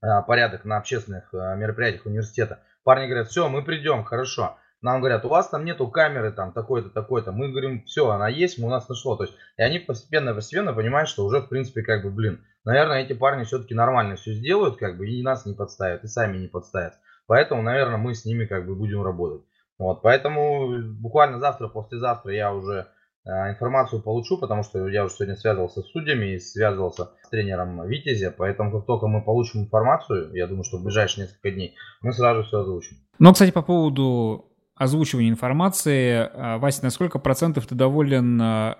а, 0.00 0.22
порядок 0.22 0.64
на 0.64 0.76
общественных 0.76 1.34
а, 1.34 1.56
мероприятиях 1.56 2.06
университета. 2.06 2.60
Парни 2.84 3.06
говорят, 3.06 3.28
все, 3.28 3.48
мы 3.48 3.64
придем, 3.64 4.04
хорошо. 4.04 4.56
Нам 4.84 5.00
говорят, 5.00 5.24
у 5.24 5.28
вас 5.28 5.48
там 5.48 5.64
нету 5.64 5.88
камеры, 5.88 6.30
там 6.30 6.52
такой-то, 6.52 6.90
такой-то. 6.90 7.32
Мы 7.32 7.48
говорим, 7.48 7.84
все, 7.84 8.10
она 8.10 8.28
есть, 8.28 8.58
мы 8.58 8.66
у 8.66 8.70
нас 8.70 8.86
нашло. 8.86 9.16
То 9.16 9.24
есть, 9.24 9.34
и 9.56 9.62
они 9.62 9.78
постепенно-постепенно 9.78 10.74
понимают, 10.74 11.08
что 11.08 11.24
уже, 11.24 11.40
в 11.40 11.48
принципе, 11.48 11.80
как 11.80 12.02
бы, 12.02 12.10
блин, 12.10 12.44
наверное, 12.66 13.02
эти 13.02 13.14
парни 13.14 13.44
все-таки 13.44 13.74
нормально 13.74 14.16
все 14.16 14.34
сделают, 14.34 14.76
как 14.76 14.98
бы, 14.98 15.08
и 15.08 15.22
нас 15.22 15.46
не 15.46 15.54
подставят, 15.54 16.04
и 16.04 16.06
сами 16.06 16.36
не 16.36 16.48
подставят. 16.48 16.92
Поэтому, 17.26 17.62
наверное, 17.62 17.96
мы 17.96 18.14
с 18.14 18.26
ними 18.26 18.44
как 18.44 18.66
бы 18.66 18.74
будем 18.74 19.02
работать. 19.02 19.40
Вот, 19.78 20.02
поэтому 20.02 20.78
буквально 21.00 21.40
завтра, 21.40 21.68
послезавтра 21.68 22.34
я 22.34 22.52
уже 22.52 22.88
э, 23.24 23.30
информацию 23.30 24.02
получу, 24.02 24.36
потому 24.36 24.64
что 24.64 24.86
я 24.88 25.06
уже 25.06 25.14
сегодня 25.14 25.36
связывался 25.36 25.80
с 25.80 25.90
судьями 25.92 26.34
и 26.34 26.38
связывался 26.38 27.12
с 27.22 27.30
тренером 27.30 27.88
Витязя, 27.88 28.34
поэтому 28.36 28.70
как 28.70 28.84
только 28.84 29.06
мы 29.06 29.22
получим 29.22 29.62
информацию, 29.62 30.30
я 30.34 30.46
думаю, 30.46 30.64
что 30.64 30.76
в 30.76 30.84
ближайшие 30.84 31.24
несколько 31.24 31.52
дней, 31.52 31.74
мы 32.02 32.12
сразу 32.12 32.42
все 32.42 32.60
озвучим. 32.60 32.98
Ну, 33.18 33.32
кстати, 33.32 33.50
по 33.50 33.62
поводу 33.62 34.50
озвучивания 34.74 35.30
информации, 35.30 36.28
э, 36.28 36.58
Вася, 36.58 36.82
на 36.82 36.90
сколько 36.90 37.18
процентов 37.18 37.66
ты 37.66 37.74
доволен 37.74 38.40
э, 38.40 38.74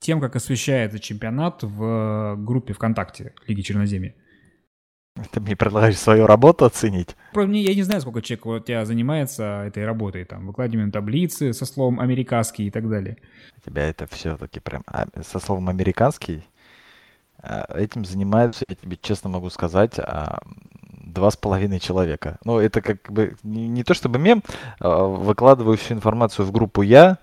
тем, 0.00 0.20
как 0.20 0.36
освещается 0.36 0.98
чемпионат 0.98 1.62
в 1.62 2.36
группе 2.36 2.72
ВКонтакте 2.72 3.34
Лиги 3.46 3.62
Черноземья? 3.62 4.14
Ты 5.32 5.40
мне 5.40 5.56
предлагаешь 5.56 5.98
свою 5.98 6.26
работу 6.26 6.64
оценить? 6.64 7.16
Мне, 7.34 7.62
я 7.62 7.74
не 7.74 7.82
знаю, 7.82 8.00
сколько 8.00 8.22
человек 8.22 8.46
у 8.46 8.58
тебя 8.60 8.84
занимается 8.84 9.64
этой 9.66 9.84
работой, 9.84 10.24
там, 10.24 10.46
выкладыванием 10.46 10.92
таблицы 10.92 11.52
со 11.52 11.66
словом 11.66 11.98
«американский» 12.00 12.66
и 12.66 12.70
так 12.70 12.88
далее. 12.88 13.16
У 13.56 13.60
тебя 13.68 13.88
это 13.88 14.06
все-таки 14.06 14.60
прям 14.60 14.84
а, 14.86 15.06
со 15.22 15.40
словом 15.40 15.68
«американский»? 15.68 16.44
А, 17.40 17.66
этим 17.76 18.04
занимаются, 18.04 18.64
я 18.68 18.76
тебе 18.76 18.96
честно 19.00 19.28
могу 19.28 19.50
сказать, 19.50 19.98
а, 19.98 20.38
два 21.18 21.30
с 21.30 21.36
половиной 21.36 21.80
человека. 21.80 22.38
Ну, 22.44 22.58
это 22.58 22.80
как 22.80 23.12
бы 23.12 23.36
не, 23.42 23.84
то 23.84 23.94
чтобы 23.94 24.18
мем, 24.18 24.42
выкладываю 24.80 25.76
всю 25.76 25.94
информацию 25.94 26.46
в 26.46 26.52
группу 26.52 26.82
я, 26.82 27.18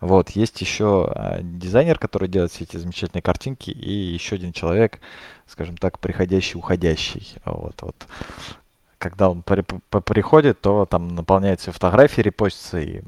вот, 0.00 0.30
есть 0.30 0.60
еще 0.60 1.38
дизайнер, 1.42 1.96
который 1.96 2.28
делает 2.28 2.50
все 2.50 2.64
эти 2.64 2.76
замечательные 2.76 3.22
картинки, 3.22 3.70
и 3.70 3.92
еще 3.92 4.34
один 4.34 4.52
человек, 4.52 4.98
скажем 5.46 5.76
так, 5.76 6.00
приходящий, 6.00 6.58
уходящий. 6.58 7.36
Вот, 7.44 7.80
вот. 7.82 8.06
Когда 8.98 9.30
он 9.30 9.42
при, 9.42 9.62
приходит, 9.62 10.60
то 10.60 10.86
там 10.86 11.08
наполняются 11.08 11.70
фотографии, 11.70 12.20
репостятся 12.20 12.80
и 12.80 13.02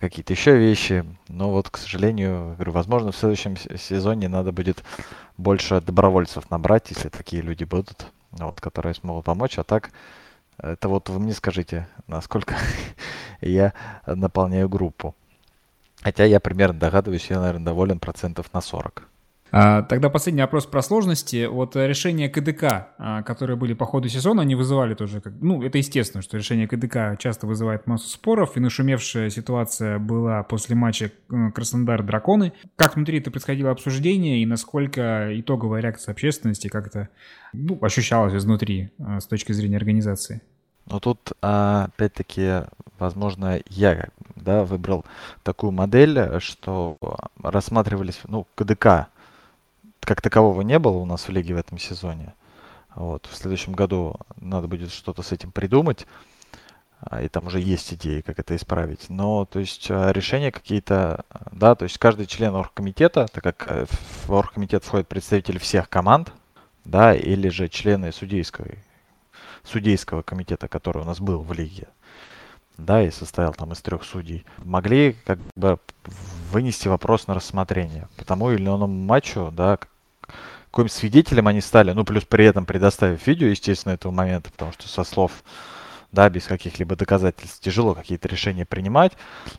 какие-то 0.00 0.32
еще 0.32 0.56
вещи. 0.56 1.04
Но 1.28 1.50
вот, 1.50 1.70
к 1.70 1.76
сожалению, 1.76 2.54
говорю, 2.54 2.72
возможно, 2.72 3.10
в 3.10 3.16
следующем 3.16 3.56
сезоне 3.56 4.28
надо 4.28 4.52
будет 4.52 4.84
больше 5.36 5.80
добровольцев 5.80 6.50
набрать, 6.50 6.90
если 6.90 7.08
такие 7.08 7.42
люди 7.42 7.64
будут, 7.64 8.06
вот, 8.32 8.60
которые 8.60 8.94
смогут 8.94 9.24
помочь. 9.24 9.58
А 9.58 9.64
так, 9.64 9.90
это 10.58 10.88
вот 10.88 11.08
вы 11.08 11.18
мне 11.18 11.32
скажите, 11.32 11.88
насколько 12.06 12.56
я 13.40 13.72
наполняю 14.06 14.68
группу. 14.68 15.14
Хотя 16.02 16.24
я 16.24 16.40
примерно 16.40 16.78
догадываюсь, 16.78 17.28
я, 17.30 17.40
наверное, 17.40 17.66
доволен 17.66 17.98
процентов 17.98 18.52
на 18.52 18.60
40. 18.60 19.07
А, 19.50 19.82
тогда 19.82 20.10
последний 20.10 20.42
вопрос 20.42 20.66
про 20.66 20.82
сложности. 20.82 21.46
Вот 21.46 21.74
решения 21.76 22.28
КДК, 22.28 22.88
а, 22.98 23.22
которые 23.22 23.56
были 23.56 23.74
по 23.74 23.86
ходу 23.86 24.08
сезона, 24.08 24.42
они 24.42 24.54
вызывали 24.54 24.94
тоже, 24.94 25.22
ну, 25.40 25.62
это 25.62 25.78
естественно, 25.78 26.22
что 26.22 26.36
решение 26.36 26.68
КДК 26.68 27.18
часто 27.18 27.46
вызывает 27.46 27.86
массу 27.86 28.08
споров, 28.08 28.56
и 28.56 28.60
нашумевшая 28.60 29.30
ситуация 29.30 29.98
была 29.98 30.42
после 30.42 30.76
матча 30.76 31.06
э, 31.30 31.50
Краснодар-Драконы. 31.54 32.52
Как 32.76 32.96
внутри 32.96 33.18
это 33.18 33.30
происходило 33.30 33.70
обсуждение, 33.70 34.42
и 34.42 34.46
насколько 34.46 35.28
итоговая 35.38 35.80
реакция 35.80 36.12
общественности 36.12 36.68
как-то 36.68 37.08
ну, 37.52 37.78
ощущалась 37.80 38.34
изнутри 38.34 38.90
э, 38.98 39.20
с 39.20 39.26
точки 39.26 39.52
зрения 39.52 39.76
организации? 39.76 40.42
Ну, 40.90 41.00
тут, 41.00 41.32
а, 41.42 41.90
опять-таки, 41.94 42.62
возможно, 42.98 43.60
я 43.68 44.08
да, 44.36 44.64
выбрал 44.64 45.04
такую 45.42 45.72
модель, 45.72 46.40
что 46.40 46.96
рассматривались, 47.42 48.20
ну, 48.26 48.46
КДК 48.54 49.08
как 50.08 50.22
такового 50.22 50.62
не 50.62 50.78
было 50.78 50.96
у 50.96 51.04
нас 51.04 51.28
в 51.28 51.30
лиге 51.30 51.52
в 51.52 51.58
этом 51.58 51.76
сезоне. 51.76 52.32
Вот. 52.94 53.26
В 53.30 53.36
следующем 53.36 53.74
году 53.74 54.16
надо 54.40 54.66
будет 54.66 54.90
что-то 54.90 55.20
с 55.20 55.32
этим 55.32 55.52
придумать. 55.52 56.06
А, 57.02 57.20
и 57.20 57.28
там 57.28 57.46
уже 57.46 57.60
есть 57.60 57.92
идеи, 57.92 58.22
как 58.22 58.38
это 58.38 58.56
исправить. 58.56 59.10
Но, 59.10 59.44
то 59.44 59.58
есть, 59.58 59.86
а, 59.90 60.10
решения 60.12 60.50
какие-то, 60.50 61.26
да, 61.52 61.74
то 61.74 61.82
есть 61.82 61.98
каждый 61.98 62.24
член 62.24 62.54
оргкомитета, 62.54 63.26
так 63.30 63.44
как 63.44 63.66
э, 63.70 63.84
в 64.24 64.32
оргкомитет 64.32 64.82
входят 64.82 65.08
представители 65.08 65.58
всех 65.58 65.90
команд, 65.90 66.32
да, 66.86 67.14
или 67.14 67.50
же 67.50 67.68
члены 67.68 68.10
судейского, 68.10 68.66
судейского 69.62 70.22
комитета, 70.22 70.68
который 70.68 71.02
у 71.02 71.04
нас 71.04 71.20
был 71.20 71.42
в 71.42 71.52
лиге, 71.52 71.86
да, 72.78 73.02
и 73.02 73.10
состоял 73.10 73.52
там 73.52 73.72
из 73.72 73.82
трех 73.82 74.04
судей, 74.04 74.46
могли 74.64 75.12
как 75.26 75.38
бы 75.54 75.78
вынести 76.50 76.88
вопрос 76.88 77.26
на 77.26 77.34
рассмотрение 77.34 78.08
по 78.16 78.24
тому 78.24 78.50
или 78.52 78.62
иному 78.62 78.86
матчу, 78.86 79.52
да, 79.52 79.78
каким 80.70 80.88
свидетелем 80.88 81.48
они 81.48 81.60
стали, 81.60 81.92
ну, 81.92 82.04
плюс 82.04 82.24
при 82.24 82.44
этом 82.44 82.66
предоставив 82.66 83.26
видео, 83.26 83.48
естественно, 83.48 83.92
этого 83.92 84.12
момента, 84.12 84.50
потому 84.50 84.72
что 84.72 84.88
со 84.88 85.04
слов, 85.04 85.32
да, 86.12 86.28
без 86.28 86.44
каких-либо 86.44 86.96
доказательств 86.96 87.60
тяжело 87.60 87.94
какие-то 87.94 88.28
решения 88.28 88.64
принимать, 88.64 89.12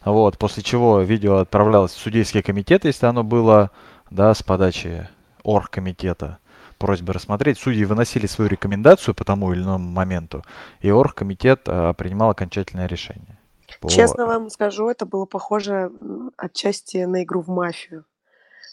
вот, 0.05 0.37
после 0.37 0.63
чего 0.63 1.01
видео 1.01 1.37
отправлялось 1.37 1.93
в 1.93 1.99
судейский 1.99 2.41
комитет, 2.41 2.85
если 2.85 3.05
оно 3.05 3.23
было, 3.23 3.71
да, 4.09 4.33
с 4.33 4.43
подачи 4.43 5.07
оргкомитета, 5.43 6.39
просьбы 6.77 7.13
рассмотреть. 7.13 7.59
Судьи 7.59 7.85
выносили 7.85 8.25
свою 8.25 8.49
рекомендацию 8.49 9.13
по 9.13 9.23
тому 9.23 9.51
или 9.53 9.61
иному 9.61 9.89
моменту, 9.89 10.43
и 10.79 10.89
оргкомитет 10.89 11.61
а, 11.67 11.93
принимал 11.93 12.31
окончательное 12.31 12.87
решение. 12.87 13.37
По... 13.81 13.89
Честно 13.89 14.25
вам 14.25 14.49
скажу, 14.49 14.89
это 14.89 15.05
было 15.05 15.25
похоже 15.25 15.91
отчасти 16.37 16.97
на 17.05 17.23
игру 17.23 17.41
в 17.41 17.49
мафию. 17.49 18.05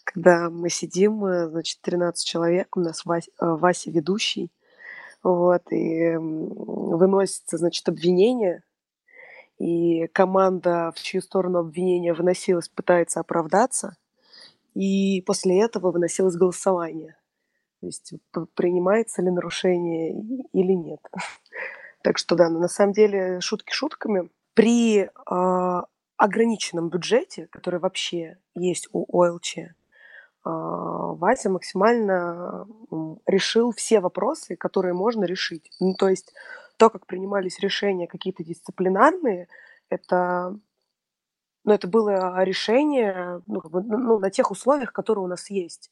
Когда 0.07 0.51
мы 0.51 0.71
сидим, 0.71 1.19
значит, 1.51 1.81
13 1.83 2.25
человек, 2.25 2.77
у 2.77 2.81
нас 2.81 3.05
Вася, 3.05 3.29
э, 3.41 3.45
Вася 3.45 3.91
ведущий, 3.91 4.53
вот, 5.23 5.63
и 5.73 6.15
выносится, 6.17 7.59
значит, 7.59 7.89
обвинение, 7.89 8.63
и 9.59 10.07
команда, 10.09 10.93
в 10.95 11.03
чью 11.03 11.21
сторону 11.21 11.59
обвинение 11.59 12.15
выносилось, 12.15 12.69
пытается 12.69 13.19
оправдаться, 13.19 13.97
и 14.75 15.23
после 15.23 15.61
этого 15.61 15.91
выносилось 15.91 16.37
голосование. 16.37 17.17
То 17.81 17.87
есть 17.87 18.15
принимается 18.55 19.23
ли 19.23 19.31
нарушение 19.31 20.15
или 20.53 20.73
нет. 20.73 21.01
Так 22.03 22.19
что 22.19 22.37
да, 22.37 22.49
но 22.49 22.61
на 22.61 22.69
самом 22.69 22.93
деле 22.93 23.41
шутки 23.41 23.73
шутками. 23.73 24.31
При 24.55 25.01
э, 25.01 25.11
ограниченном 26.17 26.89
бюджете, 26.89 27.49
который 27.51 27.81
вообще 27.81 28.39
есть 28.55 28.89
у 28.93 29.05
ОЛЧ, 29.21 29.59
э, 29.59 29.75
Вася 30.49 31.51
максимально 31.51 32.67
решил 33.27 33.73
все 33.73 34.01
вопросы, 34.01 34.57
которые 34.57 34.95
можно 34.95 35.25
решить. 35.25 35.71
Ну, 35.81 35.95
то 35.95 36.09
есть 36.09 36.33
то, 36.77 36.91
как 36.91 37.07
принимались 37.07 37.59
решения 37.59 38.07
какие-то 38.07 38.45
дисциплинарные, 38.45 39.49
это, 39.89 40.57
ну, 41.65 41.73
это 41.73 41.89
было 41.89 42.43
решение 42.45 43.43
ну, 43.47 43.63
ну, 43.73 44.19
на 44.19 44.31
тех 44.31 44.51
условиях, 44.51 44.93
которые 44.93 45.25
у 45.25 45.29
нас 45.29 45.51
есть. 45.51 45.91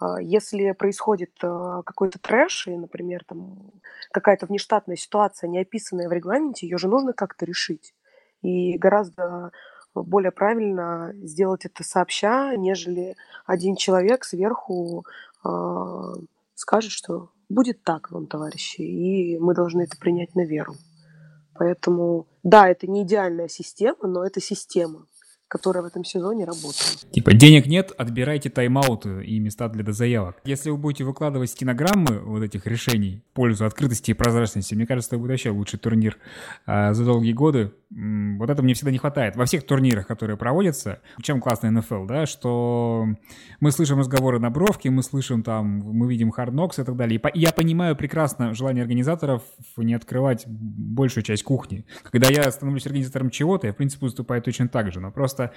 А, 0.00 0.20
если 0.20 0.72
происходит 0.72 1.32
а, 1.42 1.82
какой-то 1.82 2.18
трэш, 2.18 2.68
и, 2.68 2.76
например, 2.76 3.24
там 3.24 3.72
какая-то 4.10 4.46
внештатная 4.46 4.96
ситуация, 4.96 5.48
не 5.48 5.60
описанная 5.60 6.08
в 6.08 6.12
регламенте, 6.12 6.66
ее 6.66 6.78
же 6.78 6.88
нужно 6.88 7.12
как-то 7.12 7.44
решить. 7.44 7.94
И 8.42 8.76
гораздо 8.76 9.52
более 9.94 10.32
правильно 10.32 11.12
сделать 11.14 11.64
это 11.64 11.84
сообща, 11.84 12.56
нежели 12.56 13.16
один 13.46 13.76
человек 13.76 14.24
сверху 14.24 15.04
э, 15.44 15.48
скажет, 16.54 16.92
что 16.92 17.30
будет 17.48 17.82
так 17.82 18.10
вам, 18.10 18.26
товарищи, 18.26 18.80
и 18.80 19.38
мы 19.38 19.54
должны 19.54 19.82
это 19.82 19.96
принять 19.98 20.34
на 20.34 20.44
веру. 20.44 20.74
Поэтому, 21.54 22.26
да, 22.42 22.68
это 22.68 22.86
не 22.86 23.02
идеальная 23.02 23.48
система, 23.48 24.08
но 24.08 24.24
это 24.24 24.40
система 24.40 25.06
которая 25.52 25.82
в 25.82 25.86
этом 25.86 26.02
сезоне 26.02 26.46
работает. 26.46 27.04
Типа 27.12 27.34
денег 27.34 27.66
нет, 27.66 27.92
отбирайте 27.98 28.48
тайм-ауты 28.48 29.22
и 29.22 29.38
места 29.38 29.68
для 29.68 29.84
дозаявок. 29.84 30.36
Если 30.44 30.70
вы 30.70 30.78
будете 30.78 31.04
выкладывать 31.04 31.50
стенограммы 31.50 32.20
вот 32.20 32.42
этих 32.42 32.66
решений 32.66 33.22
в 33.32 33.34
пользу 33.34 33.66
открытости 33.66 34.12
и 34.12 34.14
прозрачности, 34.14 34.74
мне 34.74 34.86
кажется, 34.86 35.10
это 35.10 35.18
будет 35.18 35.32
вообще 35.32 35.50
лучший 35.50 35.78
турнир 35.78 36.16
а, 36.64 36.94
за 36.94 37.04
долгие 37.04 37.34
годы. 37.34 37.74
Вот 37.90 38.48
это 38.48 38.62
мне 38.62 38.72
всегда 38.72 38.90
не 38.92 38.96
хватает. 38.96 39.36
Во 39.36 39.44
всех 39.44 39.66
турнирах, 39.66 40.06
которые 40.06 40.38
проводятся, 40.38 41.02
чем 41.20 41.42
классный 41.42 41.70
НФЛ, 41.70 42.06
да, 42.06 42.24
что 42.24 43.04
мы 43.60 43.70
слышим 43.72 43.98
разговоры 43.98 44.38
на 44.38 44.48
бровке, 44.48 44.88
мы 44.88 45.02
слышим 45.02 45.42
там, 45.42 45.80
мы 45.80 46.08
видим 46.08 46.30
харднокс 46.30 46.78
и 46.78 46.84
так 46.84 46.96
далее. 46.96 47.20
И 47.34 47.38
я 47.38 47.52
понимаю 47.52 47.94
прекрасно 47.94 48.54
желание 48.54 48.80
организаторов 48.80 49.42
не 49.76 49.92
открывать 49.92 50.44
большую 50.46 51.22
часть 51.22 51.42
кухни. 51.42 51.84
Когда 52.04 52.28
я 52.28 52.50
становлюсь 52.50 52.86
организатором 52.86 53.28
чего-то, 53.28 53.66
я, 53.66 53.74
в 53.74 53.76
принципе, 53.76 54.06
выступаю 54.06 54.40
точно 54.40 54.68
так 54.68 54.90
же. 54.90 55.00
Но 55.00 55.10
просто 55.10 55.41
просто 55.42 55.52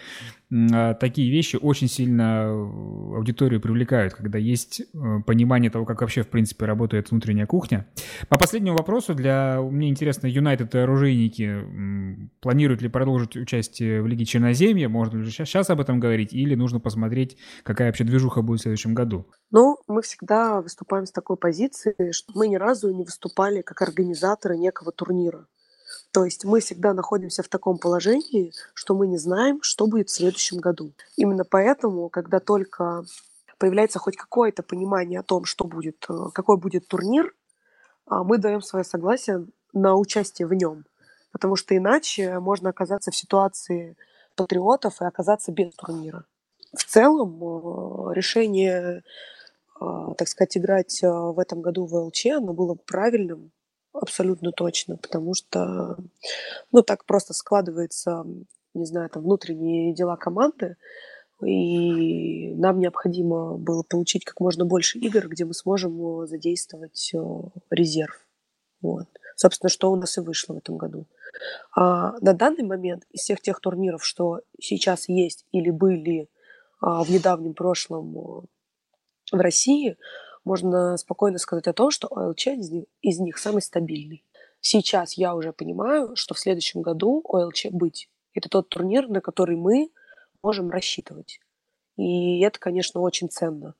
а, 0.73 0.93
такие 0.93 1.31
вещи 1.31 1.57
очень 1.61 1.87
сильно 1.87 2.45
э, 2.45 3.15
аудиторию 3.17 3.59
привлекают, 3.59 4.13
когда 4.13 4.37
есть 4.37 4.81
э, 4.81 4.85
понимание 5.25 5.71
того, 5.71 5.85
как 5.85 6.01
вообще, 6.01 6.21
в 6.21 6.27
принципе, 6.27 6.65
работает 6.65 7.11
внутренняя 7.11 7.45
кухня. 7.45 7.87
По 8.29 8.37
последнему 8.37 8.77
вопросу, 8.77 9.15
для 9.15 9.59
мне 9.61 9.89
интересно, 9.89 10.27
Юнайтед 10.27 10.73
оружейники 10.75 12.29
планируют 12.41 12.81
ли 12.81 12.89
продолжить 12.89 13.35
участие 13.35 14.01
в 14.01 14.07
Лиге 14.07 14.25
Черноземья? 14.25 14.87
Можно 14.87 15.17
ли 15.17 15.29
сейчас 15.29 15.69
об 15.69 15.81
этом 15.81 15.99
говорить? 15.99 16.31
Или 16.31 16.55
нужно 16.55 16.79
посмотреть, 16.79 17.37
какая 17.63 17.87
вообще 17.87 18.03
движуха 18.03 18.41
будет 18.41 18.59
в 18.59 18.63
следующем 18.63 18.93
году? 18.93 19.25
Ну, 19.51 19.77
мы 19.87 20.01
всегда 20.03 20.61
выступаем 20.61 21.05
с 21.05 21.11
такой 21.11 21.37
позиции, 21.37 22.11
что 22.11 22.33
мы 22.35 22.47
ни 22.47 22.55
разу 22.55 22.91
не 22.93 23.03
выступали 23.03 23.61
как 23.61 23.81
организаторы 23.81 24.57
некого 24.57 24.91
турнира. 24.91 25.47
То 26.15 26.23
есть 26.23 26.45
мы 26.45 26.61
всегда 26.61 26.93
находимся 26.93 27.43
в 27.43 27.49
таком 27.49 27.77
положении, 27.77 28.53
что 28.73 28.95
мы 28.95 29.05
не 29.05 29.17
знаем, 29.17 29.61
что 29.61 29.85
будет 29.85 30.07
в 30.07 30.13
следующем 30.13 30.59
году. 30.59 30.93
Именно 31.17 31.43
поэтому, 31.43 32.07
когда 32.07 32.39
только 32.39 33.03
появляется 33.57 33.99
хоть 33.99 34.15
какое-то 34.15 34.63
понимание 34.63 35.19
о 35.19 35.23
том, 35.23 35.43
что 35.43 35.65
будет, 35.65 36.05
э, 36.07 36.13
какой 36.33 36.55
будет 36.55 36.87
турнир, 36.87 37.35
а, 38.05 38.23
мы 38.23 38.37
даем 38.37 38.61
свое 38.61 38.85
согласие 38.85 39.45
на 39.73 39.97
участие 39.97 40.47
в 40.47 40.53
нем. 40.53 40.85
Потому 41.33 41.57
что 41.57 41.75
иначе 41.75 42.39
можно 42.39 42.69
оказаться 42.69 43.11
в 43.11 43.15
ситуации 43.17 43.97
патриотов 44.37 45.01
и 45.01 45.05
оказаться 45.05 45.51
без 45.51 45.75
турнира. 45.75 46.23
В 46.73 46.85
целом 46.85 47.43
э, 47.43 48.13
решение 48.13 49.03
а, 49.81 50.13
так 50.13 50.29
сказать, 50.29 50.57
играть 50.57 51.01
в 51.01 51.37
этом 51.39 51.61
году 51.61 51.85
в 51.85 51.93
ЛЧ, 51.93 52.27
оно 52.27 52.53
было 52.53 52.75
правильным, 52.85 53.51
абсолютно 53.99 54.51
точно, 54.51 54.97
потому 54.97 55.33
что, 55.33 55.97
ну, 56.71 56.81
так 56.81 57.05
просто 57.05 57.33
складывается, 57.33 58.25
не 58.73 58.85
знаю, 58.85 59.09
там, 59.09 59.23
внутренние 59.23 59.93
дела 59.93 60.17
команды, 60.17 60.75
и 61.43 62.53
нам 62.55 62.79
необходимо 62.79 63.57
было 63.57 63.83
получить 63.83 64.23
как 64.23 64.39
можно 64.39 64.65
больше 64.65 64.99
игр, 64.99 65.27
где 65.27 65.45
мы 65.45 65.53
сможем 65.53 66.25
задействовать 66.27 67.11
резерв. 67.69 68.19
Вот. 68.81 69.07
Собственно, 69.35 69.69
что 69.69 69.91
у 69.91 69.95
нас 69.95 70.17
и 70.17 70.21
вышло 70.21 70.53
в 70.53 70.57
этом 70.57 70.77
году. 70.77 71.07
А 71.75 72.17
на 72.19 72.33
данный 72.33 72.63
момент 72.63 73.03
из 73.11 73.21
всех 73.21 73.41
тех 73.41 73.59
турниров, 73.59 74.05
что 74.05 74.41
сейчас 74.59 75.09
есть 75.09 75.45
или 75.51 75.71
были 75.71 76.29
а, 76.79 77.03
в 77.03 77.09
недавнем 77.09 77.53
прошлом 77.53 78.13
в 78.13 78.47
России, 79.31 79.97
можно 80.45 80.95
спокойно 80.97 81.39
сказать 81.39 81.67
о 81.67 81.73
том, 81.73 81.91
что 81.91 82.07
ОЛЧ 82.07 82.47
из 82.47 82.69
них, 82.71 82.85
из 83.01 83.19
них 83.19 83.37
самый 83.37 83.61
стабильный. 83.61 84.23
Сейчас 84.61 85.13
я 85.13 85.35
уже 85.35 85.51
понимаю, 85.51 86.15
что 86.15 86.33
в 86.33 86.39
следующем 86.39 86.81
году 86.81 87.21
ОЛЧ 87.27 87.67
быть. 87.71 88.09
Это 88.33 88.47
тот 88.49 88.69
турнир, 88.69 89.07
на 89.07 89.21
который 89.21 89.57
мы 89.57 89.91
можем 90.41 90.69
рассчитывать. 90.69 91.39
И 91.97 92.39
это, 92.41 92.59
конечно, 92.59 93.01
очень 93.01 93.29
ценно. 93.29 93.75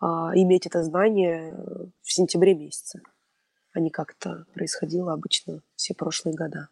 А, 0.00 0.32
иметь 0.34 0.66
это 0.66 0.82
знание 0.82 1.54
в 2.02 2.12
сентябре 2.12 2.54
месяце, 2.54 3.02
а 3.72 3.80
не 3.80 3.90
как 3.90 4.14
это 4.18 4.44
происходило 4.54 5.12
обычно 5.12 5.62
все 5.76 5.94
прошлые 5.94 6.34
года. 6.34 6.68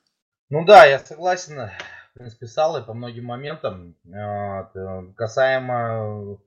Ну 0.51 0.65
да, 0.65 0.87
я 0.87 0.99
согласен, 0.99 1.71
в 2.11 2.15
принципе, 2.15 2.47
с 2.47 2.57
Аллой 2.57 2.83
по 2.83 2.95
многим 2.95 3.27
моментам. 3.27 3.97
Э, 4.07 4.65
касаемо 5.15 6.39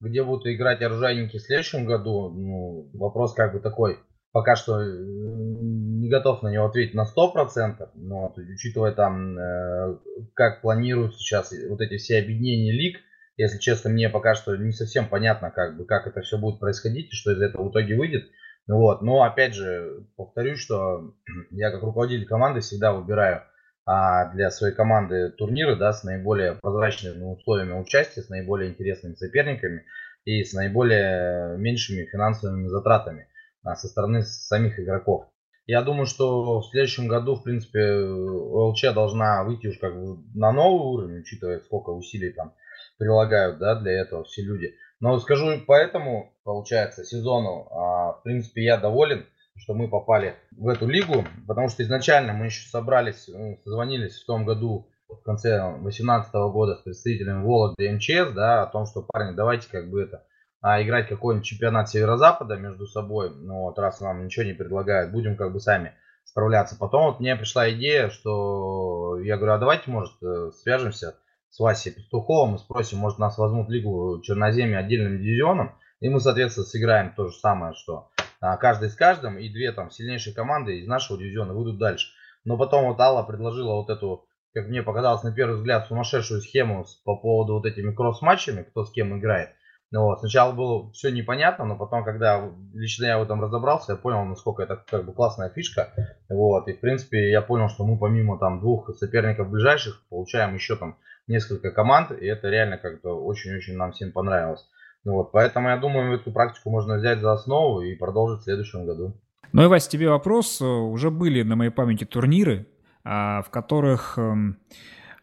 где 0.00 0.22
будут 0.22 0.46
играть 0.46 0.82
оружейники 0.82 1.38
в 1.38 1.42
следующем 1.42 1.86
году, 1.86 2.30
ну, 2.30 2.90
вопрос 2.94 3.34
как 3.34 3.52
бы 3.52 3.60
такой, 3.60 3.98
пока 4.32 4.56
что 4.56 4.80
э, 4.80 4.86
не 4.86 6.08
готов 6.08 6.42
на 6.42 6.48
него 6.48 6.66
ответить 6.66 6.94
на 6.94 7.04
100%, 7.04 7.90
но 7.94 8.34
учитывая 8.36 8.92
там, 8.92 9.38
э, 9.38 9.98
как 10.34 10.60
планируют 10.60 11.16
сейчас 11.16 11.52
вот 11.68 11.80
эти 11.80 11.96
все 11.96 12.18
объединения 12.18 12.72
лиг, 12.72 12.98
если 13.36 13.58
честно, 13.58 13.90
мне 13.90 14.08
пока 14.08 14.34
что 14.34 14.56
не 14.56 14.72
совсем 14.72 15.08
понятно, 15.08 15.50
как 15.50 15.76
бы, 15.76 15.84
как 15.84 16.06
это 16.06 16.22
все 16.22 16.38
будет 16.38 16.58
происходить 16.58 17.12
и 17.12 17.16
что 17.16 17.32
из 17.32 17.40
этого 17.40 17.68
в 17.68 17.70
итоге 17.70 17.96
выйдет. 17.96 18.28
Вот. 18.66 19.02
Но 19.02 19.22
опять 19.22 19.54
же, 19.54 20.06
повторюсь, 20.16 20.58
что 20.58 21.14
я 21.50 21.70
как 21.70 21.82
руководитель 21.82 22.26
команды 22.26 22.60
всегда 22.60 22.92
выбираю 22.92 23.42
для 23.86 24.50
своей 24.50 24.74
команды 24.74 25.30
турниры 25.30 25.76
да, 25.76 25.92
с 25.92 26.02
наиболее 26.02 26.54
прозрачными 26.54 27.22
условиями 27.22 27.80
участия, 27.80 28.22
с 28.22 28.28
наиболее 28.28 28.70
интересными 28.70 29.14
соперниками 29.14 29.84
и 30.24 30.42
с 30.42 30.52
наиболее 30.52 31.56
меньшими 31.56 32.04
финансовыми 32.04 32.66
затратами 32.66 33.28
а, 33.62 33.76
со 33.76 33.86
стороны 33.86 34.22
самих 34.22 34.80
игроков. 34.80 35.28
Я 35.66 35.82
думаю, 35.82 36.06
что 36.06 36.60
в 36.60 36.66
следующем 36.70 37.08
году, 37.08 37.36
в 37.36 37.44
принципе, 37.44 37.80
ОЛЧ 37.80 38.92
должна 38.94 39.44
выйти 39.44 39.68
уж 39.68 39.78
как 39.78 39.94
бы 39.94 40.18
на 40.34 40.52
новый 40.52 40.80
уровень, 40.80 41.20
учитывая, 41.20 41.60
сколько 41.60 41.90
усилий 41.90 42.32
там 42.32 42.54
прилагают 42.98 43.58
да, 43.58 43.74
для 43.76 43.92
этого 44.00 44.24
все 44.24 44.42
люди. 44.42 44.74
Но 45.00 45.18
скажу 45.18 45.60
поэтому, 45.66 46.32
получается, 46.44 47.04
сезону, 47.04 47.68
а, 47.70 48.12
в 48.12 48.22
принципе, 48.22 48.64
я 48.64 48.78
доволен 48.78 49.26
что 49.58 49.74
мы 49.74 49.88
попали 49.88 50.36
в 50.52 50.68
эту 50.68 50.86
лигу, 50.86 51.24
потому 51.46 51.68
что 51.68 51.82
изначально 51.82 52.32
мы 52.32 52.46
еще 52.46 52.68
собрались, 52.68 53.28
ну, 53.28 53.58
созвонились 53.64 54.20
в 54.20 54.26
том 54.26 54.44
году, 54.44 54.88
в 55.08 55.22
конце 55.22 55.58
2018 55.58 56.32
года 56.52 56.76
с 56.76 56.82
представителями 56.82 57.44
Вологды 57.44 57.90
МЧС, 57.92 58.32
да, 58.34 58.62
о 58.62 58.66
том, 58.66 58.86
что, 58.86 59.02
парни, 59.02 59.34
давайте 59.34 59.68
как 59.70 59.90
бы 59.90 60.02
это, 60.02 60.24
а, 60.60 60.82
играть 60.82 61.08
какой-нибудь 61.08 61.46
чемпионат 61.46 61.88
Северо-Запада 61.88 62.56
между 62.56 62.86
собой, 62.86 63.30
ну 63.34 63.62
вот 63.62 63.78
раз 63.78 64.00
нам 64.00 64.24
ничего 64.24 64.44
не 64.44 64.52
предлагают, 64.52 65.12
будем 65.12 65.36
как 65.36 65.52
бы 65.52 65.60
сами 65.60 65.92
справляться. 66.24 66.76
Потом 66.76 67.06
вот 67.06 67.20
мне 67.20 67.36
пришла 67.36 67.70
идея, 67.70 68.10
что 68.10 69.18
я 69.20 69.36
говорю, 69.36 69.54
а 69.54 69.58
давайте, 69.58 69.90
может, 69.90 70.12
э, 70.22 70.50
свяжемся 70.60 71.14
с 71.50 71.60
Васей 71.60 71.92
Пастуховым 71.92 72.56
и 72.56 72.58
спросим, 72.58 72.98
может, 72.98 73.18
нас 73.18 73.38
возьмут 73.38 73.70
лигу 73.70 74.20
Черноземья 74.22 74.78
отдельным 74.78 75.18
дивизионом, 75.18 75.76
и 76.00 76.08
мы, 76.08 76.20
соответственно, 76.20 76.66
сыграем 76.66 77.14
то 77.14 77.28
же 77.28 77.34
самое, 77.36 77.72
что 77.74 78.10
каждый 78.40 78.90
с 78.90 78.94
каждым, 78.94 79.38
и 79.38 79.48
две 79.48 79.72
там 79.72 79.90
сильнейшие 79.90 80.34
команды 80.34 80.78
из 80.78 80.86
нашего 80.86 81.18
дивизиона 81.18 81.52
выйдут 81.52 81.78
дальше. 81.78 82.08
Но 82.44 82.56
потом 82.56 82.86
вот 82.86 83.00
Алла 83.00 83.22
предложила 83.24 83.74
вот 83.74 83.90
эту, 83.90 84.26
как 84.54 84.68
мне 84.68 84.82
показалось 84.82 85.22
на 85.22 85.32
первый 85.32 85.56
взгляд, 85.56 85.86
сумасшедшую 85.86 86.40
схему 86.40 86.86
по 87.04 87.16
поводу 87.16 87.54
вот 87.54 87.66
этими 87.66 87.92
кросс-матчами, 87.92 88.62
кто 88.62 88.84
с 88.84 88.92
кем 88.92 89.18
играет. 89.18 89.50
Вот. 89.92 90.20
Сначала 90.20 90.52
было 90.52 90.90
все 90.92 91.10
непонятно, 91.10 91.64
но 91.64 91.76
потом, 91.76 92.04
когда 92.04 92.50
лично 92.74 93.06
я 93.06 93.18
в 93.18 93.22
этом 93.22 93.40
разобрался, 93.40 93.92
я 93.92 93.98
понял, 93.98 94.24
насколько 94.24 94.62
это 94.62 94.76
как 94.76 95.04
бы 95.04 95.12
классная 95.12 95.50
фишка. 95.50 95.92
Вот. 96.28 96.68
И 96.68 96.72
в 96.72 96.80
принципе 96.80 97.30
я 97.30 97.40
понял, 97.40 97.68
что 97.68 97.84
мы 97.84 97.98
помимо 97.98 98.38
там 98.38 98.60
двух 98.60 98.94
соперников 98.96 99.50
ближайших 99.50 100.02
получаем 100.08 100.54
еще 100.54 100.76
там 100.76 100.98
несколько 101.26 101.70
команд, 101.70 102.12
и 102.12 102.26
это 102.26 102.48
реально 102.48 102.78
как-то 102.78 103.20
очень-очень 103.20 103.76
нам 103.76 103.92
всем 103.92 104.12
понравилось. 104.12 104.64
Ну 105.06 105.12
вот, 105.12 105.30
поэтому 105.30 105.68
я 105.68 105.76
думаю, 105.76 106.16
эту 106.16 106.32
практику 106.32 106.68
можно 106.68 106.96
взять 106.96 107.20
за 107.20 107.32
основу 107.32 107.80
и 107.80 107.94
продолжить 107.94 108.40
в 108.40 108.42
следующем 108.42 108.86
году. 108.86 109.14
Ну 109.52 109.62
и, 109.62 109.66
Вась, 109.68 109.86
тебе 109.86 110.10
вопрос. 110.10 110.60
Уже 110.60 111.12
были 111.12 111.42
на 111.42 111.54
моей 111.54 111.70
памяти 111.70 112.04
турниры, 112.04 112.66
а, 113.04 113.42
в 113.42 113.50
которых 113.50 114.18
эм, 114.18 114.58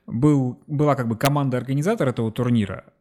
был, 0.07 0.57
была 0.67 0.95
как 0.95 1.09
бы 1.09 1.17
команда-организатор 1.17 2.07
этого 2.07 2.31
турнира, 2.31 2.92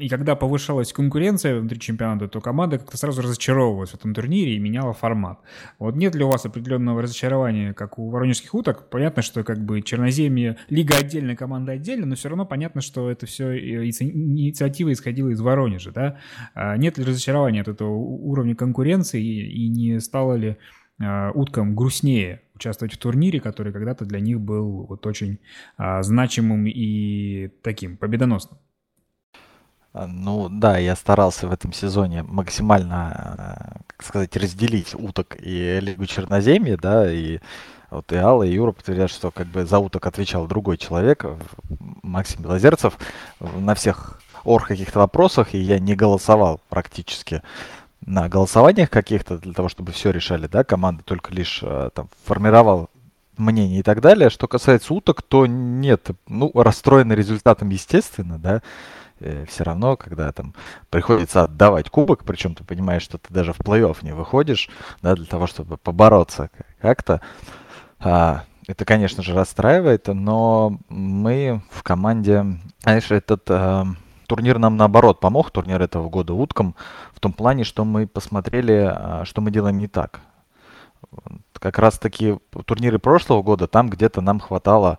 и 0.00 0.08
когда 0.08 0.34
повышалась 0.34 0.92
конкуренция 0.92 1.60
внутри 1.60 1.78
чемпионата, 1.78 2.28
то 2.28 2.40
команда 2.40 2.78
как-то 2.78 2.96
сразу 2.96 3.22
разочаровывалась 3.22 3.90
в 3.90 3.94
этом 3.94 4.14
турнире 4.14 4.56
и 4.56 4.58
меняла 4.58 4.92
формат. 4.92 5.40
Вот 5.78 5.94
нет 5.96 6.14
ли 6.14 6.24
у 6.24 6.28
вас 6.28 6.46
определенного 6.46 7.02
разочарования, 7.02 7.74
как 7.74 7.98
у 7.98 8.08
воронежских 8.08 8.54
уток? 8.54 8.88
Понятно, 8.88 9.22
что 9.22 9.44
как 9.44 9.64
бы 9.64 9.82
Черноземье, 9.82 10.56
лига 10.68 10.96
отдельно, 10.96 11.36
команда 11.36 11.72
отдельно, 11.72 12.06
но 12.06 12.16
все 12.16 12.30
равно 12.30 12.46
понятно, 12.46 12.80
что 12.80 13.10
это 13.10 13.26
все 13.26 13.56
инициатива 13.58 14.92
исходила 14.92 15.28
из 15.28 15.40
Воронежа, 15.40 15.92
да? 15.92 16.18
А 16.54 16.76
нет 16.76 16.98
ли 16.98 17.04
разочарования 17.04 17.60
от 17.60 17.68
этого 17.68 17.90
уровня 17.90 18.54
конкуренции 18.54 19.22
и, 19.22 19.66
и 19.66 19.68
не 19.68 20.00
стало 20.00 20.34
ли 20.34 20.56
а, 20.98 21.30
уткам 21.32 21.74
грустнее 21.74 22.42
участвовать 22.54 22.94
в 22.94 22.98
турнире, 22.98 23.40
который 23.40 23.72
когда-то 23.72 24.04
для 24.04 24.20
них 24.20 24.40
был 24.40 24.86
вот 24.86 25.06
очень 25.06 25.38
а, 25.76 26.02
значимым 26.02 26.66
и 26.66 27.48
таким 27.62 27.96
победоносным? 27.96 28.58
А, 29.92 30.06
ну 30.06 30.48
да, 30.48 30.78
я 30.78 30.94
старался 30.94 31.48
в 31.48 31.52
этом 31.52 31.72
сезоне 31.72 32.22
максимально, 32.22 33.74
э, 33.76 33.80
как 33.88 34.06
сказать, 34.06 34.36
разделить 34.36 34.94
уток 34.94 35.36
и 35.40 35.80
Лигу 35.80 36.06
Черноземья, 36.06 36.76
да, 36.76 37.12
и 37.12 37.40
вот 37.90 38.12
и 38.12 38.16
Алла, 38.16 38.44
и 38.44 38.52
Юра 38.52 38.70
подтвердят, 38.70 39.10
что 39.10 39.32
как 39.32 39.48
бы 39.48 39.66
за 39.66 39.80
уток 39.80 40.06
отвечал 40.06 40.46
другой 40.46 40.78
человек, 40.78 41.24
Максим 42.02 42.42
Белозерцев, 42.42 42.96
на 43.40 43.74
всех 43.74 44.20
ор 44.44 44.64
каких-то 44.64 45.00
вопросах, 45.00 45.54
и 45.54 45.58
я 45.58 45.80
не 45.80 45.96
голосовал 45.96 46.60
практически 46.68 47.42
на 48.06 48.28
голосованиях 48.28 48.90
каких-то 48.90 49.38
для 49.38 49.52
того, 49.52 49.68
чтобы 49.68 49.90
все 49.90 50.10
решали, 50.10 50.46
да, 50.46 50.62
команда 50.62 51.02
только 51.02 51.34
лишь 51.34 51.60
э, 51.62 51.90
там 51.92 52.08
формировал 52.24 52.88
мнение 53.36 53.80
и 53.80 53.82
так 53.82 54.00
далее. 54.00 54.30
Что 54.30 54.46
касается 54.46 54.94
уток, 54.94 55.22
то 55.22 55.46
нет, 55.46 56.10
ну, 56.28 56.50
расстроены 56.54 57.12
результатом, 57.12 57.70
естественно, 57.70 58.38
да, 58.38 58.62
все 59.48 59.64
равно, 59.64 59.96
когда 59.96 60.32
там 60.32 60.54
приходится 60.88 61.44
отдавать 61.44 61.90
кубок, 61.90 62.24
причем 62.24 62.54
ты 62.54 62.64
понимаешь, 62.64 63.02
что 63.02 63.18
ты 63.18 63.32
даже 63.32 63.52
в 63.52 63.60
плей-офф 63.60 63.98
не 64.02 64.12
выходишь, 64.12 64.70
да, 65.02 65.14
для 65.14 65.26
того, 65.26 65.46
чтобы 65.46 65.76
побороться 65.76 66.50
как-то, 66.80 67.20
а, 67.98 68.44
это, 68.66 68.84
конечно 68.84 69.22
же, 69.22 69.34
расстраивает, 69.34 70.06
но 70.06 70.78
мы 70.88 71.62
в 71.70 71.82
команде, 71.82 72.44
знаешь, 72.82 73.10
этот 73.10 73.42
а, 73.50 73.86
турнир 74.26 74.58
нам 74.58 74.76
наоборот 74.76 75.20
помог, 75.20 75.50
турнир 75.50 75.82
этого 75.82 76.08
года 76.08 76.34
уткам, 76.34 76.74
в 77.12 77.20
том 77.20 77.32
плане, 77.32 77.64
что 77.64 77.84
мы 77.84 78.06
посмотрели, 78.06 78.88
а, 78.90 79.24
что 79.24 79.40
мы 79.40 79.50
делаем 79.50 79.78
не 79.78 79.88
так. 79.88 80.20
Как 81.54 81.78
раз 81.78 81.98
таки 81.98 82.38
турниры 82.64 82.98
прошлого 82.98 83.42
года, 83.42 83.66
там 83.66 83.90
где-то 83.90 84.20
нам 84.20 84.40
хватало 84.40 84.98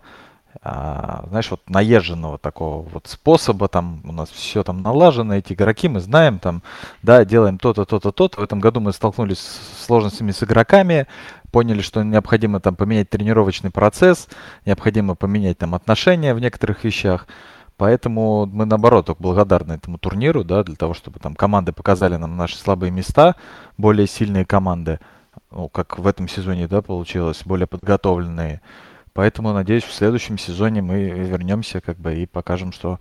а, 0.60 1.24
знаешь, 1.28 1.50
вот 1.50 1.60
наезженного 1.68 2.38
такого 2.38 2.82
вот 2.82 3.06
способа, 3.06 3.68
там 3.68 4.00
у 4.04 4.12
нас 4.12 4.28
все 4.30 4.62
там 4.62 4.82
налажено, 4.82 5.34
эти 5.34 5.54
игроки 5.54 5.88
мы 5.88 6.00
знаем, 6.00 6.38
там, 6.38 6.62
да, 7.02 7.24
делаем 7.24 7.58
то-то, 7.58 7.84
то-то, 7.84 8.12
то-то. 8.12 8.40
В 8.40 8.44
этом 8.44 8.60
году 8.60 8.80
мы 8.80 8.92
столкнулись 8.92 9.38
с 9.38 9.86
сложностями 9.86 10.30
с 10.30 10.42
игроками, 10.42 11.06
поняли, 11.50 11.80
что 11.80 12.02
необходимо 12.02 12.60
там 12.60 12.76
поменять 12.76 13.08
тренировочный 13.10 13.70
процесс, 13.70 14.28
необходимо 14.66 15.14
поменять 15.14 15.58
там 15.58 15.74
отношения 15.74 16.34
в 16.34 16.40
некоторых 16.40 16.84
вещах. 16.84 17.26
Поэтому 17.78 18.46
мы, 18.46 18.66
наоборот, 18.66 19.10
благодарны 19.18 19.72
этому 19.72 19.98
турниру, 19.98 20.44
да, 20.44 20.62
для 20.62 20.76
того, 20.76 20.94
чтобы 20.94 21.18
там 21.18 21.34
команды 21.34 21.72
показали 21.72 22.16
нам 22.16 22.36
наши 22.36 22.56
слабые 22.56 22.90
места, 22.90 23.34
более 23.78 24.06
сильные 24.06 24.44
команды, 24.44 25.00
ну, 25.50 25.68
как 25.68 25.98
в 25.98 26.06
этом 26.06 26.28
сезоне, 26.28 26.68
да, 26.68 26.82
получилось, 26.82 27.42
более 27.44 27.66
подготовленные 27.66 28.60
Поэтому, 29.14 29.52
надеюсь, 29.52 29.84
в 29.84 29.92
следующем 29.92 30.38
сезоне 30.38 30.80
мы 30.80 31.04
вернемся 31.04 31.80
как 31.80 31.98
бы 31.98 32.14
и 32.14 32.26
покажем, 32.26 32.72
что 32.72 32.98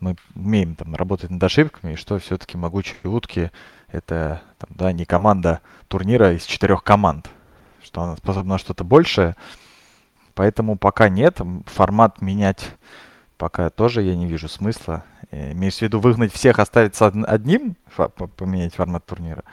мы 0.00 0.16
умеем 0.34 0.74
там 0.74 0.94
работать 0.94 1.30
над 1.30 1.42
ошибками, 1.42 1.92
и 1.92 1.96
что 1.96 2.18
все-таки 2.18 2.58
могучие 2.58 2.96
утки 3.04 3.50
это 3.88 4.42
там, 4.58 4.70
да, 4.76 4.92
не 4.92 5.04
команда 5.04 5.60
турнира 5.88 6.32
из 6.32 6.44
четырех 6.44 6.82
команд, 6.82 7.30
что 7.82 8.02
она 8.02 8.16
способна 8.16 8.54
на 8.54 8.58
что-то 8.58 8.84
большее. 8.84 9.36
Поэтому 10.34 10.76
пока 10.76 11.08
нет, 11.08 11.40
формат 11.66 12.20
менять 12.20 12.76
пока 13.36 13.70
тоже 13.70 14.02
я 14.02 14.16
не 14.16 14.26
вижу 14.26 14.48
смысла. 14.48 15.04
Э, 15.30 15.52
имеешь 15.52 15.78
в 15.78 15.82
виду 15.82 16.00
выгнать 16.00 16.32
всех, 16.32 16.58
оставиться 16.58 17.06
одним, 17.06 17.76
поменять 18.36 18.74
формат 18.74 19.04
турнира? 19.06 19.44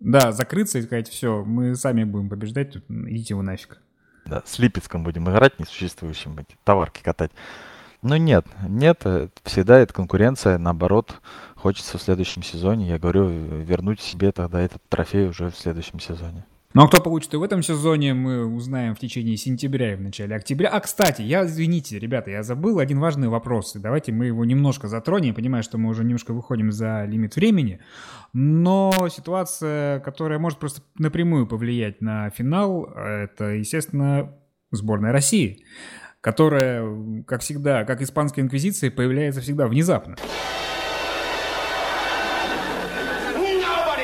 Да, 0.00 0.32
закрыться 0.32 0.78
и 0.78 0.82
сказать, 0.82 1.08
все, 1.08 1.44
мы 1.44 1.74
сами 1.74 2.04
будем 2.04 2.28
побеждать, 2.28 2.72
тут 2.72 2.84
идите 2.88 3.34
вы 3.34 3.42
нафиг. 3.42 3.80
Да, 4.28 4.42
с 4.44 4.58
Липецком 4.58 5.04
будем 5.04 5.28
играть, 5.30 5.58
несуществующим, 5.58 6.38
эти 6.38 6.56
товарки 6.64 7.02
катать. 7.02 7.30
Но 8.02 8.16
нет, 8.16 8.46
нет, 8.68 9.00
э, 9.04 9.28
всегда 9.42 9.78
это 9.78 9.92
конкуренция, 9.92 10.58
наоборот, 10.58 11.20
хочется 11.56 11.98
в 11.98 12.02
следующем 12.02 12.42
сезоне, 12.42 12.88
я 12.88 12.98
говорю, 12.98 13.26
вернуть 13.26 14.00
себе 14.00 14.30
тогда 14.30 14.60
этот 14.60 14.82
трофей 14.88 15.26
уже 15.28 15.50
в 15.50 15.56
следующем 15.56 15.98
сезоне. 15.98 16.44
Ну 16.74 16.82
а 16.82 16.88
кто 16.88 17.00
получит 17.00 17.32
и 17.32 17.38
в 17.38 17.42
этом 17.42 17.62
сезоне, 17.62 18.12
мы 18.12 18.44
узнаем 18.44 18.94
в 18.94 18.98
течение 18.98 19.38
сентября 19.38 19.94
и 19.94 19.96
в 19.96 20.02
начале 20.02 20.36
октября. 20.36 20.68
А, 20.68 20.80
кстати, 20.80 21.22
я, 21.22 21.46
извините, 21.46 21.98
ребята, 21.98 22.30
я 22.30 22.42
забыл 22.42 22.78
один 22.78 23.00
важный 23.00 23.28
вопрос. 23.28 23.74
И 23.74 23.78
давайте 23.78 24.12
мы 24.12 24.26
его 24.26 24.44
немножко 24.44 24.86
затронем. 24.86 25.34
Понимаю, 25.34 25.62
что 25.62 25.78
мы 25.78 25.88
уже 25.88 26.04
немножко 26.04 26.34
выходим 26.34 26.70
за 26.70 27.06
лимит 27.06 27.36
времени. 27.36 27.80
Но 28.34 28.92
ситуация, 29.10 30.00
которая 30.00 30.38
может 30.38 30.58
просто 30.58 30.82
напрямую 30.98 31.46
повлиять 31.46 32.02
на 32.02 32.28
финал, 32.28 32.84
это, 32.84 33.46
естественно, 33.46 34.34
сборная 34.70 35.12
России 35.12 35.64
которая, 36.20 36.84
как 37.28 37.42
всегда, 37.42 37.84
как 37.84 38.02
испанская 38.02 38.44
инквизиция, 38.44 38.90
появляется 38.90 39.40
всегда 39.40 39.68
внезапно. 39.68 40.16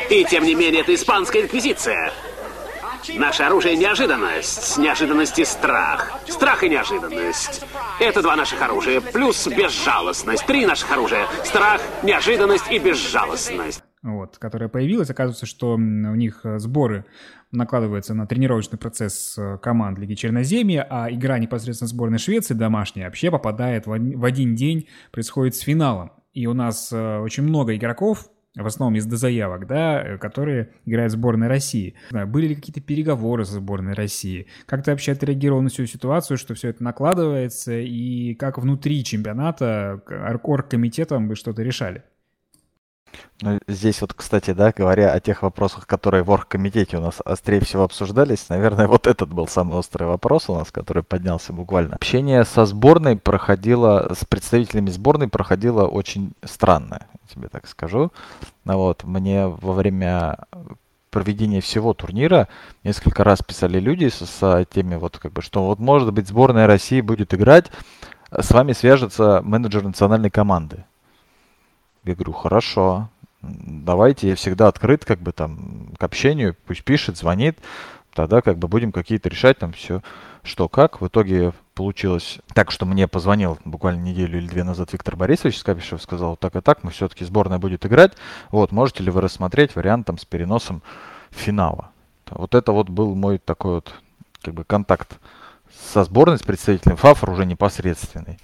И 0.09 0.25
тем 0.31 0.45
не 0.45 0.55
менее, 0.55 0.83
это 0.83 0.95
испанская 0.95 1.43
инквизиция. 1.43 2.13
Наше 3.13 3.43
оружие— 3.43 3.77
неожиданность. 3.79 4.79
Неожиданность 4.79 5.39
и 5.39 5.45
страх. 5.45 6.13
Страх 6.27 6.65
и 6.65 6.71
неожиданность. 6.71 7.65
Это 8.01 8.23
два 8.23 8.35
наших 8.35 8.63
оружия. 8.63 9.01
Плюс 9.01 9.47
безжалостность. 9.47 10.47
Три 10.47 10.65
наших 10.65 10.91
оружия. 10.91 11.27
Страх, 11.45 11.81
неожиданность 12.03 12.71
и 12.71 12.79
безжалостность. 12.79 13.83
Вот, 14.03 14.39
которая 14.39 14.69
появилась. 14.69 15.11
Оказывается, 15.11 15.47
что 15.47 15.75
у 15.75 15.79
них 15.79 16.41
э, 16.45 16.59
сборы 16.59 17.05
накладываются 17.53 18.15
на 18.15 18.27
тренировочный 18.27 18.79
процесс 18.79 19.37
э, 19.39 19.59
команд 19.59 19.99
Лиги 19.99 20.15
Черноземья, 20.15 20.87
а 20.89 21.11
игра 21.11 21.39
непосредственно 21.39 21.89
сборной 21.89 22.19
Швеции 22.19 22.55
домашняя 22.55 23.07
вообще 23.07 23.31
попадает 23.31 23.87
в 23.87 24.25
один 24.25 24.55
день, 24.55 24.89
происходит 25.11 25.57
с 25.57 25.61
финалом. 25.61 26.13
И 26.33 26.47
у 26.47 26.55
нас 26.55 26.93
э, 26.93 27.19
очень 27.19 27.45
много 27.45 27.77
игроков, 27.77 28.29
в 28.57 28.67
основном 28.67 28.97
из 28.97 29.07
дозаявок, 29.07 29.67
да, 29.67 30.03
э, 30.03 30.19
которые 30.19 30.71
играют 30.85 31.13
в 31.13 31.17
сборной 31.17 31.49
России. 31.49 31.95
Были 32.11 32.49
ли 32.49 32.55
какие-то 32.55 32.81
переговоры 32.81 33.45
со 33.45 33.55
сборной 33.55 33.95
России? 33.95 34.47
Как 34.67 34.85
ты 34.85 34.91
вообще 34.91 35.13
отреагировал 35.13 35.63
на 35.63 35.71
всю 35.71 35.87
ситуацию, 35.87 36.39
что 36.39 36.55
все 36.55 36.69
это 36.69 36.83
накладывается, 36.83 37.73
и 37.73 38.35
как 38.35 38.59
внутри 38.59 39.05
чемпионата 39.05 40.03
оргкомитетом 40.43 41.29
вы 41.29 41.37
что-то 41.37 41.63
решали? 41.63 42.05
Ну, 43.41 43.59
здесь 43.69 44.01
вот, 44.01 44.15
кстати, 44.15 44.53
да, 44.53 44.73
говоря 44.77 45.13
о 45.13 45.21
тех 45.21 45.43
вопросах, 45.43 45.87
которые 45.87 46.23
в 46.23 46.31
оргкомитете 46.31 46.97
у 46.99 47.01
нас 47.01 47.21
острее 47.25 47.61
всего 47.61 47.85
обсуждались, 47.85 48.49
наверное, 48.49 48.87
вот 48.89 49.07
этот 49.07 49.33
был 49.33 49.47
самый 49.47 49.77
острый 49.77 50.05
вопрос 50.05 50.49
у 50.49 50.55
нас, 50.55 50.71
который 50.71 51.03
поднялся 51.03 51.53
буквально. 51.53 51.97
Общение 51.97 52.45
со 52.45 52.65
сборной 52.67 53.17
проходило, 53.17 54.15
с 54.19 54.25
представителями 54.25 54.91
сборной 54.91 55.29
проходило 55.29 55.87
очень 55.87 56.33
странно, 56.45 57.07
тебе 57.33 57.49
так 57.49 57.67
скажу. 57.67 58.13
Ну 58.65 58.77
вот, 58.79 59.05
мне 59.05 59.47
во 59.47 59.73
время 59.73 60.39
проведения 61.11 61.61
всего 61.61 61.95
турнира 61.95 62.49
несколько 62.83 63.23
раз 63.23 63.41
писали 63.41 63.79
люди 63.79 64.09
с, 64.09 64.27
с 64.27 64.67
теми 64.73 64.97
вот 64.97 65.19
как 65.19 65.33
бы, 65.33 65.43
что 65.43 65.65
вот 65.65 65.79
может 65.79 66.13
быть 66.13 66.29
сборная 66.29 66.67
России 66.67 67.01
будет 67.01 67.33
играть, 67.33 67.71
с 68.33 68.51
вами 68.51 68.73
свяжется 68.73 69.41
менеджер 69.45 69.85
национальной 69.85 70.31
команды. 70.31 70.85
Я 72.05 72.15
говорю, 72.15 72.33
хорошо, 72.33 73.09
давайте, 73.43 74.29
я 74.29 74.37
всегда 74.37 74.69
открыт 74.69 75.05
как 75.05 75.21
бы 75.21 75.33
там 75.33 75.89
к 75.99 76.03
общению, 76.03 76.57
пусть 76.67 76.85
пишет, 76.85 77.17
звонит, 77.17 77.59
тогда 78.13 78.43
как 78.43 78.59
бы 78.59 78.69
будем 78.69 78.93
какие-то 78.93 79.29
решать 79.29 79.59
там 79.59 79.73
все, 79.73 80.03
что 80.43 80.69
как. 80.69 81.01
В 81.01 81.07
итоге 81.07 81.53
получилось 81.75 82.39
так, 82.53 82.71
что 82.71 82.87
мне 82.87 83.09
позвонил 83.09 83.59
буквально 83.65 84.03
неделю 84.03 84.39
или 84.39 84.47
две 84.47 84.65
назад 84.65 84.93
Виктор 84.93 85.17
Борисович 85.17 85.59
Скабишев, 85.59 86.03
сказал, 86.03 86.37
так 86.37 86.57
и 86.57 86.61
так, 86.61 86.85
мы 86.85 86.91
все-таки 86.91 87.25
сборная 87.25 87.59
будет 87.59 87.85
играть, 87.87 88.13
вот, 88.51 88.71
можете 88.71 89.03
ли 89.03 89.11
вы 89.11 89.21
рассмотреть 89.21 89.75
вариант 89.75 90.07
там 90.07 90.19
с 90.19 90.25
переносом 90.25 90.83
финала. 91.31 91.91
Вот 92.31 92.55
это 92.55 92.73
вот 92.73 92.89
был 92.89 93.15
мой 93.15 93.39
такой 93.39 93.77
вот 93.77 93.95
как 94.43 94.55
бы 94.55 94.65
контакт 94.65 95.19
со 95.93 96.05
сборной, 96.05 96.39
с 96.39 96.43
представителем 96.43 96.97
ФАФР 96.97 97.31
уже 97.31 97.47
непосредственный 97.47 98.39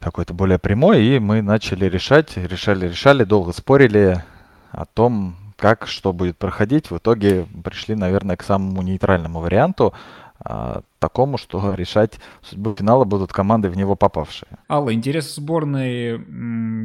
какой-то 0.00 0.34
более 0.34 0.58
прямой, 0.58 1.04
и 1.04 1.18
мы 1.18 1.42
начали 1.42 1.86
решать, 1.86 2.36
решали, 2.36 2.88
решали, 2.88 3.24
долго 3.24 3.52
спорили 3.52 4.22
о 4.70 4.84
том, 4.84 5.36
как 5.56 5.86
что 5.86 6.12
будет 6.12 6.36
проходить. 6.36 6.90
В 6.90 6.98
итоге 6.98 7.46
пришли, 7.64 7.94
наверное, 7.94 8.36
к 8.36 8.42
самому 8.42 8.82
нейтральному 8.82 9.40
варианту, 9.40 9.94
а, 10.38 10.82
такому, 10.98 11.38
что 11.38 11.74
решать 11.74 12.18
судьбу 12.42 12.74
финала 12.74 13.04
будут 13.04 13.32
команды 13.32 13.70
в 13.70 13.76
него 13.76 13.96
попавшие. 13.96 14.48
Алла, 14.68 14.92
интересы 14.92 15.40
сборной 15.40 16.18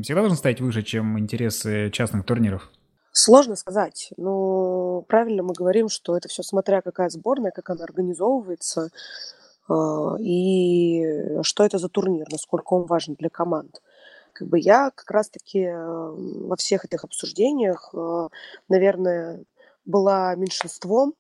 всегда 0.02 0.22
должен 0.22 0.38
стоять 0.38 0.62
выше, 0.62 0.84
чем 0.84 1.20
интересы 1.20 1.90
частных 1.92 2.26
турниров? 2.26 2.70
Сложно 3.12 3.58
сказать. 3.58 4.14
Ну, 4.16 5.06
правильно 5.08 5.44
мы 5.44 5.54
говорим, 5.54 5.90
что 5.90 6.16
это 6.16 6.30
все 6.30 6.44
смотря 6.44 6.82
какая 6.82 7.10
сборная, 7.10 7.52
как 7.52 7.70
она 7.70 7.84
организовывается. 7.84 8.90
А, 9.72 10.16
и 10.20 11.42
что 11.44 11.64
это 11.64 11.78
за 11.78 11.90
турнир, 11.90 12.28
насколько 12.30 12.74
он 12.74 12.86
важен 12.86 13.16
для 13.16 13.30
команд. 13.30 13.82
Как 14.34 14.48
бы 14.48 14.60
я 14.60 14.92
как 14.92 15.10
раз-таки 15.12 15.70
во 15.72 16.56
всех 16.56 16.86
этих 16.86 17.04
обсуждениях, 17.04 17.94
а, 17.94 18.30
наверное, 18.70 19.44
была 19.86 20.36
меньшинством 20.36 21.14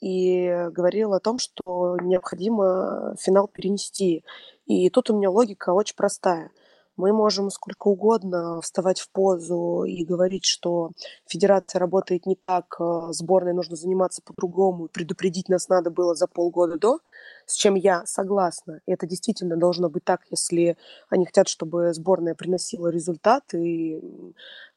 и 0.00 0.68
говорила 0.70 1.16
о 1.16 1.20
том, 1.20 1.38
что 1.38 1.96
необходимо 2.00 3.16
финал 3.18 3.48
перенести. 3.48 4.24
И 4.66 4.90
тут 4.90 5.10
у 5.10 5.16
меня 5.16 5.30
логика 5.30 5.70
очень 5.70 5.96
простая– 5.96 6.50
мы 6.96 7.12
можем 7.12 7.50
сколько 7.50 7.88
угодно 7.88 8.60
вставать 8.60 9.00
в 9.00 9.10
позу 9.10 9.84
и 9.84 10.04
говорить, 10.04 10.44
что 10.44 10.92
федерация 11.26 11.78
работает 11.80 12.26
не 12.26 12.36
так, 12.36 12.76
а 12.80 13.12
сборной 13.12 13.52
нужно 13.52 13.76
заниматься 13.76 14.22
по-другому, 14.22 14.88
предупредить 14.88 15.48
нас 15.48 15.68
надо 15.68 15.90
было 15.90 16.14
за 16.14 16.26
полгода 16.26 16.78
до, 16.78 17.00
с 17.46 17.54
чем 17.54 17.74
я 17.74 18.06
согласна. 18.06 18.80
И 18.86 18.92
это 18.92 19.06
действительно 19.06 19.56
должно 19.56 19.88
быть 19.88 20.04
так, 20.04 20.20
если 20.30 20.76
они 21.08 21.26
хотят, 21.26 21.48
чтобы 21.48 21.92
сборная 21.94 22.34
приносила 22.34 22.88
результат, 22.88 23.54
и 23.54 24.00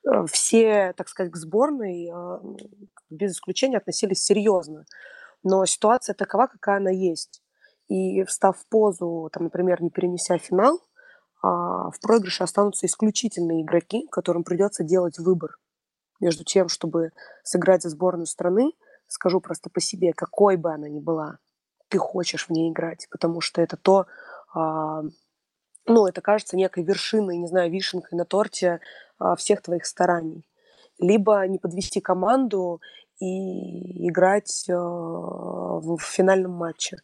э, 0.04 0.26
все, 0.28 0.94
так 0.98 1.10
сказать, 1.10 1.32
к 1.32 1.38
сборной 1.38 2.10
а, 2.12 2.42
без 3.10 3.34
исключения 3.34 3.78
относились 3.78 4.24
серьезно. 4.24 4.86
Но 5.44 5.66
ситуация 5.66 6.14
такова, 6.14 6.48
какая 6.48 6.78
она 6.78 6.90
есть. 6.90 7.42
И 7.88 8.24
встав 8.24 8.58
в 8.58 8.66
позу, 8.68 9.30
там, 9.32 9.44
например, 9.44 9.82
не 9.82 9.90
перенеся 9.90 10.38
финал, 10.38 10.82
в 11.42 11.94
проигрыше 12.02 12.44
останутся 12.44 12.88
исключительные 12.88 13.62
игроки, 13.62 14.08
которым 14.12 14.44
придется 14.44 14.84
делать 14.84 15.20
выбор 15.20 15.58
между 16.20 16.44
тем, 16.44 16.68
чтобы 16.68 17.12
сыграть 17.44 17.84
за 17.84 17.90
сборную 17.90 18.26
страны, 18.26 18.72
скажу 19.08 19.40
просто 19.40 19.70
по 19.70 19.80
себе, 19.80 20.14
какой 20.14 20.56
бы 20.56 20.74
она 20.74 20.90
ни 20.90 21.00
была, 21.00 21.40
ты 21.90 21.98
хочешь 21.98 22.48
в 22.48 22.52
ней 22.52 22.72
играть, 22.72 23.08
потому 23.10 23.42
что 23.42 23.62
это 23.62 23.78
то, 23.78 24.08
а, 24.54 25.04
ну, 25.86 26.06
это 26.06 26.22
кажется 26.22 26.58
некой 26.58 26.84
вершиной, 26.84 27.38
не 27.38 27.48
знаю, 27.48 27.72
вишенкой 27.72 28.18
на 28.18 28.26
торте 28.26 28.82
а, 29.20 29.36
всех 29.36 29.62
твоих 29.62 29.86
стараний. 29.86 30.46
Либо 31.00 31.46
не 31.48 31.60
подвести 31.60 32.02
команду 32.02 32.82
и 33.20 34.08
играть 34.10 34.66
а, 34.70 34.74
в 34.74 36.00
финальном 36.00 36.52
матче. 36.52 36.98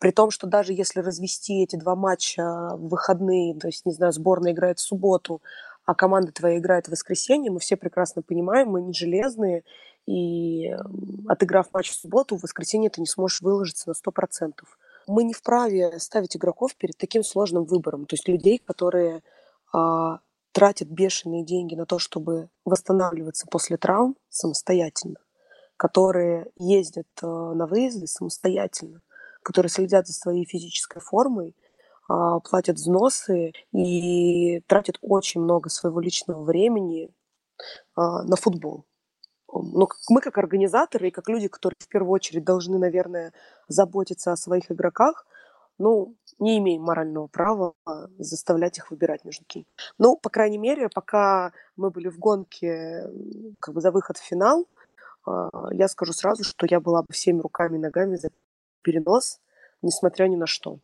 При 0.00 0.12
том, 0.12 0.30
что 0.30 0.46
даже 0.46 0.72
если 0.72 1.00
развести 1.00 1.62
эти 1.62 1.76
два 1.76 1.94
матча 1.94 2.42
в 2.42 2.88
выходные, 2.88 3.54
то 3.54 3.68
есть, 3.68 3.84
не 3.84 3.92
знаю, 3.92 4.12
сборная 4.12 4.52
играет 4.52 4.78
в 4.78 4.82
субботу, 4.82 5.42
а 5.84 5.94
команда 5.94 6.32
твоя 6.32 6.58
играет 6.58 6.86
в 6.86 6.92
воскресенье, 6.92 7.50
мы 7.50 7.60
все 7.60 7.76
прекрасно 7.76 8.22
понимаем, 8.22 8.70
мы 8.70 8.80
не 8.80 8.94
железные, 8.94 9.62
и 10.06 10.74
отыграв 11.28 11.72
матч 11.74 11.90
в 11.90 11.94
субботу, 11.94 12.36
в 12.36 12.42
воскресенье 12.42 12.88
ты 12.88 13.02
не 13.02 13.06
сможешь 13.06 13.42
выложиться 13.42 13.90
на 13.90 13.92
100%. 13.92 14.52
Мы 15.06 15.22
не 15.24 15.34
вправе 15.34 15.98
ставить 15.98 16.34
игроков 16.34 16.74
перед 16.76 16.96
таким 16.96 17.22
сложным 17.22 17.64
выбором, 17.64 18.06
то 18.06 18.14
есть 18.14 18.26
людей, 18.26 18.56
которые 18.58 19.22
а, 19.70 20.20
тратят 20.52 20.88
бешеные 20.88 21.44
деньги 21.44 21.74
на 21.74 21.84
то, 21.84 21.98
чтобы 21.98 22.48
восстанавливаться 22.64 23.46
после 23.50 23.76
травм 23.76 24.16
самостоятельно, 24.30 25.20
которые 25.76 26.46
ездят 26.56 27.08
а, 27.20 27.52
на 27.52 27.66
выезды 27.66 28.06
самостоятельно, 28.06 29.02
которые 29.42 29.70
следят 29.70 30.06
за 30.06 30.12
своей 30.12 30.44
физической 30.46 31.00
формой, 31.00 31.54
а, 32.08 32.40
платят 32.40 32.76
взносы 32.76 33.52
и 33.72 34.60
тратят 34.66 34.98
очень 35.00 35.40
много 35.40 35.70
своего 35.70 36.00
личного 36.00 36.42
времени 36.42 37.10
а, 37.94 38.22
на 38.24 38.36
футбол. 38.36 38.84
Ну, 39.52 39.88
мы 40.08 40.20
как 40.20 40.38
организаторы 40.38 41.08
и 41.08 41.10
как 41.10 41.28
люди, 41.28 41.48
которые 41.48 41.76
в 41.78 41.88
первую 41.88 42.12
очередь 42.12 42.44
должны, 42.44 42.78
наверное, 42.78 43.32
заботиться 43.68 44.32
о 44.32 44.36
своих 44.36 44.70
игроках, 44.70 45.26
ну, 45.78 46.14
не 46.38 46.58
имеем 46.58 46.82
морального 46.82 47.26
права 47.26 47.74
заставлять 48.18 48.78
их 48.78 48.90
выбирать 48.90 49.24
между 49.24 49.44
кем. 49.46 49.64
Ну, 49.98 50.16
по 50.16 50.30
крайней 50.30 50.58
мере, 50.58 50.88
пока 50.88 51.52
мы 51.76 51.90
были 51.90 52.08
в 52.08 52.18
гонке 52.18 53.08
как 53.60 53.74
бы 53.74 53.80
за 53.80 53.90
выход 53.90 54.18
в 54.18 54.22
финал, 54.22 54.66
а, 55.24 55.48
я 55.72 55.88
скажу 55.88 56.12
сразу, 56.12 56.44
что 56.44 56.66
я 56.68 56.80
была 56.80 57.02
бы 57.02 57.08
всеми 57.12 57.40
руками 57.40 57.76
и 57.76 57.80
ногами 57.80 58.16
за 58.16 58.30
перенос, 58.82 59.40
несмотря 59.82 60.26
ни 60.26 60.36
на 60.36 60.46
что. 60.46 60.80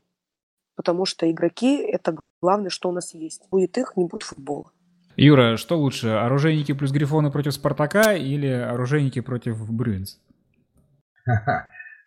Потому 0.75 1.07
что 1.07 1.31
игроки– 1.31 1.77
это 1.79 2.17
главное, 2.41 2.71
что 2.71 2.89
у 2.89 2.93
нас 2.93 3.15
есть. 3.15 3.49
Будет 3.51 3.79
их, 3.79 3.97
не 3.97 4.05
будет 4.05 4.23
футбола. 4.23 4.71
Юра, 5.17 5.57
что 5.57 5.79
лучше, 5.79 6.09
оружейники 6.09 6.73
плюс 6.75 6.93
Грифоны 6.93 7.31
против 7.31 7.55
Спартака 7.55 8.15
или 8.15 8.49
оружейники 8.49 9.21
против 9.21 9.71
Брюинс? 9.71 10.21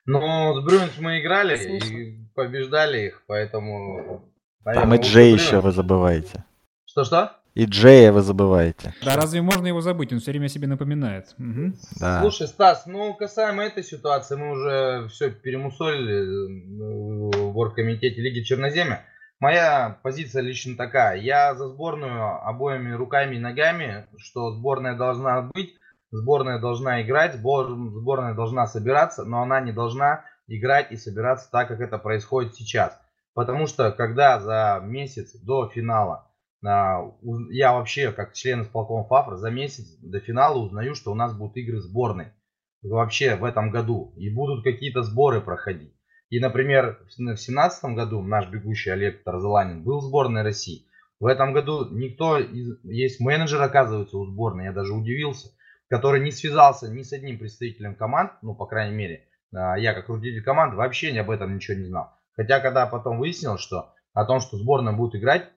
Ну, 0.06 0.62
с 0.62 0.66
Брюинс 0.66 0.98
мы 1.00 1.20
играли 1.20 1.58
и 1.58 2.28
побеждали 2.36 3.08
их, 3.08 3.24
поэтому... 3.28 4.24
Там 4.64 4.94
и 4.94 4.98
Джей 5.00 5.34
еще 5.34 5.60
вы 5.62 5.72
забываете. 5.72 6.44
Что-что? 6.86 7.39
И 7.60 7.66
Джея 7.66 8.14
вы 8.14 8.22
забываете. 8.22 8.94
Да 9.04 9.18
разве 9.18 9.42
можно 9.42 9.68
его 9.68 9.82
забыть? 9.82 10.14
Он 10.14 10.22
все 10.22 10.32
время 10.32 10.48
себе 10.48 10.66
напоминает. 10.66 11.36
Угу. 11.38 11.74
Да. 12.00 12.22
Слушай, 12.22 12.48
Стас, 12.48 12.86
ну 12.86 13.14
касаемо 13.14 13.64
этой 13.64 13.84
ситуации, 13.84 14.38
мы 14.38 14.52
уже 14.52 15.10
все 15.10 15.30
перемусолили 15.30 16.22
э, 16.22 17.52
в 17.52 17.58
оргкомитете 17.58 18.22
Лиги 18.22 18.44
Черноземья. 18.44 19.04
Моя 19.42 20.00
позиция 20.04 20.42
лично 20.42 20.78
такая. 20.78 21.18
Я 21.18 21.54
за 21.54 21.68
сборную 21.68 22.48
обоими 22.48 22.94
руками 22.94 23.36
и 23.36 23.40
ногами, 23.40 24.08
что 24.18 24.52
сборная 24.52 24.96
должна 24.96 25.42
быть, 25.54 25.76
сборная 26.12 26.60
должна 26.60 27.02
играть, 27.02 27.36
сборная 27.36 28.36
должна 28.36 28.68
собираться, 28.68 29.26
но 29.26 29.42
она 29.42 29.60
не 29.60 29.74
должна 29.74 30.24
играть 30.48 30.94
и 30.94 30.96
собираться 30.96 31.52
так, 31.52 31.68
как 31.68 31.82
это 31.82 31.98
происходит 31.98 32.56
сейчас. 32.56 32.98
Потому 33.34 33.68
что 33.68 33.92
когда 33.92 34.40
за 34.40 34.80
месяц 34.82 35.36
до 35.42 35.68
финала 35.68 36.29
я 36.62 37.74
вообще, 37.74 38.12
как 38.12 38.34
член 38.34 38.64
исполкома 38.64 39.06
ФАФР, 39.06 39.36
за 39.38 39.50
месяц 39.50 39.96
до 40.02 40.20
финала 40.20 40.58
узнаю, 40.58 40.96
что 40.96 41.12
у 41.12 41.16
нас 41.16 41.34
будут 41.34 41.58
игры 41.58 41.80
сборной. 41.80 42.34
Вообще 42.82 43.36
в 43.36 43.44
этом 43.44 43.72
году. 43.72 44.14
И 44.18 44.30
будут 44.30 44.64
какие-то 44.64 45.04
сборы 45.04 45.42
проходить. 45.42 45.94
И, 46.30 46.40
например, 46.40 47.00
в 47.10 47.16
2017 47.18 47.96
году 47.96 48.22
наш 48.22 48.50
бегущий 48.50 48.92
Олег 48.92 49.24
Тарзаланин 49.24 49.84
был 49.84 50.00
в 50.00 50.04
сборной 50.04 50.44
России. 50.44 50.86
В 51.20 51.26
этом 51.26 51.54
году 51.54 51.90
никто, 51.92 52.38
есть 52.38 53.20
менеджер, 53.20 53.62
оказывается, 53.62 54.18
у 54.18 54.26
сборной, 54.26 54.66
я 54.66 54.72
даже 54.72 54.94
удивился, 54.94 55.50
который 55.90 56.22
не 56.22 56.32
связался 56.32 56.88
ни 56.88 57.02
с 57.02 57.12
одним 57.12 57.40
представителем 57.40 57.96
команд, 57.96 58.32
ну, 58.42 58.56
по 58.56 58.66
крайней 58.66 58.96
мере, 58.96 59.28
а, 59.54 59.78
я 59.78 59.94
как 59.94 60.08
руководитель 60.08 60.44
команды 60.44 60.78
вообще 60.78 61.18
об 61.20 61.30
этом 61.30 61.56
ничего 61.56 61.78
не 61.78 61.86
знал. 61.86 62.14
Хотя, 62.38 62.62
когда 62.62 62.86
потом 62.86 63.20
выяснилось, 63.20 63.60
что 63.60 63.94
о 64.14 64.24
том, 64.24 64.40
что 64.40 64.58
сборная 64.58 64.94
будет 64.94 65.16
играть, 65.16 65.50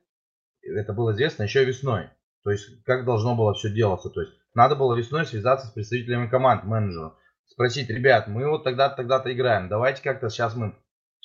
это 0.62 0.92
было 0.92 1.12
известно 1.12 1.44
еще 1.44 1.64
весной. 1.64 2.10
То 2.44 2.50
есть, 2.50 2.82
как 2.84 3.04
должно 3.04 3.34
было 3.34 3.54
все 3.54 3.70
делаться. 3.70 4.10
То 4.10 4.20
есть, 4.20 4.32
надо 4.54 4.76
было 4.76 4.94
весной 4.94 5.26
связаться 5.26 5.66
с 5.66 5.70
представителями 5.70 6.28
команд, 6.28 6.64
менеджером. 6.64 7.14
Спросить, 7.46 7.88
ребят, 7.90 8.28
мы 8.28 8.48
вот 8.48 8.64
тогда-то, 8.64 8.96
тогда-то 8.96 9.32
играем. 9.32 9.68
Давайте 9.68 10.02
как-то 10.02 10.28
сейчас 10.28 10.56
мы 10.56 10.74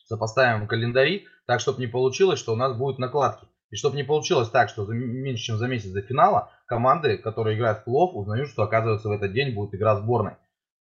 сопоставим 0.06 0.68
календари, 0.68 1.26
так, 1.46 1.60
чтобы 1.60 1.80
не 1.80 1.88
получилось, 1.88 2.40
что 2.40 2.54
у 2.54 2.58
нас 2.58 2.76
будут 2.76 3.00
накладки. 3.00 3.48
И 3.70 3.76
чтобы 3.76 3.98
не 3.98 4.04
получилось 4.04 4.50
так, 4.50 4.70
что 4.70 4.86
за, 4.86 4.94
меньше, 4.94 5.44
чем 5.44 5.58
за 5.58 5.68
месяц 5.68 5.92
до 5.92 6.02
финала 6.02 6.52
команды, 6.68 7.18
которые 7.18 7.58
играют 7.58 7.80
в 7.80 7.84
плов, 7.84 8.16
узнают, 8.16 8.50
что, 8.50 8.64
оказывается, 8.64 9.10
в 9.10 9.12
этот 9.12 9.34
день 9.34 9.54
будет 9.54 9.76
игра 9.76 9.96
сборной. 9.98 10.34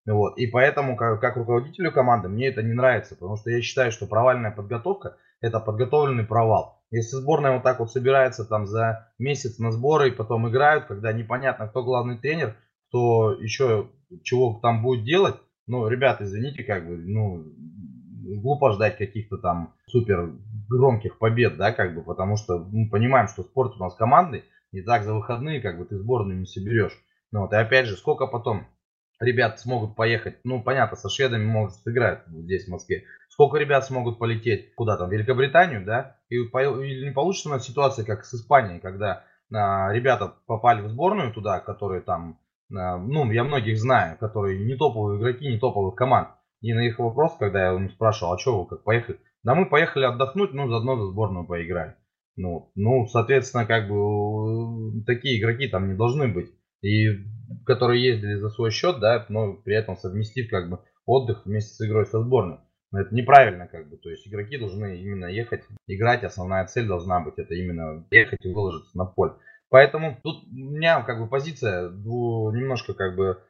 Вот. 0.06 0.38
И 0.38 0.46
поэтому, 0.46 0.96
как, 0.96 1.20
как 1.20 1.36
руководителю 1.36 1.90
команды, 1.90 2.28
мне 2.28 2.48
это 2.48 2.62
не 2.62 2.74
нравится, 2.74 3.14
потому 3.16 3.36
что 3.36 3.50
я 3.50 3.60
считаю, 3.60 3.90
что 3.90 4.06
провальная 4.06 4.52
подготовка– 4.52 5.16
это 5.40 5.58
подготовленный 5.58 6.24
провал. 6.24 6.75
Если 6.90 7.16
сборная 7.16 7.52
вот 7.52 7.62
так 7.62 7.80
вот 7.80 7.90
собирается 7.90 8.44
там 8.44 8.66
за 8.66 9.12
месяц 9.18 9.58
на 9.58 9.72
сборы 9.72 10.08
и 10.08 10.12
потом 10.12 10.48
играют, 10.48 10.86
когда 10.86 11.12
непонятно, 11.12 11.68
кто 11.68 11.82
главный 11.82 12.18
тренер, 12.18 12.56
кто 12.88 13.32
еще 13.32 13.90
чего 14.22 14.60
там 14.62 14.82
будет 14.82 15.04
делать, 15.04 15.36
ну, 15.66 15.88
ребята, 15.88 16.24
извините, 16.24 16.62
как 16.62 16.86
бы, 16.86 16.96
ну, 16.96 17.44
глупо 18.40 18.72
ждать 18.72 18.98
каких-то 18.98 19.38
там 19.38 19.74
супер 19.88 20.32
громких 20.68 21.18
побед, 21.18 21.56
да, 21.56 21.72
как 21.72 21.94
бы, 21.94 22.02
потому 22.02 22.36
что 22.36 22.58
мы 22.58 22.88
понимаем, 22.88 23.28
что 23.28 23.42
спорт 23.42 23.74
у 23.76 23.78
нас 23.80 23.94
командный, 23.96 24.44
и 24.72 24.80
так 24.82 25.02
за 25.04 25.14
выходные, 25.14 25.60
как 25.60 25.78
бы, 25.78 25.84
ты 25.84 25.98
сборную 25.98 26.38
не 26.38 26.46
соберешь. 26.46 26.96
Ну, 27.32 27.40
вот, 27.40 27.52
и 27.52 27.56
опять 27.56 27.86
же, 27.86 27.96
сколько 27.96 28.26
потом 28.26 28.66
ребят 29.20 29.58
смогут 29.58 29.96
поехать, 29.96 30.36
ну, 30.44 30.62
понятно, 30.62 30.96
со 30.96 31.08
шведами, 31.08 31.44
может, 31.44 31.78
сыграть 31.78 32.22
здесь, 32.28 32.66
в 32.66 32.70
Москве, 32.70 33.04
сколько 33.36 33.58
ребят 33.58 33.84
смогут 33.84 34.18
полететь 34.18 34.74
куда 34.74 34.96
там, 34.96 35.10
в 35.10 35.12
Великобританию, 35.12 35.84
да, 35.84 36.16
и 36.30 36.38
не 36.38 37.12
получится 37.12 37.50
у 37.50 37.52
нас 37.52 37.66
ситуация, 37.66 38.06
как 38.06 38.24
с 38.24 38.32
Испанией, 38.32 38.80
когда 38.80 39.24
а, 39.54 39.92
ребята 39.92 40.32
попали 40.46 40.80
в 40.80 40.88
сборную 40.88 41.34
туда, 41.34 41.60
которые 41.60 42.00
там, 42.00 42.38
а, 42.74 42.96
ну, 42.96 43.30
я 43.30 43.44
многих 43.44 43.78
знаю, 43.78 44.16
которые 44.16 44.64
не 44.64 44.74
топовые 44.74 45.20
игроки, 45.20 45.46
не 45.48 45.58
топовых 45.58 45.96
команд. 45.96 46.28
И 46.62 46.72
на 46.72 46.86
их 46.86 46.98
вопрос, 46.98 47.36
когда 47.38 47.66
я 47.66 47.74
у 47.74 47.78
них 47.78 47.92
спрашивал, 47.92 48.32
а 48.32 48.38
что 48.38 48.62
вы 48.62 48.68
как 48.68 48.84
поехали? 48.84 49.20
Да 49.42 49.54
мы 49.54 49.66
поехали 49.66 50.06
отдохнуть, 50.06 50.54
ну, 50.54 50.70
заодно 50.70 50.96
за 50.96 51.12
сборную 51.12 51.46
поиграли. 51.46 51.94
Ну, 52.36 52.70
ну, 52.74 53.06
соответственно, 53.06 53.66
как 53.66 53.86
бы 53.86 55.04
такие 55.04 55.38
игроки 55.38 55.68
там 55.68 55.88
не 55.88 55.94
должны 55.94 56.26
быть. 56.28 56.50
И 56.80 57.08
которые 57.66 58.02
ездили 58.02 58.36
за 58.36 58.48
свой 58.48 58.70
счет, 58.70 58.98
да, 58.98 59.26
но 59.28 59.52
при 59.52 59.76
этом 59.76 59.96
совместив 59.96 60.48
как 60.48 60.70
бы 60.70 60.80
отдых 61.04 61.44
вместе 61.44 61.74
с 61.74 61.86
игрой 61.86 62.06
со 62.06 62.22
сборной. 62.22 62.60
Но 62.96 63.02
это 63.02 63.14
неправильно, 63.14 63.66
как 63.66 63.90
бы. 63.90 63.98
То 63.98 64.08
есть 64.08 64.26
игроки 64.26 64.56
должны 64.56 64.96
именно 64.96 65.26
ехать, 65.26 65.64
играть. 65.86 66.24
Основная 66.24 66.64
цель 66.66 66.86
должна 66.86 67.20
быть 67.20 67.34
это 67.36 67.52
именно 67.52 68.06
ехать 68.10 68.42
и 68.42 68.50
выложиться 68.50 68.96
на 68.96 69.04
поле. 69.04 69.34
Поэтому 69.68 70.18
тут 70.22 70.44
у 70.44 70.48
меня 70.50 71.02
как 71.02 71.18
бы 71.20 71.28
позиция 71.28 71.90
дву, 71.90 72.50
немножко 72.52 72.94
как 72.94 73.14
бы 73.14 73.42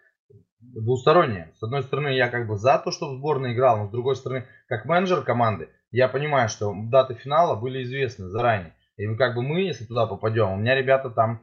двусторонняя. 0.58 1.52
С 1.54 1.62
одной 1.62 1.84
стороны, 1.84 2.08
я 2.08 2.28
как 2.28 2.48
бы 2.48 2.56
за 2.56 2.76
то, 2.80 2.90
чтобы 2.90 3.18
сборная 3.18 3.52
играла, 3.52 3.82
но 3.82 3.86
с 3.86 3.92
другой 3.92 4.16
стороны, 4.16 4.46
как 4.66 4.84
менеджер 4.84 5.22
команды, 5.22 5.68
я 5.92 6.08
понимаю, 6.08 6.48
что 6.48 6.74
даты 6.90 7.14
финала 7.14 7.54
были 7.54 7.84
известны 7.84 8.26
заранее. 8.26 8.74
И 8.96 9.06
как 9.14 9.36
бы 9.36 9.42
мы, 9.42 9.60
если 9.60 9.84
туда 9.84 10.06
попадем, 10.06 10.50
у 10.50 10.56
меня 10.56 10.74
ребята 10.74 11.08
там 11.08 11.40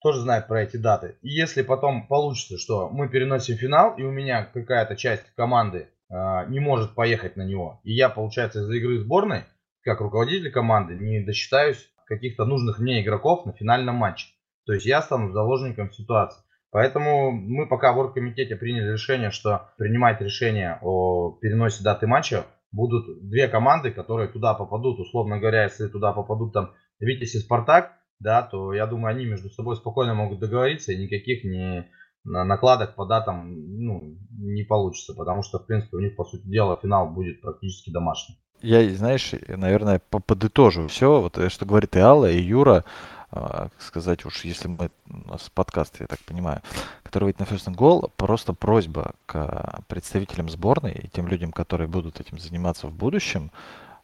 тоже 0.00 0.20
знают 0.20 0.46
про 0.46 0.62
эти 0.62 0.76
даты. 0.76 1.16
И 1.22 1.30
если 1.30 1.62
потом 1.62 2.06
получится, 2.06 2.58
что 2.58 2.88
мы 2.90 3.08
переносим 3.08 3.56
финал, 3.56 3.96
и 3.96 4.04
у 4.04 4.12
меня 4.12 4.44
какая-то 4.44 4.94
часть 4.94 5.34
команды 5.34 5.88
не 6.10 6.60
может 6.60 6.94
поехать 6.94 7.36
на 7.36 7.42
него, 7.42 7.80
и 7.84 7.92
я, 7.92 8.08
получается, 8.08 8.60
из-за 8.60 8.74
игры 8.74 8.98
сборной, 9.00 9.44
как 9.82 10.00
руководитель 10.00 10.50
команды, 10.50 10.94
не 10.94 11.20
досчитаюсь 11.20 11.90
каких-то 12.06 12.44
нужных 12.44 12.78
мне 12.78 13.02
игроков 13.02 13.44
на 13.46 13.52
финальном 13.52 13.96
матче. 13.96 14.28
То 14.66 14.72
есть 14.72 14.86
я 14.86 15.02
стану 15.02 15.32
заложником 15.32 15.92
ситуации. 15.92 16.42
Поэтому 16.70 17.30
мы 17.30 17.66
пока 17.66 17.92
в 17.92 17.98
оргкомитете 17.98 18.56
приняли 18.56 18.92
решение, 18.92 19.30
что 19.30 19.70
принимать 19.78 20.20
решение 20.20 20.78
о 20.82 21.38
переносе 21.40 21.82
даты 21.82 22.06
матча 22.06 22.44
будут 22.72 23.28
две 23.28 23.48
команды, 23.48 23.90
которые 23.90 24.28
туда 24.28 24.52
попадут. 24.54 25.00
Условно 25.00 25.38
говоря, 25.38 25.64
если 25.64 25.88
туда 25.88 26.12
попадут 26.12 26.52
там 26.52 26.74
Витязь 27.00 27.34
и 27.34 27.38
Спартак, 27.38 27.92
да, 28.20 28.42
то 28.42 28.74
я 28.74 28.86
думаю, 28.86 29.14
они 29.14 29.24
между 29.24 29.48
собой 29.48 29.76
спокойно 29.76 30.14
могут 30.14 30.40
договориться, 30.40 30.92
и 30.92 31.02
никаких 31.02 31.44
не 31.44 31.90
накладок 32.28 32.94
по 32.94 33.06
датам 33.06 33.54
ну, 33.78 34.16
не 34.38 34.62
получится, 34.62 35.14
потому 35.14 35.42
что, 35.42 35.58
в 35.58 35.66
принципе, 35.66 35.96
у 35.96 36.00
них, 36.00 36.16
по 36.16 36.24
сути 36.24 36.46
дела, 36.46 36.78
финал 36.80 37.08
будет 37.08 37.40
практически 37.40 37.90
домашний. 37.90 38.36
Я, 38.60 38.88
знаешь, 38.94 39.32
наверное, 39.46 40.00
подытожу 40.10 40.88
все, 40.88 41.20
вот 41.20 41.38
э, 41.38 41.48
что 41.48 41.64
говорит 41.64 41.94
и 41.94 42.00
Алла, 42.00 42.28
и 42.28 42.40
Юра, 42.40 42.84
а, 43.30 43.68
сказать 43.78 44.24
уж, 44.24 44.44
если 44.44 44.68
мы, 44.68 44.90
у 45.08 45.28
нас 45.28 45.50
подкаст, 45.50 46.00
я 46.00 46.06
так 46.06 46.18
понимаю, 46.20 46.62
который 47.02 47.24
выйдет 47.24 47.40
на 47.40 47.44
First 47.44 47.68
Goal, 47.74 48.10
просто 48.16 48.54
просьба 48.54 49.12
к 49.26 49.82
представителям 49.86 50.48
сборной 50.48 50.92
и 50.92 51.08
тем 51.08 51.28
людям, 51.28 51.52
которые 51.52 51.88
будут 51.88 52.20
этим 52.20 52.38
заниматься 52.38 52.86
в 52.86 52.92
будущем, 52.92 53.52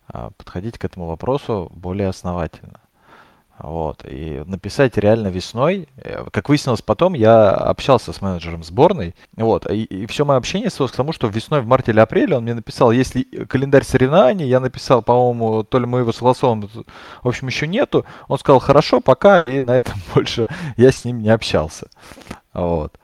а, 0.09 0.31
подходить 0.31 0.79
к 0.79 0.85
этому 0.85 1.07
вопросу 1.07 1.70
более 1.75 2.09
основательно. 2.09 2.81
Вот. 3.59 4.05
И 4.05 4.42
написать 4.46 4.96
реально 4.96 5.28
весной. 5.28 5.88
Э, 5.96 6.24
как 6.32 6.48
выяснилось 6.48 6.82
потом, 6.82 7.14
я 7.14 7.50
общался 7.50 8.12
с 8.12 8.20
менеджером 8.20 8.64
сборной. 8.64 9.14
Вот. 9.36 9.70
И, 9.70 9.84
и 9.84 10.07
все 10.07 10.24
мое 10.24 10.38
общение 10.38 10.70
свелось 10.70 10.90
к 10.90 10.96
тому, 10.96 11.12
что 11.12 11.28
весной, 11.28 11.61
в 11.61 11.66
марте 11.66 11.92
или 11.92 12.00
апреле 12.00 12.36
он 12.36 12.42
мне 12.42 12.55
написал, 12.55 12.90
если 12.90 13.22
календарь 13.22 13.84
соревнований, 13.84 14.48
я 14.48 14.59
написал, 14.59 15.02
по-моему, 15.02 15.62
то 15.62 15.78
ли 15.78 15.86
мы 15.86 16.00
его 16.00 16.12
согласован, 16.12 16.68
в 17.22 17.28
общем, 17.28 17.46
еще 17.46 17.68
нету. 17.68 18.05
Он 18.28 18.38
сказал, 18.38 18.59
хорошо, 18.59 19.00
пока, 19.00 19.42
и 19.42 19.64
на 19.64 19.76
этом 19.76 19.94
больше 20.14 20.48
я 20.76 20.90
с 20.90 21.05
ним 21.05 21.20
не 21.20 21.30
общался. 21.30 21.88
Вот. 22.52 22.98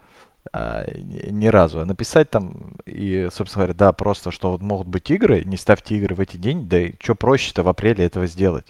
а, 0.53 0.85
ни 0.97 1.47
разу. 1.47 1.81
А 1.81 1.85
написать 1.85 2.31
там 2.31 2.75
и, 2.87 3.29
собственно 3.33 3.67
говоря, 3.67 3.79
да, 3.79 3.93
просто, 3.93 4.33
что 4.33 4.51
вот 4.51 4.63
могут 4.63 4.89
быть 4.89 5.11
игры, 5.11 5.45
не 5.45 5.57
ставьте 5.57 5.97
игры 5.97 6.17
в 6.17 6.21
эти 6.21 6.37
дни, 6.37 6.55
да 6.55 6.81
и 6.81 6.95
что 7.01 7.15
проще-то 7.15 7.63
в 7.63 7.69
апреле 7.69 8.05
этого 8.05 8.27
сделать? 8.27 8.67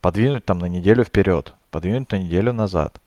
Подвинуть 0.00 0.44
там 0.44 0.58
на 0.58 0.66
неделю 0.66 1.04
вперед, 1.04 1.54
подвинуть 1.70 2.10
на 2.12 2.16
неделю 2.16 2.52
назад. 2.52 3.00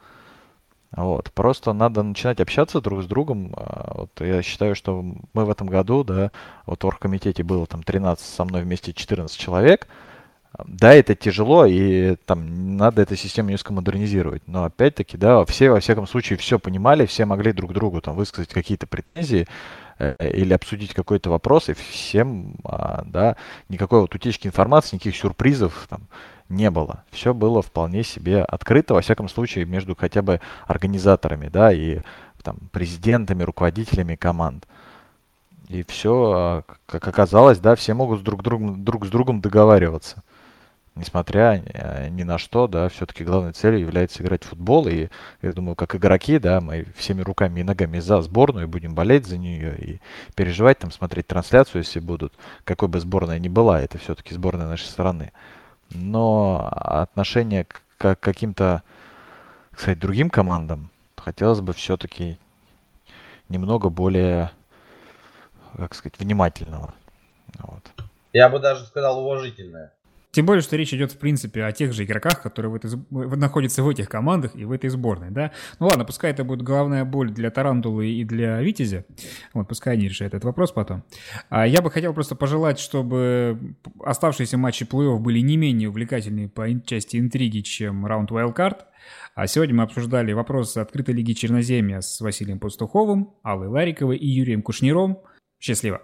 Вот, 0.91 1.31
просто 1.31 1.71
надо 1.71 2.03
начинать 2.03 2.41
общаться 2.41 2.81
друг 2.81 3.01
с 3.03 3.05
другом. 3.05 3.53
А, 3.55 3.93
вот 3.99 4.11
я 4.19 4.41
считаю, 4.41 4.75
что 4.75 5.01
мы 5.33 5.45
в 5.45 5.49
этом 5.49 5.67
году, 5.67 6.03
да, 6.03 6.31
вот 6.65 6.83
в 6.83 6.87
оргкомитете 6.87 7.43
было 7.43 7.65
там 7.65 7.81
13, 7.81 8.25
со 8.25 8.43
мной 8.43 8.63
вместе 8.63 8.93
14 8.93 9.37
человек. 9.37 9.87
Да, 10.65 10.93
это 10.93 11.15
тяжело, 11.15 11.65
и 11.65 12.17
там 12.25 12.75
надо 12.75 13.01
эту 13.03 13.15
систему 13.15 13.49
несколько 13.51 13.71
модернизировать. 13.71 14.43
Но 14.47 14.65
опять-таки, 14.65 15.15
да, 15.15 15.45
все 15.45 15.69
во 15.71 15.79
всяком 15.79 16.07
случае 16.07 16.37
все 16.37 16.59
понимали, 16.59 17.05
все 17.05 17.23
могли 17.23 17.53
друг 17.53 17.71
другу 17.71 18.01
там 18.01 18.15
высказать 18.15 18.49
какие-то 18.49 18.85
претензии 18.85 19.47
э, 19.97 20.15
или 20.33 20.53
обсудить 20.53 20.93
какой-то 20.93 21.29
вопрос, 21.29 21.69
и 21.69 21.73
всем, 21.73 22.55
а, 22.65 23.03
да, 23.05 23.37
никакой 23.69 24.01
вот 24.01 24.13
утечки 24.13 24.45
информации, 24.47 24.97
никаких 24.97 25.15
сюрпризов 25.15 25.87
там 25.89 26.01
не 26.51 26.69
было. 26.69 27.03
Все 27.11 27.33
было 27.33 27.61
вполне 27.61 28.03
себе 28.03 28.43
открыто, 28.43 28.93
во 28.93 29.01
всяком 29.01 29.29
случае, 29.29 29.65
между 29.65 29.95
хотя 29.95 30.21
бы 30.21 30.41
организаторами, 30.67 31.49
да, 31.49 31.73
и 31.73 32.01
там 32.43 32.57
президентами, 32.71 33.43
руководителями 33.43 34.15
команд. 34.15 34.67
И 35.69 35.83
все, 35.87 36.33
а, 36.35 36.63
как 36.85 37.07
оказалось, 37.07 37.59
да, 37.59 37.75
все 37.75 37.93
могут 37.93 38.23
друг, 38.23 38.43
друг, 38.43 38.83
друг 38.83 39.05
с 39.05 39.09
другом 39.09 39.41
договариваться 39.41 40.23
несмотря 40.95 41.63
э, 41.63 42.09
ни 42.09 42.23
на 42.23 42.37
что, 42.37 42.67
да, 42.67 42.89
все-таки 42.89 43.23
главной 43.23 43.53
целью 43.53 43.79
является 43.79 44.23
играть 44.23 44.43
в 44.43 44.49
футбол. 44.49 44.87
И 44.87 45.09
я 45.41 45.53
думаю, 45.53 45.75
как 45.75 45.95
игроки, 45.95 46.39
да, 46.39 46.61
мы 46.61 46.85
всеми 46.95 47.21
руками 47.21 47.61
и 47.61 47.63
ногами 47.63 47.99
за 47.99 48.21
сборную 48.21 48.67
будем 48.67 48.93
болеть 48.93 49.25
за 49.25 49.37
нее 49.37 49.77
и 49.77 50.01
переживать 50.35 50.79
там, 50.79 50.91
смотреть 50.91 51.27
трансляцию, 51.27 51.83
если 51.83 51.99
будут, 51.99 52.33
какой 52.63 52.87
бы 52.87 52.99
сборная 52.99 53.39
ни 53.39 53.47
была, 53.47 53.81
это 53.81 53.97
все-таки 53.97 54.33
сборная 54.33 54.67
нашей 54.67 54.85
страны. 54.87 55.31
Но 55.93 56.69
отношение 56.71 57.65
к, 57.65 58.15
каким-то, 58.15 58.83
кстати, 59.71 59.97
другим 59.97 60.29
командам 60.29 60.89
хотелось 61.17 61.61
бы 61.61 61.73
все-таки 61.73 62.37
немного 63.49 63.89
более, 63.89 64.51
как 65.75 65.93
сказать, 65.93 66.17
внимательного. 66.19 66.93
Вот. 67.59 67.83
Я 68.33 68.49
бы 68.49 68.59
даже 68.59 68.85
сказал 68.85 69.19
уважительное. 69.19 69.93
Тем 70.31 70.45
более, 70.45 70.61
что 70.61 70.77
речь 70.77 70.93
идет, 70.93 71.11
в 71.11 71.17
принципе, 71.17 71.63
о 71.63 71.71
тех 71.71 71.93
же 71.93 72.05
игроках, 72.05 72.41
которые 72.41 72.71
в 72.71 72.75
этой, 72.75 72.91
находятся 73.37 73.83
в 73.83 73.89
этих 73.89 74.09
командах 74.09 74.55
и 74.55 74.63
в 74.63 74.71
этой 74.71 74.89
сборной, 74.89 75.29
да. 75.29 75.51
Ну 75.79 75.87
ладно, 75.87 76.05
пускай 76.05 76.31
это 76.31 76.43
будет 76.43 76.61
головная 76.61 77.03
боль 77.03 77.31
для 77.31 77.51
Тарандулы 77.51 78.09
и 78.09 78.23
для 78.23 78.61
Витязя. 78.61 79.05
Вот, 79.53 79.67
пускай 79.67 79.93
они 79.93 80.07
решают 80.07 80.33
этот 80.33 80.45
вопрос 80.45 80.71
потом. 80.71 81.03
А 81.49 81.67
я 81.67 81.81
бы 81.81 81.91
хотел 81.91 82.13
просто 82.13 82.35
пожелать, 82.35 82.79
чтобы 82.79 83.75
оставшиеся 84.03 84.57
матчи 84.57 84.83
плей-офф 84.83 85.19
были 85.19 85.39
не 85.39 85.57
менее 85.57 85.89
увлекательные 85.89 86.47
по 86.47 86.67
части 86.85 87.17
интриги, 87.17 87.59
чем 87.59 88.05
раунд 88.05 88.31
Wildcard. 88.31 88.77
А 89.35 89.47
сегодня 89.47 89.75
мы 89.75 89.83
обсуждали 89.83 90.31
вопросы 90.33 90.79
открытой 90.79 91.15
лиги 91.15 91.33
Черноземья 91.33 92.01
с 92.01 92.21
Василием 92.21 92.59
Пастуховым, 92.59 93.33
Аллой 93.43 93.67
Лариковой 93.67 94.17
и 94.17 94.27
Юрием 94.27 94.61
Кушниром. 94.61 95.19
Счастливо! 95.59 96.01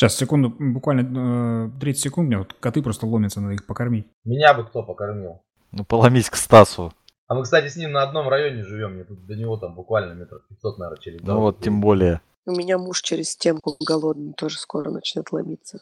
Сейчас, 0.00 0.16
секунду, 0.16 0.48
буквально 0.58 1.72
э, 1.76 1.78
30 1.78 2.02
секунд, 2.02 2.28
мне 2.28 2.38
вот 2.38 2.54
коты 2.54 2.80
просто 2.80 3.04
ломятся, 3.04 3.42
надо 3.42 3.52
их 3.52 3.66
покормить. 3.66 4.06
Меня 4.24 4.54
бы 4.54 4.64
кто 4.64 4.82
покормил? 4.82 5.42
Ну, 5.72 5.84
поломись 5.84 6.30
к 6.30 6.36
Стасу. 6.36 6.94
А 7.26 7.34
мы, 7.34 7.42
кстати, 7.42 7.68
с 7.68 7.76
ним 7.76 7.92
на 7.92 8.02
одном 8.02 8.26
районе 8.26 8.64
живем, 8.64 8.94
мне 8.94 9.04
тут 9.04 9.26
до 9.26 9.36
него 9.36 9.58
там 9.58 9.74
буквально 9.74 10.14
метров 10.14 10.40
500, 10.48 10.78
наверное, 10.78 11.02
через 11.02 11.20
Ну 11.20 11.40
вот, 11.40 11.60
тем 11.60 11.82
более. 11.82 12.22
У 12.46 12.52
меня 12.52 12.78
муж 12.78 13.02
через 13.02 13.32
стенку 13.32 13.76
голодный 13.78 14.32
тоже 14.32 14.56
скоро 14.56 14.90
начнет 14.90 15.30
ломиться. 15.32 15.80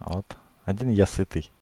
Вот, 0.00 0.26
один 0.64 0.90
я 0.90 1.06
сытый. 1.06 1.48